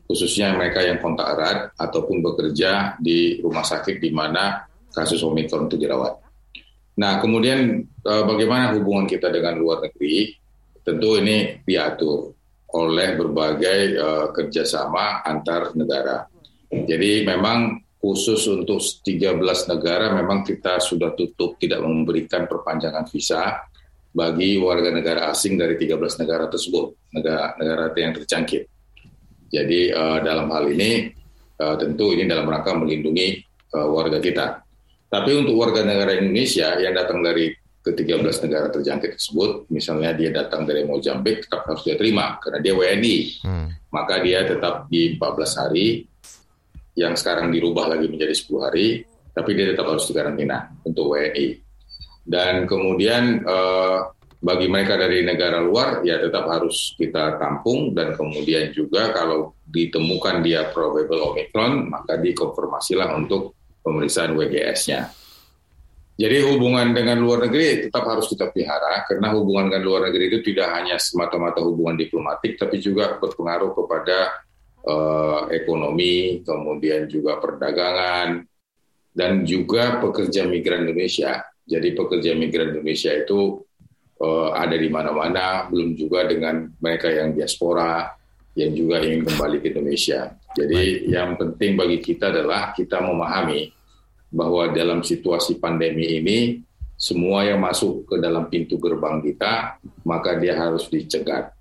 khususnya 0.07 0.55
mereka 0.55 0.79
yang 0.81 1.03
kontak 1.03 1.27
erat 1.35 1.59
ataupun 1.75 2.23
bekerja 2.23 2.95
di 2.97 3.43
rumah 3.43 3.67
sakit 3.67 3.99
di 3.99 4.09
mana 4.15 4.63
kasus 4.89 5.19
Omikron 5.27 5.67
itu 5.67 5.75
dirawat. 5.75 6.13
Nah, 6.97 7.19
kemudian 7.21 7.83
eh, 7.83 8.23
bagaimana 8.25 8.73
hubungan 8.73 9.05
kita 9.05 9.29
dengan 9.29 9.59
luar 9.59 9.83
negeri? 9.85 10.33
Tentu 10.81 11.19
ini 11.19 11.59
diatur 11.67 12.37
oleh 12.75 13.15
berbagai 13.15 13.79
uh, 13.95 14.27
kerjasama 14.35 15.23
antar 15.23 15.71
negara. 15.75 16.27
Jadi 16.67 17.23
memang 17.23 17.79
khusus 17.97 18.45
untuk 18.47 18.79
13 18.79 19.39
negara 19.71 20.13
memang 20.13 20.45
kita 20.45 20.77
sudah 20.77 21.17
tutup 21.17 21.57
tidak 21.57 21.81
memberikan 21.81 22.45
perpanjangan 22.45 23.09
visa 23.09 23.65
bagi 24.13 24.57
warga 24.57 24.89
negara 24.89 25.29
asing 25.29 25.57
dari 25.59 25.77
13 25.77 26.21
negara 26.25 26.49
tersebut, 26.49 27.13
negara-negara 27.13 27.93
yang 27.97 28.13
terjangkit. 28.17 28.63
Jadi 29.47 29.93
uh, 29.93 30.19
dalam 30.25 30.49
hal 30.51 30.67
ini 30.73 31.13
uh, 31.61 31.75
tentu 31.79 32.11
ini 32.17 32.27
dalam 32.27 32.49
rangka 32.49 32.73
melindungi 32.75 33.39
uh, 33.77 33.87
warga 33.87 34.17
kita. 34.17 34.65
Tapi 35.07 35.31
untuk 35.39 35.55
warga 35.55 35.87
negara 35.87 36.19
Indonesia 36.19 36.75
yang 36.81 36.91
datang 36.91 37.23
dari 37.23 37.55
ke-13 37.87 38.43
negara 38.43 38.67
terjangkit 38.67 39.15
tersebut, 39.15 39.71
misalnya 39.71 40.11
dia 40.11 40.35
datang 40.35 40.67
dari 40.67 40.83
Mozambik, 40.83 41.47
tetap 41.47 41.63
harus 41.63 41.87
dia 41.87 41.95
terima 41.95 42.35
karena 42.43 42.59
dia 42.59 42.73
WNI. 42.75 43.17
Hmm. 43.47 43.67
Maka 43.87 44.19
dia 44.19 44.43
tetap 44.43 44.91
di 44.91 45.15
14 45.15 45.61
hari 45.63 46.03
yang 46.97 47.13
sekarang 47.13 47.53
dirubah 47.53 47.93
lagi 47.93 48.09
menjadi 48.09 48.33
10 48.33 48.65
hari, 48.65 49.05
tapi 49.31 49.53
dia 49.53 49.69
tetap 49.69 49.85
harus 49.85 50.09
dikarantina 50.09 50.73
untuk 50.81 51.13
WNI. 51.13 51.47
Dan 52.25 52.65
kemudian 52.65 53.45
eh, 53.45 53.99
bagi 54.37 54.67
mereka 54.69 54.97
dari 54.97 55.25
negara 55.25 55.57
luar 55.61 56.05
ya 56.05 56.21
tetap 56.21 56.45
harus 56.45 56.93
kita 56.93 57.41
tampung 57.41 57.97
dan 57.97 58.13
kemudian 58.13 58.69
juga 58.69 59.09
kalau 59.09 59.57
ditemukan 59.65 60.45
dia 60.45 60.69
probable 60.69 61.33
Omicron 61.33 61.89
maka 61.89 62.21
dikonfirmasilah 62.21 63.17
untuk 63.17 63.57
pemeriksaan 63.81 64.37
WGS-nya. 64.37 65.09
Jadi 66.17 66.37
hubungan 66.49 66.97
dengan 66.97 67.21
luar 67.21 67.45
negeri 67.45 67.89
tetap 67.89 68.01
harus 68.09 68.25
kita 68.25 68.49
pelihara 68.49 69.05
karena 69.05 69.37
hubungan 69.37 69.69
dengan 69.69 69.83
luar 69.85 70.01
negeri 70.09 70.33
itu 70.33 70.39
tidak 70.49 70.73
hanya 70.73 70.97
semata-mata 70.97 71.61
hubungan 71.61 71.93
diplomatik 71.93 72.57
tapi 72.57 72.81
juga 72.81 73.21
berpengaruh 73.21 73.73
kepada 73.77 74.46
uh, 74.85 75.49
ekonomi, 75.49 76.45
kemudian 76.45 77.09
juga 77.09 77.41
perdagangan, 77.41 78.45
dan 79.17 79.41
juga 79.47 79.97
pekerja 79.97 80.45
migran 80.45 80.85
Indonesia. 80.85 81.41
Jadi 81.65 81.97
pekerja 81.97 82.37
migran 82.37 82.75
Indonesia 82.75 83.11
itu 83.15 83.65
uh, 84.21 84.53
ada 84.53 84.77
di 84.77 84.89
mana-mana, 84.91 85.65
belum 85.71 85.97
juga 85.97 86.29
dengan 86.29 86.69
mereka 86.77 87.09
yang 87.09 87.33
diaspora, 87.33 88.13
yang 88.53 88.77
juga 88.77 89.01
ingin 89.01 89.25
kembali 89.25 89.57
ke 89.61 89.73
Indonesia. 89.73 90.37
Jadi 90.53 91.09
yang 91.09 91.37
penting 91.37 91.77
bagi 91.77 92.01
kita 92.01 92.33
adalah 92.33 92.73
kita 92.73 93.01
memahami 93.01 93.69
bahwa 94.33 94.69
dalam 94.73 95.01
situasi 95.05 95.57
pandemi 95.61 96.17
ini 96.17 96.39
semua 96.97 97.45
yang 97.45 97.61
masuk 97.61 98.09
ke 98.09 98.15
dalam 98.17 98.49
pintu 98.49 98.81
gerbang 98.81 99.21
kita 99.21 99.77
maka 100.01 100.33
dia 100.41 100.57
harus 100.57 100.89
dicegat 100.89 101.53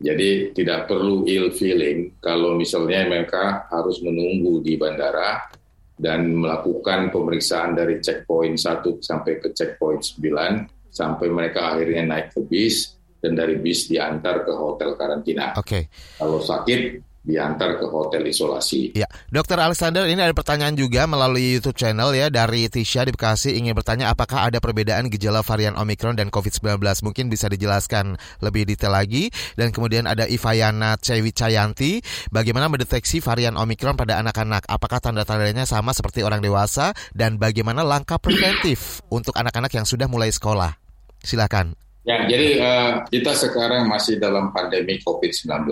jadi 0.00 0.56
tidak 0.56 0.88
perlu 0.88 1.28
ill 1.28 1.52
feeling 1.52 2.16
kalau 2.24 2.56
misalnya 2.56 3.04
mereka 3.04 3.68
harus 3.68 4.00
menunggu 4.00 4.64
di 4.64 4.80
bandara 4.80 5.52
dan 6.00 6.32
melakukan 6.32 7.12
pemeriksaan 7.12 7.76
dari 7.76 8.00
checkpoint 8.00 8.56
1 8.56 9.04
sampai 9.04 9.36
ke 9.36 9.52
checkpoint 9.52 10.00
9 10.16 10.88
sampai 10.88 11.28
mereka 11.28 11.76
akhirnya 11.76 12.08
naik 12.08 12.32
ke 12.32 12.40
bis 12.48 12.96
dan 13.20 13.36
dari 13.36 13.60
bis 13.60 13.84
diantar 13.84 14.48
ke 14.48 14.52
hotel 14.56 14.96
karantina. 14.96 15.52
Oke. 15.60 15.68
Okay. 15.68 15.82
Kalau 16.16 16.40
sakit 16.40 16.80
diantar 17.20 17.76
ke 17.76 17.84
hotel 17.84 18.24
isolasi. 18.24 18.96
Ya, 18.96 19.04
Dokter 19.28 19.60
Alexander, 19.60 20.08
ini 20.08 20.24
ada 20.24 20.32
pertanyaan 20.32 20.72
juga 20.72 21.04
melalui 21.04 21.60
YouTube 21.60 21.76
channel 21.76 22.16
ya 22.16 22.32
dari 22.32 22.64
Tisha 22.72 23.04
di 23.04 23.12
Bekasi 23.12 23.60
ingin 23.60 23.76
bertanya 23.76 24.08
apakah 24.08 24.48
ada 24.48 24.56
perbedaan 24.56 25.12
gejala 25.12 25.44
varian 25.44 25.76
Omicron 25.76 26.16
dan 26.16 26.32
COVID-19? 26.32 26.80
Mungkin 26.80 27.28
bisa 27.28 27.52
dijelaskan 27.52 28.16
lebih 28.40 28.64
detail 28.64 28.96
lagi. 28.96 29.28
Dan 29.54 29.70
kemudian 29.70 30.08
ada 30.08 30.24
Ivayana 30.24 30.96
Cewi 30.96 31.36
Cayanti, 31.36 32.00
bagaimana 32.32 32.72
mendeteksi 32.72 33.20
varian 33.20 33.60
Omicron 33.60 34.00
pada 34.00 34.16
anak-anak? 34.24 34.64
Apakah 34.64 35.04
tanda-tandanya 35.04 35.68
sama 35.68 35.92
seperti 35.92 36.24
orang 36.24 36.40
dewasa? 36.40 36.96
Dan 37.12 37.36
bagaimana 37.36 37.84
langkah 37.84 38.16
preventif 38.16 39.04
untuk 39.12 39.36
anak-anak 39.36 39.72
yang 39.76 39.84
sudah 39.84 40.08
mulai 40.08 40.32
sekolah? 40.32 40.72
Silakan. 41.20 41.76
Ya, 42.08 42.24
jadi 42.24 42.48
uh, 42.64 42.92
kita 43.12 43.36
sekarang 43.36 43.84
masih 43.84 44.16
dalam 44.16 44.56
pandemi 44.56 44.96
COVID-19 45.04 45.68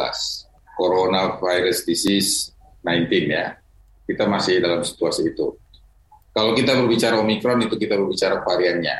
coronavirus 0.79 1.83
disease 1.83 2.55
19 2.87 3.35
ya. 3.35 3.59
Kita 4.07 4.24
masih 4.31 4.62
dalam 4.62 4.87
situasi 4.87 5.35
itu. 5.35 5.59
Kalau 6.31 6.55
kita 6.55 6.79
berbicara 6.79 7.18
Omikron 7.18 7.66
itu 7.66 7.74
kita 7.74 7.99
berbicara 7.99 8.41
variannya. 8.47 8.97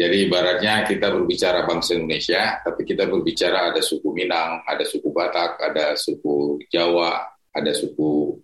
Jadi 0.00 0.26
ibaratnya 0.26 0.88
kita 0.88 1.12
berbicara 1.12 1.68
bangsa 1.68 1.94
Indonesia, 1.94 2.58
tapi 2.64 2.82
kita 2.82 3.06
berbicara 3.06 3.70
ada 3.70 3.84
suku 3.84 4.10
Minang, 4.10 4.64
ada 4.64 4.82
suku 4.82 5.12
Batak, 5.12 5.60
ada 5.60 5.94
suku 5.94 6.58
Jawa, 6.72 7.28
ada 7.52 7.70
suku 7.76 8.40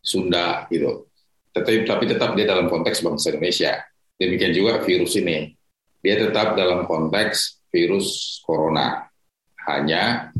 Sunda 0.00 0.64
gitu. 0.72 1.10
Tetapi 1.52 1.84
tapi 1.84 2.04
tetap 2.08 2.32
dia 2.32 2.48
dalam 2.48 2.70
konteks 2.70 3.04
bangsa 3.04 3.34
Indonesia. 3.34 3.76
Demikian 4.16 4.56
juga 4.56 4.80
virus 4.80 5.18
ini. 5.20 5.52
Dia 6.00 6.16
tetap 6.16 6.56
dalam 6.56 6.88
konteks 6.88 7.68
virus 7.68 8.40
corona. 8.40 9.04
Hanya 9.68 10.31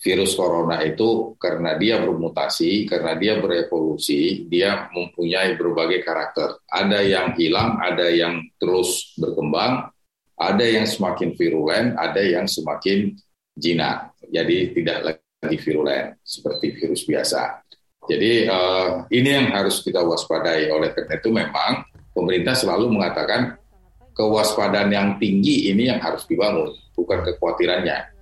virus 0.00 0.32
corona 0.32 0.80
itu 0.80 1.36
karena 1.36 1.76
dia 1.76 2.00
bermutasi, 2.00 2.88
karena 2.88 3.12
dia 3.20 3.36
berevolusi, 3.36 4.48
dia 4.48 4.88
mempunyai 4.96 5.60
berbagai 5.60 6.00
karakter. 6.00 6.56
Ada 6.64 7.04
yang 7.04 7.36
hilang, 7.36 7.76
ada 7.84 8.08
yang 8.08 8.40
terus 8.56 9.12
berkembang, 9.20 9.92
ada 10.40 10.64
yang 10.64 10.88
semakin 10.88 11.36
virulen, 11.36 12.00
ada 12.00 12.24
yang 12.24 12.48
semakin 12.48 13.12
jinak. 13.52 14.16
Jadi 14.24 14.72
tidak 14.72 14.98
lagi 15.04 15.56
virulen 15.60 16.16
seperti 16.24 16.80
virus 16.80 17.04
biasa. 17.04 17.60
Jadi 18.08 18.48
uh, 18.48 19.04
ini 19.12 19.28
yang 19.28 19.52
harus 19.52 19.84
kita 19.84 20.00
waspadai. 20.00 20.72
Oleh 20.72 20.96
karena 20.96 21.20
itu 21.20 21.28
memang 21.28 21.84
pemerintah 22.16 22.56
selalu 22.56 22.88
mengatakan 22.88 23.60
kewaspadaan 24.16 24.88
yang 24.88 25.08
tinggi 25.20 25.68
ini 25.68 25.92
yang 25.92 26.00
harus 26.00 26.24
dibangun, 26.24 26.72
bukan 26.96 27.20
kekhawatirannya 27.20 28.19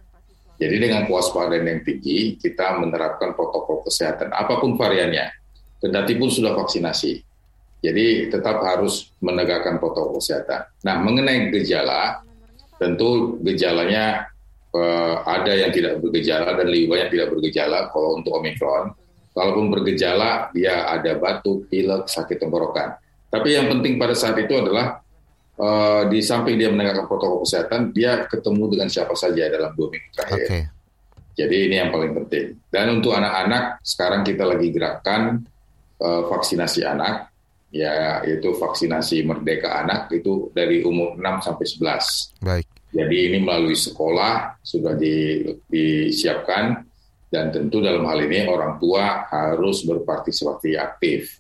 jadi 0.59 0.77
dengan 0.83 1.07
kewaspadaan 1.07 1.71
yang 1.71 1.81
tinggi, 1.87 2.35
kita 2.35 2.83
menerapkan 2.83 3.39
protokol 3.39 3.87
kesehatan 3.87 4.35
apa 4.35 4.59
pun 4.59 4.75
variannya, 4.75 5.31
kendati 5.79 6.19
pun 6.19 6.35
sudah 6.35 6.51
vaksinasi. 6.59 7.23
Jadi 7.79 8.27
tetap 8.27 8.59
harus 8.67 9.15
menegakkan 9.23 9.79
protokol 9.79 10.19
kesehatan. 10.19 10.67
Nah, 10.83 10.99
mengenai 10.99 11.55
gejala, 11.55 12.27
tentu 12.75 13.39
gejalanya 13.39 14.27
eh, 14.75 15.15
ada 15.23 15.53
yang 15.55 15.71
tidak 15.71 16.03
bergejala 16.03 16.59
dan 16.59 16.67
lebih 16.67 16.91
banyak 16.91 17.09
tidak 17.15 17.29
bergejala 17.39 17.79
kalau 17.95 18.19
untuk 18.19 18.35
Omicron. 18.43 18.99
Kalaupun 19.31 19.71
bergejala, 19.71 20.51
dia 20.51 20.91
ada 20.91 21.15
batuk, 21.15 21.71
pilek, 21.71 22.11
sakit 22.11 22.43
tenggorokan. 22.43 22.99
Tapi 23.31 23.55
yang 23.55 23.71
penting 23.71 23.95
pada 23.95 24.19
saat 24.19 24.35
itu 24.43 24.51
adalah 24.59 24.99
uh, 25.59 26.03
di 26.07 26.23
samping 26.23 26.57
dia 26.57 26.71
menegakkan 26.71 27.11
protokol 27.11 27.43
kesehatan, 27.45 27.91
dia 27.91 28.25
ketemu 28.31 28.65
dengan 28.73 28.89
siapa 28.89 29.15
saja 29.19 29.51
dalam 29.51 29.75
dua 29.75 29.89
minggu 29.91 30.11
terakhir. 30.15 30.47
Okay. 30.47 30.63
Jadi 31.39 31.57
ini 31.71 31.75
yang 31.79 31.95
paling 31.95 32.13
penting. 32.19 32.59
Dan 32.67 32.99
untuk 32.99 33.15
anak-anak, 33.15 33.79
sekarang 33.87 34.27
kita 34.27 34.43
lagi 34.43 34.75
gerakan 34.75 35.47
uh, 36.03 36.27
vaksinasi 36.27 36.83
anak, 36.83 37.31
ya 37.71 38.25
yaitu 38.27 38.59
vaksinasi 38.59 39.23
merdeka 39.23 39.85
anak 39.85 40.11
itu 40.11 40.51
dari 40.51 40.83
umur 40.83 41.15
6 41.15 41.47
sampai 41.47 41.67
11. 41.69 42.43
Baik. 42.43 42.67
Jadi 42.89 43.17
ini 43.29 43.39
melalui 43.45 43.77
sekolah 43.77 44.59
sudah 44.65 44.97
di, 44.97 45.45
disiapkan 45.69 46.81
dan 47.29 47.53
tentu 47.53 47.85
dalam 47.85 48.09
hal 48.09 48.25
ini 48.25 48.49
orang 48.49 48.81
tua 48.81 49.29
harus 49.29 49.85
berpartisipasi 49.85 50.81
aktif. 50.81 51.37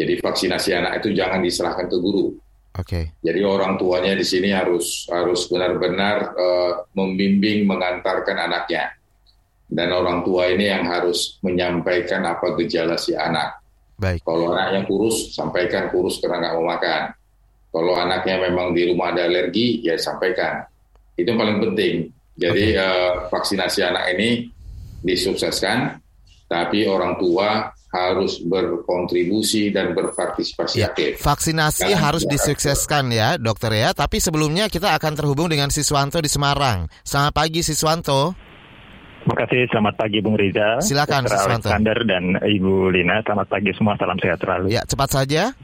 Jadi 0.00 0.16
vaksinasi 0.16 0.70
anak 0.72 1.04
itu 1.04 1.12
jangan 1.12 1.44
diserahkan 1.44 1.86
ke 1.92 1.96
guru, 2.00 2.32
Oke. 2.80 2.88
Okay. 2.88 3.04
Jadi 3.20 3.40
orang 3.44 3.76
tuanya 3.76 4.16
di 4.16 4.24
sini 4.24 4.48
harus 4.50 5.04
harus 5.12 5.44
benar-benar 5.52 6.16
uh, 6.32 6.72
membimbing 6.96 7.68
mengantarkan 7.68 8.40
anaknya. 8.40 8.96
Dan 9.70 9.94
orang 9.94 10.26
tua 10.26 10.50
ini 10.50 10.66
yang 10.66 10.82
harus 10.88 11.38
menyampaikan 11.46 12.26
apa 12.26 12.58
gejala 12.58 12.98
si 12.98 13.14
anak. 13.14 13.60
Baik. 14.00 14.24
Kalau 14.24 14.50
anaknya 14.50 14.82
kurus, 14.88 15.36
sampaikan 15.36 15.92
kurus 15.92 16.18
karena 16.18 16.42
nggak 16.42 16.54
mau 16.58 16.66
makan. 16.74 17.02
Kalau 17.70 17.94
anaknya 17.94 18.50
memang 18.50 18.74
di 18.74 18.90
rumah 18.90 19.14
ada 19.14 19.30
alergi, 19.30 19.84
ya 19.86 19.94
sampaikan. 19.94 20.66
Itu 21.14 21.30
yang 21.30 21.38
paling 21.38 21.58
penting. 21.70 21.94
Jadi 22.34 22.74
okay. 22.74 22.82
uh, 22.82 22.88
eh, 22.88 23.10
vaksinasi 23.30 23.80
anak 23.84 24.04
ini 24.16 24.48
disukseskan 25.04 26.00
tapi 26.50 26.82
orang 26.82 27.14
tua 27.14 27.70
harus 27.94 28.42
berkontribusi 28.42 29.70
dan 29.70 29.94
berpartisipasi 29.94 30.82
Ya, 30.82 30.90
aktif. 30.90 31.22
vaksinasi 31.22 31.94
Jangan 31.94 32.02
harus 32.02 32.22
disukseskan 32.26 33.10
ya, 33.14 33.38
dokter 33.38 33.70
ya. 33.74 33.94
Tapi 33.94 34.18
sebelumnya 34.18 34.66
kita 34.66 34.94
akan 34.98 35.14
terhubung 35.14 35.46
dengan 35.46 35.70
Siswanto 35.70 36.18
di 36.18 36.26
Semarang. 36.30 36.90
Selamat 37.06 37.34
pagi 37.34 37.62
Siswanto. 37.62 38.34
Terima 39.20 39.36
kasih, 39.46 39.68
selamat 39.70 39.94
pagi 39.94 40.18
Bung 40.22 40.34
Riza. 40.34 40.82
Silakan. 40.82 41.30
Siswanto. 41.30 41.70
Alexander 41.70 41.98
dan 42.02 42.24
Ibu 42.42 42.90
Lina, 42.94 43.22
selamat 43.22 43.46
pagi 43.46 43.70
semua, 43.78 43.94
salam 43.94 44.18
sehat 44.18 44.38
selalu. 44.42 44.74
Ya, 44.74 44.82
cepat 44.86 45.10
saja. 45.10 45.54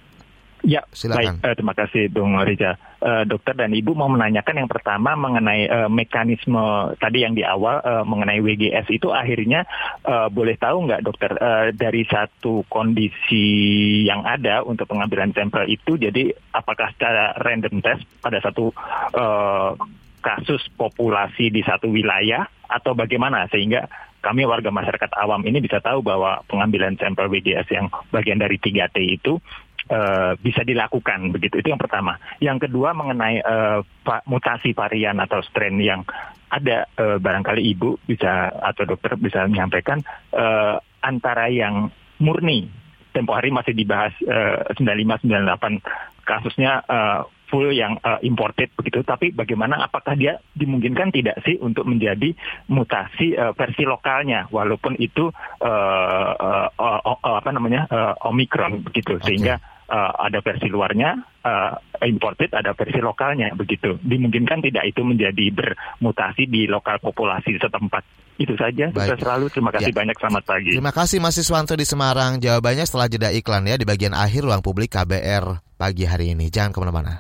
Ya, 0.66 0.82
Silakan. 0.90 1.38
baik. 1.38 1.46
Eh, 1.46 1.54
terima 1.54 1.74
kasih 1.78 2.02
Bung 2.10 2.34
Riza. 2.42 2.74
Eh, 2.98 3.22
dokter 3.30 3.54
dan 3.54 3.70
Ibu 3.70 3.94
mau 3.94 4.10
menanyakan 4.10 4.66
yang 4.66 4.70
pertama 4.70 5.14
mengenai 5.14 5.70
eh, 5.70 5.86
mekanisme 5.86 6.90
tadi 6.98 7.22
yang 7.22 7.38
di 7.38 7.46
awal 7.46 7.78
eh, 7.86 8.02
mengenai 8.02 8.42
WGS 8.42 8.90
itu 8.90 9.14
akhirnya 9.14 9.62
eh, 10.02 10.26
boleh 10.26 10.58
tahu 10.58 10.90
nggak 10.90 11.06
dokter 11.06 11.30
eh, 11.38 11.70
dari 11.70 12.02
satu 12.10 12.66
kondisi 12.66 13.46
yang 14.10 14.26
ada 14.26 14.66
untuk 14.66 14.90
pengambilan 14.90 15.30
sampel 15.30 15.70
itu 15.70 15.94
jadi 15.94 16.34
apakah 16.50 16.90
secara 16.98 17.38
random 17.46 17.78
test 17.78 18.02
pada 18.18 18.42
satu 18.42 18.74
eh, 19.14 19.70
kasus 20.18 20.66
populasi 20.74 21.54
di 21.54 21.62
satu 21.62 21.94
wilayah 21.94 22.42
atau 22.66 22.98
bagaimana 22.98 23.46
sehingga 23.46 23.86
kami 24.18 24.42
warga 24.42 24.74
masyarakat 24.74 25.14
awam 25.22 25.46
ini 25.46 25.62
bisa 25.62 25.78
tahu 25.78 26.02
bahwa 26.02 26.42
pengambilan 26.50 26.98
sampel 26.98 27.30
WGS 27.30 27.70
yang 27.70 27.86
bagian 28.10 28.42
dari 28.42 28.58
3T 28.58 28.98
itu 28.98 29.38
eh, 29.88 30.32
bisa 30.38 30.62
dilakukan 30.62 31.30
begitu. 31.32 31.62
Itu 31.62 31.72
yang 31.72 31.80
pertama. 31.80 32.18
Yang 32.38 32.68
kedua 32.68 32.92
mengenai 32.92 33.40
va- 34.04 34.24
mutasi 34.26 34.72
varian 34.76 35.18
atau 35.22 35.42
strain 35.42 35.78
yang 35.80 36.02
ada 36.50 36.86
eh, 36.94 37.18
barangkali 37.18 37.62
ibu 37.74 37.98
bisa 38.06 38.50
atau 38.50 38.86
dokter 38.86 39.18
bisa 39.18 39.46
menyampaikan 39.50 40.02
eh, 40.32 40.74
antara 41.02 41.50
yang 41.50 41.90
murni. 42.22 42.70
Tempo 43.10 43.32
hari 43.32 43.48
masih 43.48 43.72
dibahas 43.72 44.12
eh, 44.22 44.76
95 44.76 45.24
98 45.24 46.26
kasusnya 46.26 46.84
eh, 46.84 47.20
full 47.50 47.70
yang 47.74 47.98
eh, 47.98 48.20
imported 48.26 48.70
begitu. 48.78 49.02
Tapi 49.02 49.32
bagaimana 49.34 49.82
apakah 49.82 50.14
dia 50.14 50.38
dimungkinkan? 50.54 51.10
Tidak 51.10 51.36
sih 51.42 51.56
untuk 51.58 51.88
menjadi 51.88 52.34
mutasi 52.70 53.34
eh, 53.34 53.52
versi 53.56 53.82
lokalnya. 53.82 54.46
Walaupun 54.52 55.00
itu 55.00 55.32
eh, 55.64 56.30
eh, 56.36 56.68
eh, 56.70 57.00
eh, 57.02 57.36
apa 57.40 57.50
namanya 57.50 57.88
eh, 57.90 58.14
omikron 58.28 58.84
begitu. 58.86 59.18
Sehingga 59.24 59.58
eh, 59.86 60.12
ada 60.20 60.38
versi 60.42 60.66
luarnya 60.68 61.14
eh, 61.42 61.72
imported 62.06 62.52
ada 62.52 62.74
versi 62.74 62.98
lokalnya 62.98 63.54
begitu 63.54 63.96
dimungkinkan 64.02 64.62
tidak 64.62 64.84
itu 64.86 65.00
menjadi 65.02 65.46
bermutasi 65.54 66.46
di 66.50 66.66
lokal 66.66 66.98
populasi 67.00 67.56
setempat 67.58 68.02
itu 68.36 68.52
saja 68.52 68.92
Baik. 68.92 69.16
sukses 69.16 69.18
selalu 69.24 69.46
terima 69.48 69.70
kasih 69.72 69.92
Ya. 69.92 69.96
banyak 69.96 70.16
selamat 70.20 70.42
pagi 70.44 70.70
Terima 70.76 70.92
kasih 70.92 71.18
Mas 71.24 71.40
Siswanto 71.40 71.72
di 71.72 71.88
Semarang. 71.88 72.36
Jawabannya 72.36 72.84
setelah 72.84 73.08
jeda 73.08 73.28
iklan 73.32 73.64
ya 73.64 73.80
di 73.80 73.88
bagian 73.88 74.12
akhir 74.12 74.44
ruang 74.44 74.60
publik 74.60 74.92
KBR 74.92 75.76
pagi 75.80 76.04
hari 76.04 76.36
ini. 76.36 76.52
Jangan 76.52 76.76
ke 76.76 76.78
mana-mana. 76.84 77.14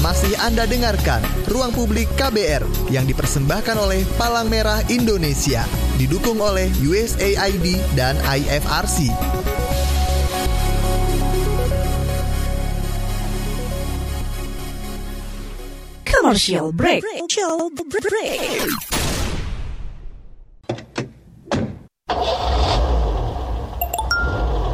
Masih 0.00 0.32
Anda 0.40 0.64
dengarkan 0.64 1.20
Ruang 1.44 1.76
Publik 1.76 2.08
KBR 2.16 2.64
yang 2.88 3.04
dipersembahkan 3.04 3.76
oleh 3.76 4.00
Palang 4.16 4.48
Merah 4.48 4.80
Indonesia, 4.88 5.60
didukung 6.00 6.40
oleh 6.40 6.72
USAID 6.80 7.76
dan 8.00 8.16
IFRC. 8.24 9.12
Commercial 16.10 16.74
break. 16.74 17.06
Commercial 17.06 17.70
break. 17.70 18.66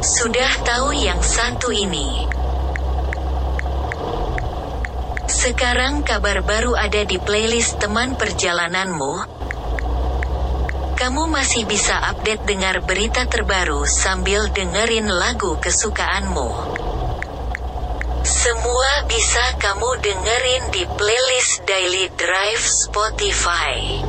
Sudah 0.01 0.51
tahu 0.65 0.97
yang 0.97 1.21
satu 1.21 1.69
ini? 1.69 2.25
Sekarang 5.29 6.01
kabar 6.01 6.41
baru 6.41 6.73
ada 6.73 7.05
di 7.05 7.21
playlist 7.21 7.77
teman 7.77 8.17
perjalananmu. 8.17 9.13
Kamu 10.97 11.29
masih 11.29 11.69
bisa 11.69 12.01
update 12.01 12.49
dengar 12.49 12.81
berita 12.81 13.29
terbaru 13.29 13.85
sambil 13.85 14.49
dengerin 14.49 15.05
lagu 15.05 15.53
kesukaanmu. 15.61 16.76
Semua 18.47 19.03
bisa 19.11 19.59
kamu 19.59 19.99
dengerin 19.99 20.63
di 20.71 20.87
playlist 20.95 21.67
Daily 21.67 22.07
Drive 22.15 22.63
Spotify. 22.63 23.99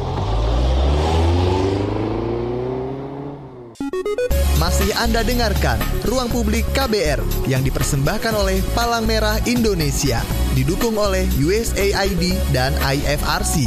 Masih 4.62 4.94
Anda 4.94 5.26
dengarkan 5.26 5.82
Ruang 6.06 6.30
Publik 6.30 6.70
KBR 6.70 7.50
yang 7.50 7.66
dipersembahkan 7.66 8.38
oleh 8.38 8.62
Palang 8.78 9.10
Merah 9.10 9.42
Indonesia, 9.42 10.22
didukung 10.54 10.94
oleh 10.94 11.26
USAID 11.42 12.54
dan 12.54 12.78
IFRC. 12.78 13.66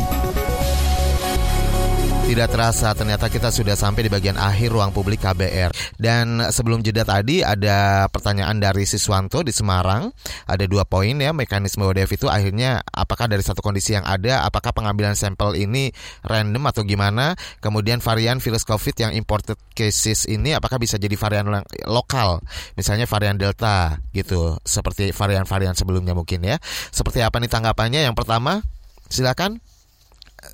Tidak 2.32 2.48
terasa 2.48 2.96
ternyata 2.96 3.28
kita 3.28 3.52
sudah 3.52 3.76
sampai 3.76 4.08
di 4.08 4.10
bagian 4.10 4.40
akhir 4.40 4.72
ruang 4.72 4.96
publik 4.96 5.20
KBR. 5.20 6.00
Dan 6.00 6.40
sebelum 6.48 6.80
jeda 6.80 7.04
tadi 7.04 7.44
ada 7.44 8.08
pertanyaan 8.08 8.56
dari 8.56 8.88
Siswanto 8.88 9.44
di 9.44 9.52
Semarang. 9.52 10.16
Ada 10.48 10.64
dua 10.64 10.88
poin 10.88 11.12
ya 11.20 11.36
mekanisme 11.36 11.84
WDF 11.84 12.16
itu 12.16 12.32
akhirnya 12.32 12.88
apakah 12.88 13.28
dari 13.28 13.44
satu 13.44 13.60
kondisi 13.60 14.00
yang 14.00 14.08
ada 14.08 14.48
apakah 14.48 14.72
pengambilan 14.72 15.12
sampel 15.12 15.60
ini 15.60 15.92
random 16.24 16.64
atau 16.72 16.88
gimana? 16.88 17.36
Kemudian 17.60 18.00
varian 18.00 18.40
virus 18.40 18.64
COVID 18.64 18.96
yang 18.96 19.12
imported 19.12 19.60
cases 19.76 20.24
ini 20.24 20.56
apakah 20.56 20.80
bisa 20.80 20.96
jadi 20.96 21.20
varian 21.20 21.52
lo- 21.52 21.68
lokal? 21.84 22.40
Misalnya 22.80 23.12
varian 23.12 23.36
Delta 23.36 24.00
gitu. 24.16 24.56
Seperti 24.64 25.12
varian-varian 25.12 25.76
sebelumnya 25.76 26.16
mungkin 26.16 26.48
ya. 26.48 26.64
Seperti 26.96 27.28
apa 27.28 27.44
nih 27.44 27.52
tanggapannya? 27.52 28.08
Yang 28.08 28.16
pertama 28.16 28.64
silakan 29.12 29.60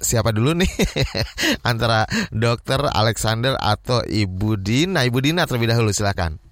siapa 0.01 0.33
dulu 0.33 0.57
nih? 0.57 0.71
Antara 1.69 2.05
dokter 2.29 2.81
Alexander 2.93 3.57
atau 3.57 4.05
Ibu 4.05 4.57
Dina. 4.61 5.03
Ibu 5.05 5.19
Dina 5.21 5.45
terlebih 5.45 5.73
dahulu 5.73 5.89
silakan. 5.93 6.47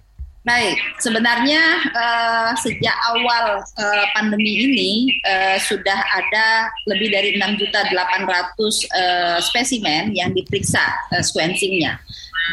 Baik, 0.46 0.78
sebenarnya 1.02 1.58
eh, 1.90 2.50
sejak 2.62 2.94
awal 3.10 3.58
eh, 3.82 4.06
pandemi 4.14 4.62
ini 4.62 5.10
eh, 5.26 5.58
sudah 5.58 5.98
ada 5.98 6.70
lebih 6.86 7.10
dari 7.10 7.34
6.800 7.34 7.90
eh, 7.90 9.38
spesimen 9.42 10.14
yang 10.14 10.30
diperiksa 10.38 10.86
eh, 11.10 11.18
sequencingnya. 11.18 11.98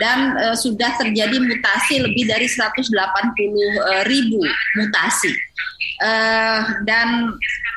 Dan 0.02 0.34
eh, 0.42 0.58
sudah 0.58 0.90
terjadi 0.98 1.38
mutasi 1.38 2.02
lebih 2.02 2.26
dari 2.26 2.50
180 2.50 2.82
eh, 2.82 4.02
ribu 4.10 4.42
mutasi. 4.74 5.30
Eh, 6.02 6.60
dan 6.90 7.30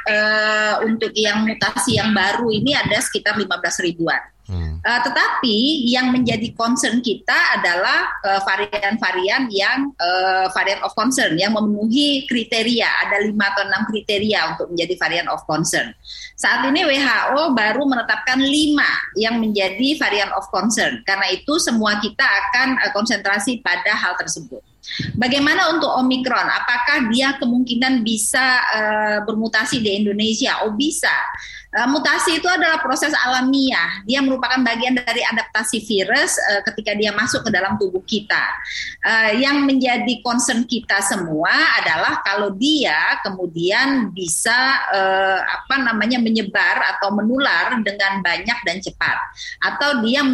eh, 0.07 0.75
untuk 0.87 1.13
yang 1.13 1.45
mutasi 1.45 1.99
yang 1.99 2.15
baru 2.15 2.49
ini 2.49 2.73
ada 2.73 2.99
sekitar 3.03 3.35
15 3.35 3.87
ribuan. 3.87 4.23
Uh, 4.47 5.01
tetapi 5.03 5.83
yang 5.91 6.15
menjadi 6.15 6.55
concern 6.55 7.03
kita 7.03 7.35
adalah 7.59 8.07
uh, 8.23 8.39
varian-varian 8.47 9.51
yang 9.51 9.91
uh, 9.99 10.47
varian 10.55 10.79
of 10.87 10.95
concern 10.95 11.35
yang 11.35 11.51
memenuhi 11.51 12.23
kriteria 12.31 12.87
ada 12.87 13.27
lima 13.27 13.51
atau 13.51 13.67
enam 13.67 13.83
kriteria 13.91 14.55
untuk 14.55 14.71
menjadi 14.71 14.95
varian 15.03 15.27
of 15.35 15.43
concern. 15.51 15.91
Saat 16.39 16.71
ini 16.71 16.87
WHO 16.87 17.59
baru 17.59 17.83
menetapkan 17.91 18.39
lima 18.39 18.87
yang 19.19 19.43
menjadi 19.43 19.99
varian 19.99 20.31
of 20.39 20.47
concern. 20.55 21.03
Karena 21.03 21.35
itu 21.35 21.59
semua 21.59 21.99
kita 21.99 22.23
akan 22.23 22.79
uh, 22.87 22.91
konsentrasi 22.95 23.59
pada 23.67 23.99
hal 23.99 24.15
tersebut. 24.15 24.63
Bagaimana 25.19 25.75
untuk 25.75 25.91
Omikron? 25.93 26.47
Apakah 26.47 27.11
dia 27.13 27.35
kemungkinan 27.37 28.01
bisa 28.07 28.61
uh, 28.73 29.19
bermutasi 29.27 29.83
di 29.83 30.03
Indonesia? 30.03 30.65
Oh 30.65 30.73
bisa. 30.73 31.13
Uh, 31.77 31.85
mutasi 31.93 32.41
itu 32.41 32.49
adalah 32.49 32.81
proses 32.81 33.13
alamiah. 33.13 34.01
Dia 34.09 34.25
merupakan 34.25 34.57
bagian 34.65 34.97
dari 34.97 35.21
adaptasi 35.21 35.85
virus 35.85 36.41
uh, 36.41 36.65
ketika 36.73 36.97
dia 36.97 37.13
masuk 37.13 37.45
ke 37.45 37.51
dalam 37.53 37.77
tubuh 37.77 38.01
kita. 38.09 38.45
Uh, 39.05 39.37
yang 39.37 39.69
menjadi 39.69 40.23
concern 40.25 40.65
kita 40.65 41.05
semua 41.05 41.53
adalah 41.83 42.25
kalau 42.25 42.57
dia 42.57 43.21
kemudian 43.21 44.15
bisa 44.17 44.57
uh, 44.95 45.41
apa 45.45 45.85
namanya 45.85 46.17
menyebar 46.23 46.97
atau 46.97 47.13
menular 47.13 47.77
dengan 47.85 48.25
banyak 48.25 48.59
dan 48.65 48.81
cepat, 48.81 49.19
atau 49.61 50.01
dia 50.01 50.25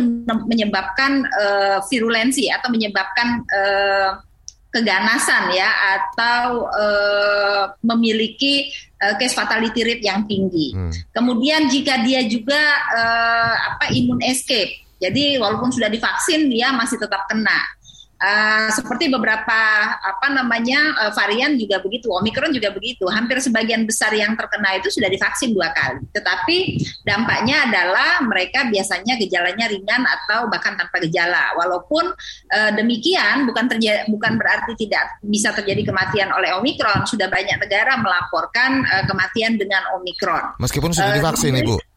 menyebabkan 0.46 1.26
uh, 1.26 1.78
virulensi 1.90 2.52
atau 2.52 2.70
menyebabkan 2.70 3.42
uh, 3.50 4.10
keganasan 4.72 5.52
ya 5.52 5.68
atau 6.00 6.64
uh, 6.72 7.76
memiliki 7.84 8.72
uh, 9.04 9.14
case 9.20 9.36
fatality 9.36 9.84
rate 9.84 10.04
yang 10.04 10.24
tinggi. 10.24 10.72
Hmm. 10.72 10.90
Kemudian 11.12 11.68
jika 11.68 12.00
dia 12.00 12.24
juga 12.24 12.58
uh, 12.96 13.54
apa 13.76 13.92
imun 13.92 14.24
escape, 14.24 14.82
jadi 14.96 15.36
walaupun 15.36 15.68
sudah 15.68 15.92
divaksin 15.92 16.48
dia 16.48 16.72
masih 16.72 16.96
tetap 16.96 17.28
kena. 17.28 17.60
Uh, 18.22 18.70
seperti 18.70 19.10
beberapa 19.10 19.58
apa 19.98 20.30
namanya 20.30 20.94
uh, 21.02 21.10
varian 21.10 21.58
juga 21.58 21.82
begitu, 21.82 22.06
Omikron 22.06 22.54
juga 22.54 22.70
begitu. 22.70 23.10
Hampir 23.10 23.42
sebagian 23.42 23.82
besar 23.82 24.14
yang 24.14 24.38
terkena 24.38 24.78
itu 24.78 24.94
sudah 24.94 25.10
divaksin 25.10 25.50
dua 25.50 25.74
kali. 25.74 26.06
Tetapi 26.14 26.58
dampaknya 27.02 27.66
adalah 27.66 28.22
mereka 28.22 28.70
biasanya 28.70 29.18
gejalanya 29.18 29.66
ringan 29.66 30.06
atau 30.06 30.46
bahkan 30.46 30.78
tanpa 30.78 31.02
gejala. 31.02 31.50
Walaupun 31.58 32.14
uh, 32.54 32.70
demikian 32.78 33.42
bukan 33.42 33.66
terjadi 33.66 34.06
bukan 34.06 34.38
berarti 34.38 34.78
tidak 34.78 35.18
bisa 35.26 35.50
terjadi 35.50 35.90
kematian 35.90 36.30
oleh 36.30 36.54
Omikron. 36.54 37.02
Sudah 37.10 37.26
banyak 37.26 37.58
negara 37.58 37.98
melaporkan 37.98 38.86
uh, 38.86 39.04
kematian 39.10 39.58
dengan 39.58 39.82
Omikron. 39.98 40.62
Meskipun 40.62 40.94
sudah 40.94 41.10
divaksin, 41.18 41.58
uh, 41.58 41.62
Ibu 41.66 41.91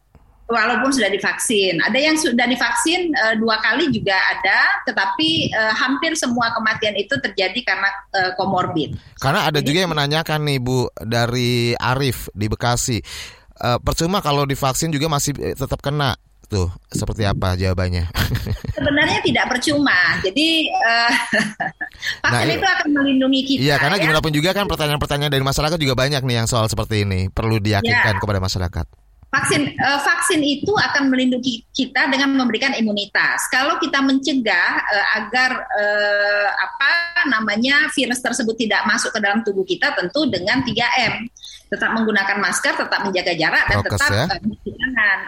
walaupun 0.46 0.90
sudah 0.94 1.10
divaksin. 1.10 1.78
Ada 1.82 1.98
yang 1.98 2.16
sudah 2.16 2.46
divaksin 2.46 3.10
uh, 3.14 3.34
dua 3.38 3.58
kali 3.58 3.90
juga 3.90 4.14
ada, 4.14 4.82
tetapi 4.86 5.50
uh, 5.52 5.74
hampir 5.74 6.14
semua 6.14 6.54
kematian 6.54 6.94
itu 6.94 7.14
terjadi 7.18 7.60
karena 7.66 7.90
uh, 8.14 8.32
komorbid. 8.38 8.94
Karena 9.18 9.50
ada 9.50 9.58
Jadi, 9.58 9.66
juga 9.66 9.78
yang 9.86 9.92
menanyakan 9.92 10.40
nih 10.46 10.58
Bu 10.62 10.86
dari 11.02 11.74
Arif 11.74 12.30
di 12.32 12.46
Bekasi, 12.46 12.98
uh, 13.62 13.78
percuma 13.82 14.22
kalau 14.22 14.46
divaksin 14.46 14.94
juga 14.94 15.10
masih 15.10 15.34
tetap 15.34 15.82
kena. 15.82 16.14
Tuh, 16.46 16.70
seperti 16.94 17.26
apa 17.26 17.58
jawabannya? 17.58 18.06
Sebenarnya 18.78 19.18
tidak 19.18 19.50
percuma. 19.50 20.14
Jadi 20.22 20.70
uh, 20.70 21.10
vaksin 22.22 22.46
nah, 22.46 22.54
itu 22.54 22.66
akan 22.70 22.88
melindungi 22.94 23.40
kita. 23.42 23.60
Iya, 23.66 23.76
karena 23.82 23.98
ya? 23.98 24.02
gimana 24.06 24.20
pun 24.22 24.30
juga 24.30 24.54
kan 24.54 24.70
pertanyaan-pertanyaan 24.70 25.34
dari 25.34 25.42
masyarakat 25.42 25.74
juga 25.74 25.98
banyak 25.98 26.22
nih 26.22 26.36
yang 26.38 26.46
soal 26.46 26.70
seperti 26.70 27.02
ini. 27.02 27.34
Perlu 27.34 27.58
diyakinkan 27.58 28.14
ya. 28.14 28.20
kepada 28.22 28.38
masyarakat. 28.38 29.05
Vaksin 29.36 29.76
uh, 29.76 30.00
vaksin 30.00 30.40
itu 30.40 30.72
akan 30.72 31.12
melindungi 31.12 31.60
kita 31.76 32.08
dengan 32.08 32.32
memberikan 32.32 32.72
imunitas. 32.72 33.44
Kalau 33.52 33.76
kita 33.76 34.00
mencegah 34.00 34.80
uh, 34.80 35.06
agar 35.20 35.60
uh, 35.60 36.48
apa 36.56 36.92
namanya 37.28 37.92
virus 37.92 38.24
tersebut 38.24 38.56
tidak 38.56 38.88
masuk 38.88 39.12
ke 39.12 39.20
dalam 39.20 39.44
tubuh 39.44 39.68
kita 39.68 39.92
tentu 39.92 40.24
dengan 40.32 40.64
3M 40.64 41.28
tetap 41.66 41.90
menggunakan 41.94 42.38
masker, 42.38 42.78
tetap 42.78 43.00
menjaga 43.02 43.32
jarak 43.34 43.64
dan 43.66 43.76
Prokes, 43.82 43.98
tetap 43.98 44.12
ya? 44.14 44.26
mencuci 44.38 44.70
tangan. 44.70 45.18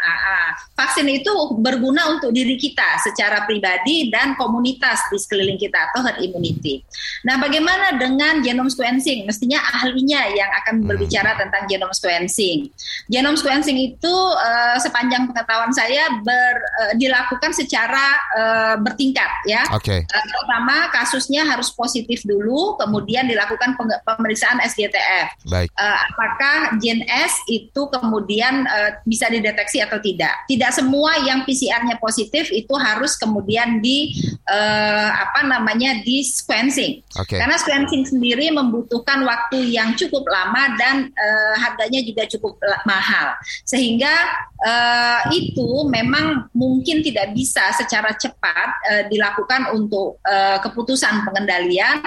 Vaksin 0.78 1.07
itu 1.11 1.32
berguna 1.59 2.14
untuk 2.14 2.30
diri 2.30 2.55
kita 2.55 3.03
secara 3.03 3.43
pribadi 3.43 4.07
dan 4.14 4.39
komunitas 4.39 5.03
di 5.11 5.18
sekeliling 5.18 5.59
kita 5.59 5.91
atau 5.91 6.07
herd 6.07 6.22
immunity. 6.22 6.86
Nah, 7.26 7.43
bagaimana 7.43 7.99
dengan 7.99 8.39
genome 8.47 8.70
sequencing? 8.70 9.26
Mestinya 9.26 9.59
ahlinya 9.74 10.30
yang 10.30 10.51
akan 10.62 10.82
hmm. 10.82 10.86
berbicara 10.86 11.34
tentang 11.34 11.66
genome 11.66 11.91
sequencing. 11.91 12.70
Genome 13.11 13.34
sequencing 13.34 13.74
itu 13.74 14.14
uh, 14.39 14.78
sepanjang 14.78 15.26
pengetahuan 15.34 15.74
saya 15.74 16.07
ber, 16.22 16.55
uh, 16.86 16.93
dilakukan 16.95 17.51
secara 17.51 18.07
uh, 18.39 18.74
bertingkat 18.78 19.30
ya. 19.51 19.66
Okay. 19.74 20.07
Uh, 20.07 20.24
pertama 20.47 20.86
kasusnya 20.95 21.43
harus 21.43 21.74
positif 21.74 22.22
dulu, 22.22 22.78
kemudian 22.78 23.26
dilakukan 23.26 23.74
pemeriksaan 24.07 24.62
SGTF. 24.62 25.34
Baik. 25.51 25.74
Uh, 25.74 25.99
apakah 26.29 26.76
gen 26.76 27.01
S 27.09 27.41
itu 27.49 27.89
kemudian 27.89 28.68
uh, 28.68 29.01
bisa 29.09 29.33
dideteksi 29.33 29.81
atau 29.81 29.97
tidak. 29.97 30.45
Tidak 30.45 30.70
semua 30.76 31.16
yang 31.24 31.49
PCR-nya 31.49 31.97
positif 31.97 32.53
itu 32.53 32.74
harus 32.76 33.16
kemudian 33.16 33.81
di 33.81 34.12
uh, 34.45 35.11
apa 35.16 35.49
namanya 35.49 36.05
di 36.05 36.20
sequencing. 36.20 37.01
Okay. 37.16 37.41
Karena 37.41 37.57
sequencing 37.57 38.05
sendiri 38.05 38.53
membutuhkan 38.53 39.24
waktu 39.24 39.72
yang 39.72 39.97
cukup 39.97 40.29
lama 40.29 40.76
dan 40.76 41.09
uh, 41.16 41.55
harganya 41.57 42.05
juga 42.05 42.29
cukup 42.29 42.61
mahal. 42.85 43.33
Sehingga 43.64 44.12
uh, 44.61 45.20
itu 45.33 45.89
memang 45.89 46.53
mungkin 46.53 47.01
tidak 47.01 47.33
bisa 47.33 47.72
secara 47.72 48.12
cepat 48.12 48.68
uh, 48.93 49.03
dilakukan 49.09 49.72
untuk 49.72 50.20
uh, 50.29 50.61
keputusan 50.61 51.24
pengendalian 51.24 52.05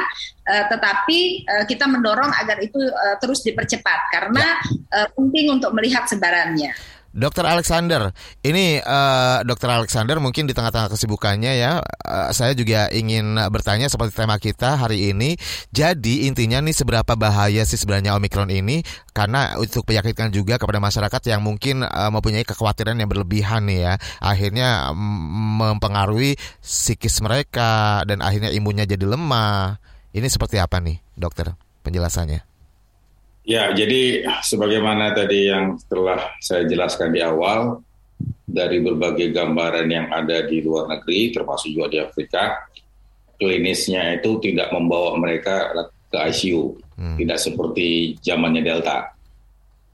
Uh, 0.52 0.68
tetapi 0.68 1.48
uh, 1.48 1.64
kita 1.64 1.88
mendorong 1.88 2.28
agar 2.36 2.60
itu 2.60 2.76
uh, 2.76 3.16
terus 3.24 3.40
dipercepat 3.40 4.12
karena 4.12 4.60
ya. 4.60 5.00
uh, 5.00 5.08
penting 5.16 5.48
untuk 5.48 5.72
melihat 5.72 6.04
sebarannya. 6.12 6.76
Dokter 7.12 7.44
Alexander, 7.44 8.16
ini 8.40 8.80
uh, 8.80 9.44
Dokter 9.44 9.68
Alexander 9.68 10.16
mungkin 10.24 10.48
di 10.48 10.56
tengah-tengah 10.56 10.96
kesibukannya 10.96 11.60
ya, 11.60 11.84
uh, 11.84 12.32
saya 12.32 12.56
juga 12.56 12.88
ingin 12.88 13.36
bertanya 13.52 13.92
seperti 13.92 14.16
tema 14.16 14.40
kita 14.40 14.80
hari 14.80 15.12
ini. 15.12 15.36
Jadi 15.76 16.28
intinya 16.32 16.64
nih 16.64 16.72
seberapa 16.72 17.20
bahaya 17.20 17.68
sih 17.68 17.76
sebenarnya 17.76 18.16
Omikron 18.16 18.48
ini? 18.48 18.80
Karena 19.12 19.60
untuk 19.60 19.84
meyakinkan 19.92 20.32
juga 20.32 20.56
kepada 20.56 20.80
masyarakat 20.80 21.22
yang 21.28 21.44
mungkin 21.44 21.84
uh, 21.84 22.12
mempunyai 22.16 22.48
kekhawatiran 22.48 22.96
yang 22.96 23.12
berlebihan 23.12 23.68
nih 23.68 23.92
ya, 23.92 23.94
akhirnya 24.24 24.96
mempengaruhi 24.96 26.40
psikis 26.64 27.20
mereka 27.20 28.08
dan 28.08 28.24
akhirnya 28.24 28.56
imunnya 28.56 28.88
jadi 28.88 29.04
lemah. 29.04 29.91
Ini 30.12 30.28
seperti 30.28 30.60
apa 30.60 30.84
nih, 30.84 31.00
dokter? 31.16 31.56
Penjelasannya. 31.82 32.44
Ya, 33.42 33.74
jadi 33.74 34.28
sebagaimana 34.46 35.18
tadi 35.18 35.50
yang 35.50 35.80
telah 35.90 36.36
saya 36.38 36.68
jelaskan 36.70 37.10
di 37.10 37.26
awal, 37.26 37.82
dari 38.46 38.84
berbagai 38.84 39.32
gambaran 39.32 39.88
yang 39.88 40.08
ada 40.12 40.46
di 40.46 40.62
luar 40.62 40.92
negeri, 40.92 41.32
termasuk 41.32 41.72
juga 41.74 41.88
di 41.90 41.98
Afrika, 42.04 42.68
klinisnya 43.40 44.22
itu 44.22 44.38
tidak 44.44 44.70
membawa 44.76 45.18
mereka 45.18 45.74
ke 46.12 46.18
ICU, 46.30 46.78
hmm. 47.00 47.18
tidak 47.18 47.40
seperti 47.40 48.14
zamannya 48.20 48.62
Delta. 48.62 49.16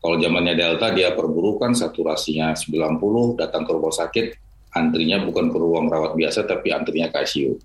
Kalau 0.01 0.17
zamannya 0.17 0.57
Delta, 0.57 0.91
dia 0.91 1.13
perburukan 1.13 1.71
saturasinya 1.77 2.51
90, 2.57 3.39
datang 3.39 3.63
ke 3.63 3.71
rumah 3.71 3.93
sakit, 3.93 4.25
antrinya 4.75 5.21
bukan 5.23 5.53
ke 5.53 5.57
ruang 5.57 5.87
rawat 5.87 6.17
biasa, 6.17 6.43
tapi 6.43 6.73
antrinya 6.73 7.07
ke 7.13 7.23
ICU. 7.23 7.55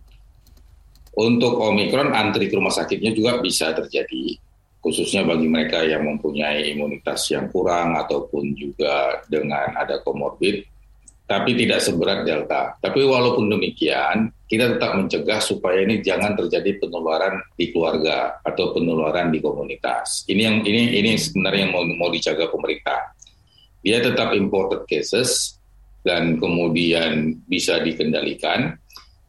Untuk 1.13 1.61
Omikron, 1.61 2.17
antri 2.17 2.49
ke 2.49 2.57
rumah 2.57 2.73
sakitnya 2.73 3.13
juga 3.13 3.37
bisa 3.45 3.77
terjadi, 3.77 4.33
khususnya 4.81 5.29
bagi 5.29 5.45
mereka 5.45 5.85
yang 5.85 6.09
mempunyai 6.09 6.73
imunitas 6.73 7.29
yang 7.29 7.53
kurang 7.53 7.93
ataupun 8.01 8.57
juga 8.57 9.21
dengan 9.29 9.77
ada 9.77 10.01
komorbid, 10.01 10.65
tapi 11.29 11.53
tidak 11.53 11.85
seberat 11.85 12.25
Delta. 12.25 12.77
Tapi 12.81 13.05
walaupun 13.05 13.49
demikian, 13.49 14.33
kita 14.51 14.77
tetap 14.77 14.97
mencegah 15.01 15.41
supaya 15.41 15.81
ini 15.81 16.05
jangan 16.05 16.37
terjadi 16.37 16.77
penularan 16.77 17.41
di 17.57 17.73
keluarga 17.73 18.37
atau 18.45 18.77
penularan 18.77 19.33
di 19.33 19.41
komunitas. 19.41 20.29
Ini 20.29 20.43
yang 20.45 20.57
ini 20.67 20.97
ini 20.97 21.17
sebenarnya 21.17 21.69
yang 21.69 21.73
mau, 21.73 21.85
mau 21.97 22.11
dijaga 22.13 22.53
pemerintah. 22.53 23.17
Dia 23.81 24.05
tetap 24.05 24.37
imported 24.37 24.85
cases 24.85 25.57
dan 26.03 26.37
kemudian 26.37 27.39
bisa 27.47 27.79
dikendalikan 27.81 28.82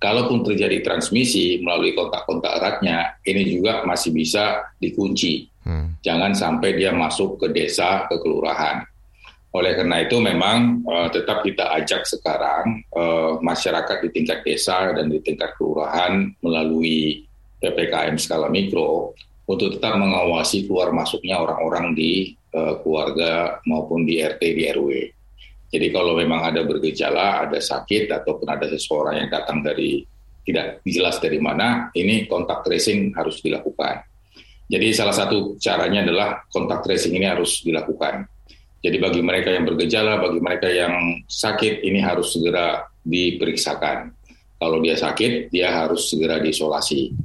kalaupun 0.04 0.44
terjadi 0.44 0.84
transmisi 0.84 1.64
melalui 1.64 1.96
kontak-kontak 1.96 2.60
eratnya, 2.60 3.16
ini 3.24 3.48
juga 3.48 3.88
masih 3.88 4.12
bisa 4.12 4.76
dikunci. 4.76 5.48
Hmm. 5.64 5.96
Jangan 6.04 6.36
sampai 6.36 6.76
dia 6.76 6.92
masuk 6.92 7.40
ke 7.40 7.48
desa, 7.56 8.04
ke 8.12 8.20
kelurahan. 8.20 8.84
Oleh 9.56 9.80
karena 9.80 10.04
itu 10.04 10.20
memang 10.20 10.84
uh, 10.84 11.08
tetap 11.08 11.40
kita 11.46 11.72
ajak 11.80 12.04
sekarang 12.04 12.84
uh, 12.92 13.40
masyarakat 13.40 14.04
di 14.04 14.10
tingkat 14.12 14.44
desa 14.44 14.92
dan 14.92 15.08
di 15.08 15.24
tingkat 15.24 15.56
kelurahan 15.56 16.28
melalui 16.44 17.24
PPKM 17.64 18.20
skala 18.20 18.52
mikro 18.52 19.16
untuk 19.48 19.78
tetap 19.78 19.96
mengawasi 19.96 20.68
keluar 20.68 20.92
masuknya 20.92 21.40
orang-orang 21.40 21.96
di 21.96 22.34
uh, 22.52 22.82
keluarga 22.84 23.62
maupun 23.64 24.04
di 24.04 24.20
RT 24.20 24.42
di 24.42 24.64
RW. 24.68 24.90
Jadi 25.74 25.90
kalau 25.90 26.14
memang 26.14 26.46
ada 26.46 26.62
bergejala, 26.62 27.50
ada 27.50 27.58
sakit 27.58 28.14
ataupun 28.14 28.46
ada 28.46 28.70
seseorang 28.70 29.26
yang 29.26 29.30
datang 29.34 29.66
dari 29.66 30.06
tidak 30.46 30.86
jelas 30.86 31.18
dari 31.18 31.42
mana, 31.42 31.90
ini 31.98 32.30
kontak 32.30 32.62
tracing 32.62 33.10
harus 33.18 33.42
dilakukan. 33.42 34.06
Jadi 34.70 34.94
salah 34.94 35.18
satu 35.18 35.58
caranya 35.58 36.06
adalah 36.06 36.46
kontak 36.46 36.86
tracing 36.86 37.18
ini 37.18 37.26
harus 37.26 37.66
dilakukan. 37.66 38.30
Jadi 38.84 38.98
bagi 39.00 39.22
mereka 39.24 39.50
yang 39.50 39.66
bergejala, 39.66 40.20
bagi 40.20 40.40
mereka 40.44 40.68
yang 40.70 41.24
sakit, 41.26 41.82
ini 41.82 42.04
harus 42.04 42.36
segera 42.36 42.86
diperiksakan. 43.02 44.12
Kalau 44.60 44.78
dia 44.84 44.94
sakit, 44.94 45.50
dia 45.50 45.74
harus 45.74 46.12
segera 46.12 46.38
diisolasi. 46.38 47.16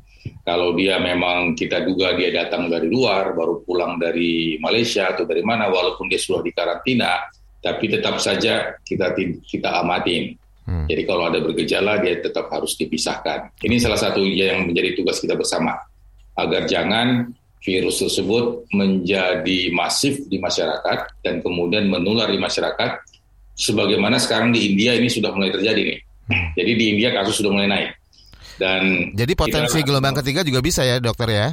Kalau 0.46 0.72
dia 0.72 0.96
memang 0.96 1.53
kita 1.53 1.84
duga 1.84 2.16
dia 2.16 2.32
datang 2.32 2.72
dari 2.72 2.88
luar, 2.88 3.36
baru 3.36 3.61
pulang 3.66 4.01
dari 4.01 4.57
Malaysia 4.62 5.12
atau 5.12 5.28
dari 5.28 5.44
mana, 5.44 5.68
walaupun 5.68 6.09
dia 6.09 6.16
sudah 6.16 6.40
dikarantina, 6.40 7.26
tapi 7.59 7.91
tetap 7.91 8.23
saja 8.23 8.79
kita 8.87 9.15
kita 9.47 9.69
amatin. 9.83 10.35
Hmm. 10.69 10.85
Jadi 10.85 11.03
kalau 11.09 11.33
ada 11.33 11.41
bergejala 11.41 11.99
dia 12.05 12.21
tetap 12.21 12.53
harus 12.53 12.77
dipisahkan. 12.77 13.57
Ini 13.65 13.81
salah 13.81 13.97
satu 13.97 14.21
yang 14.21 14.69
menjadi 14.69 15.01
tugas 15.01 15.19
kita 15.19 15.33
bersama 15.33 15.75
agar 16.37 16.69
jangan 16.69 17.33
virus 17.59 17.99
tersebut 18.05 18.71
menjadi 18.71 19.73
masif 19.75 20.23
di 20.31 20.39
masyarakat 20.39 21.25
dan 21.25 21.43
kemudian 21.43 21.91
menular 21.91 22.31
di 22.31 22.39
masyarakat 22.39 23.03
sebagaimana 23.59 24.23
sekarang 24.23 24.55
di 24.55 24.73
India 24.73 24.95
ini 24.95 25.11
sudah 25.11 25.35
mulai 25.35 25.51
terjadi 25.51 25.83
nih. 25.83 25.99
Hmm. 26.29 26.49
Jadi 26.55 26.73
di 26.77 26.85
India 26.95 27.11
kasus 27.17 27.43
sudah 27.43 27.51
mulai 27.51 27.67
naik. 27.67 27.91
Dan 28.59 29.15
Jadi 29.15 29.33
potensi 29.39 29.79
kita, 29.81 29.87
gelombang 29.87 30.19
ketiga 30.23 30.43
juga 30.43 30.59
bisa 30.59 30.83
ya, 30.83 30.99
dokter 30.99 31.31
ya? 31.31 31.49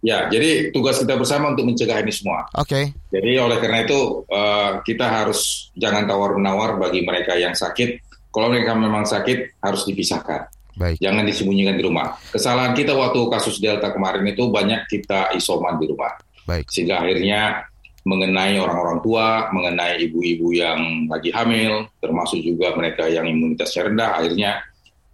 Ya, 0.00 0.32
jadi 0.32 0.72
tugas 0.72 0.96
kita 0.96 1.12
bersama 1.20 1.52
untuk 1.52 1.68
mencegah 1.68 2.00
ini 2.00 2.08
semua. 2.08 2.48
Oke. 2.56 2.72
Okay. 2.72 2.84
Jadi 3.12 3.32
oleh 3.36 3.60
karena 3.60 3.84
itu 3.84 4.24
uh, 4.24 4.80
kita 4.80 5.04
harus 5.04 5.68
jangan 5.76 6.08
tawar 6.08 6.40
menawar 6.40 6.80
bagi 6.80 7.04
mereka 7.04 7.36
yang 7.36 7.52
sakit. 7.52 8.00
Kalau 8.32 8.48
mereka 8.48 8.72
memang 8.72 9.04
sakit 9.04 9.60
harus 9.60 9.84
dipisahkan. 9.84 10.48
Baik. 10.80 10.96
Jangan 11.04 11.28
disembunyikan 11.28 11.76
di 11.76 11.84
rumah. 11.84 12.16
Kesalahan 12.32 12.72
kita 12.72 12.96
waktu 12.96 13.20
kasus 13.28 13.60
Delta 13.60 13.92
kemarin 13.92 14.24
itu 14.24 14.48
banyak 14.48 14.88
kita 14.88 15.36
isoman 15.36 15.76
di 15.76 15.92
rumah. 15.92 16.16
Baik. 16.48 16.72
Sehingga 16.72 17.04
akhirnya 17.04 17.68
mengenai 18.08 18.56
orang-orang 18.56 19.04
tua, 19.04 19.52
mengenai 19.52 20.00
ibu-ibu 20.08 20.56
yang 20.56 21.04
lagi 21.12 21.28
hamil, 21.36 21.92
termasuk 22.00 22.40
juga 22.40 22.72
mereka 22.72 23.04
yang 23.04 23.28
imunitasnya 23.28 23.92
rendah, 23.92 24.16
akhirnya 24.16 24.64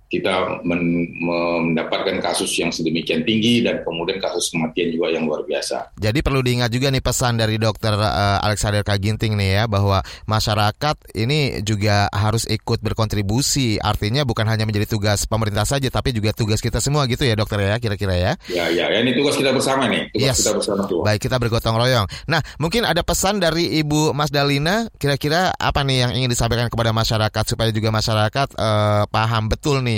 kita 0.06 0.62
men, 0.62 1.10
mendapatkan 1.18 2.22
kasus 2.22 2.54
yang 2.62 2.70
sedemikian 2.70 3.26
tinggi 3.26 3.66
dan 3.66 3.82
kemudian 3.82 4.22
kasus 4.22 4.54
kematian 4.54 4.94
juga 4.94 5.10
yang 5.10 5.26
luar 5.26 5.42
biasa. 5.42 5.98
Jadi 5.98 6.22
perlu 6.22 6.46
diingat 6.46 6.70
juga 6.70 6.94
nih 6.94 7.02
pesan 7.02 7.34
dari 7.34 7.58
dokter 7.58 7.90
uh, 7.90 8.38
Alexander 8.38 8.86
Kaginting 8.86 9.34
nih 9.34 9.62
ya 9.62 9.64
bahwa 9.66 10.06
masyarakat 10.30 10.96
ini 11.18 11.60
juga 11.66 12.06
harus 12.14 12.46
ikut 12.46 12.78
berkontribusi. 12.86 13.82
Artinya 13.82 14.22
bukan 14.22 14.46
hanya 14.46 14.62
menjadi 14.62 14.94
tugas 14.94 15.26
pemerintah 15.26 15.66
saja 15.66 15.90
tapi 15.90 16.14
juga 16.14 16.30
tugas 16.30 16.62
kita 16.62 16.78
semua 16.78 17.10
gitu 17.10 17.26
ya 17.26 17.34
dokter 17.34 17.58
ya 17.66 17.82
kira-kira 17.82 18.14
ya. 18.14 18.32
Ya 18.46 18.70
ya, 18.70 18.86
ya 18.86 18.98
ini 19.02 19.18
tugas 19.18 19.34
kita 19.34 19.50
bersama 19.50 19.90
nih, 19.90 20.14
tugas 20.14 20.38
yes. 20.38 20.38
kita 20.46 20.52
bersama 20.54 20.82
tuh. 20.86 21.02
Baik, 21.02 21.26
kita 21.26 21.36
bergotong 21.42 21.74
royong. 21.74 22.06
Nah, 22.30 22.38
mungkin 22.62 22.86
ada 22.86 23.02
pesan 23.02 23.42
dari 23.42 23.82
Ibu 23.82 24.14
Mas 24.14 24.30
Dalina 24.30 24.86
kira-kira 25.02 25.50
apa 25.56 25.82
nih 25.82 26.06
yang 26.06 26.12
ingin 26.14 26.30
disampaikan 26.30 26.70
kepada 26.70 26.94
masyarakat 26.94 27.44
supaya 27.46 27.70
juga 27.74 27.90
masyarakat 27.90 28.48
uh, 28.54 29.04
paham 29.10 29.48
betul 29.50 29.82
nih 29.82 29.95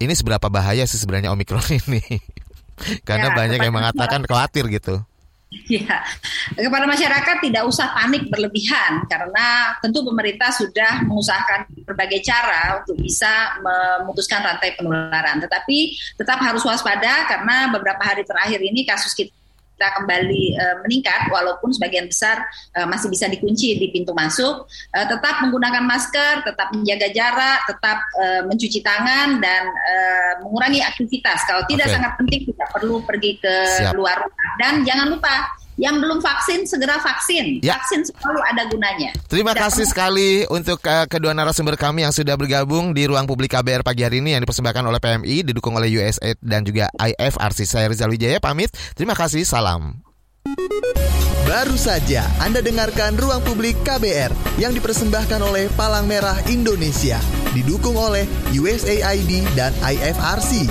ini 0.00 0.12
seberapa 0.16 0.48
bahaya 0.48 0.82
sih 0.88 0.96
sebenarnya 0.96 1.30
Omikron 1.30 1.62
ini? 1.86 2.00
Karena 3.04 3.28
ya, 3.30 3.36
banyak 3.36 3.60
yang 3.60 3.76
mengatakan 3.76 4.24
khawatir 4.24 4.64
gitu. 4.72 5.04
Ya, 5.66 6.06
kepada 6.54 6.86
masyarakat 6.86 7.42
tidak 7.42 7.66
usah 7.66 7.90
panik 7.90 8.30
berlebihan 8.30 9.02
karena 9.10 9.74
tentu 9.82 10.06
pemerintah 10.06 10.54
sudah 10.54 11.02
mengusahakan 11.10 11.66
berbagai 11.90 12.22
cara 12.22 12.78
untuk 12.78 12.94
bisa 13.02 13.58
memutuskan 13.58 14.46
rantai 14.46 14.78
penularan. 14.78 15.42
Tetapi 15.42 15.78
tetap 16.22 16.38
harus 16.38 16.62
waspada 16.62 17.26
karena 17.26 17.66
beberapa 17.74 17.98
hari 17.98 18.22
terakhir 18.22 18.62
ini 18.62 18.86
kasus 18.86 19.10
kita 19.10 19.34
kita 19.80 19.96
kembali 19.96 20.60
uh, 20.60 20.76
meningkat 20.84 21.32
walaupun 21.32 21.72
sebagian 21.72 22.04
besar 22.04 22.44
uh, 22.76 22.84
masih 22.84 23.08
bisa 23.08 23.24
dikunci 23.32 23.80
di 23.80 23.88
pintu 23.88 24.12
masuk 24.12 24.68
uh, 24.68 25.06
tetap 25.08 25.40
menggunakan 25.40 25.88
masker 25.88 26.44
tetap 26.44 26.68
menjaga 26.76 27.08
jarak 27.08 27.64
tetap 27.64 28.04
uh, 28.20 28.44
mencuci 28.44 28.84
tangan 28.84 29.40
dan 29.40 29.64
uh, 29.64 30.32
mengurangi 30.44 30.84
aktivitas 30.84 31.48
kalau 31.48 31.64
tidak 31.64 31.88
okay. 31.88 31.96
sangat 31.96 32.12
penting 32.20 32.44
tidak 32.52 32.68
perlu 32.76 33.00
pergi 33.08 33.40
ke 33.40 33.54
Siap. 33.80 33.96
luar 33.96 34.20
rumah 34.20 34.50
dan 34.60 34.84
jangan 34.84 35.16
lupa 35.16 35.48
yang 35.80 35.96
belum 35.98 36.20
vaksin 36.20 36.68
segera 36.68 37.00
vaksin. 37.00 37.64
Ya. 37.64 37.80
Vaksin 37.80 38.04
selalu 38.04 38.40
ada 38.44 38.62
gunanya. 38.68 39.10
Terima 39.26 39.56
Tidak 39.56 39.64
kasih 39.64 39.86
sekali 39.88 40.44
untuk 40.52 40.84
uh, 40.84 41.08
kedua 41.08 41.32
narasumber 41.32 41.80
kami 41.80 42.04
yang 42.04 42.12
sudah 42.12 42.36
bergabung 42.36 42.92
di 42.92 43.08
ruang 43.08 43.24
publik 43.24 43.56
KBR 43.56 43.80
pagi 43.80 44.04
hari 44.04 44.20
ini 44.20 44.36
yang 44.36 44.44
dipersembahkan 44.44 44.84
oleh 44.84 45.00
PMI, 45.00 45.36
didukung 45.48 45.74
oleh 45.80 45.88
USAID 45.88 46.38
dan 46.44 46.62
juga 46.68 46.92
IFRC. 47.00 47.64
Saya 47.64 47.88
Rizal 47.88 48.12
Wijaya 48.12 48.38
pamit. 48.38 48.68
Terima 48.92 49.16
kasih. 49.16 49.42
Salam. 49.48 50.04
Baru 51.50 51.74
saja 51.74 52.22
Anda 52.38 52.62
dengarkan 52.62 53.18
Ruang 53.18 53.42
Publik 53.42 53.74
KBR 53.82 54.60
yang 54.62 54.70
dipersembahkan 54.70 55.40
oleh 55.42 55.66
Palang 55.74 56.06
Merah 56.06 56.38
Indonesia, 56.46 57.18
didukung 57.50 57.98
oleh 57.98 58.22
USAID 58.54 59.50
dan 59.58 59.74
IFRC. 59.82 60.70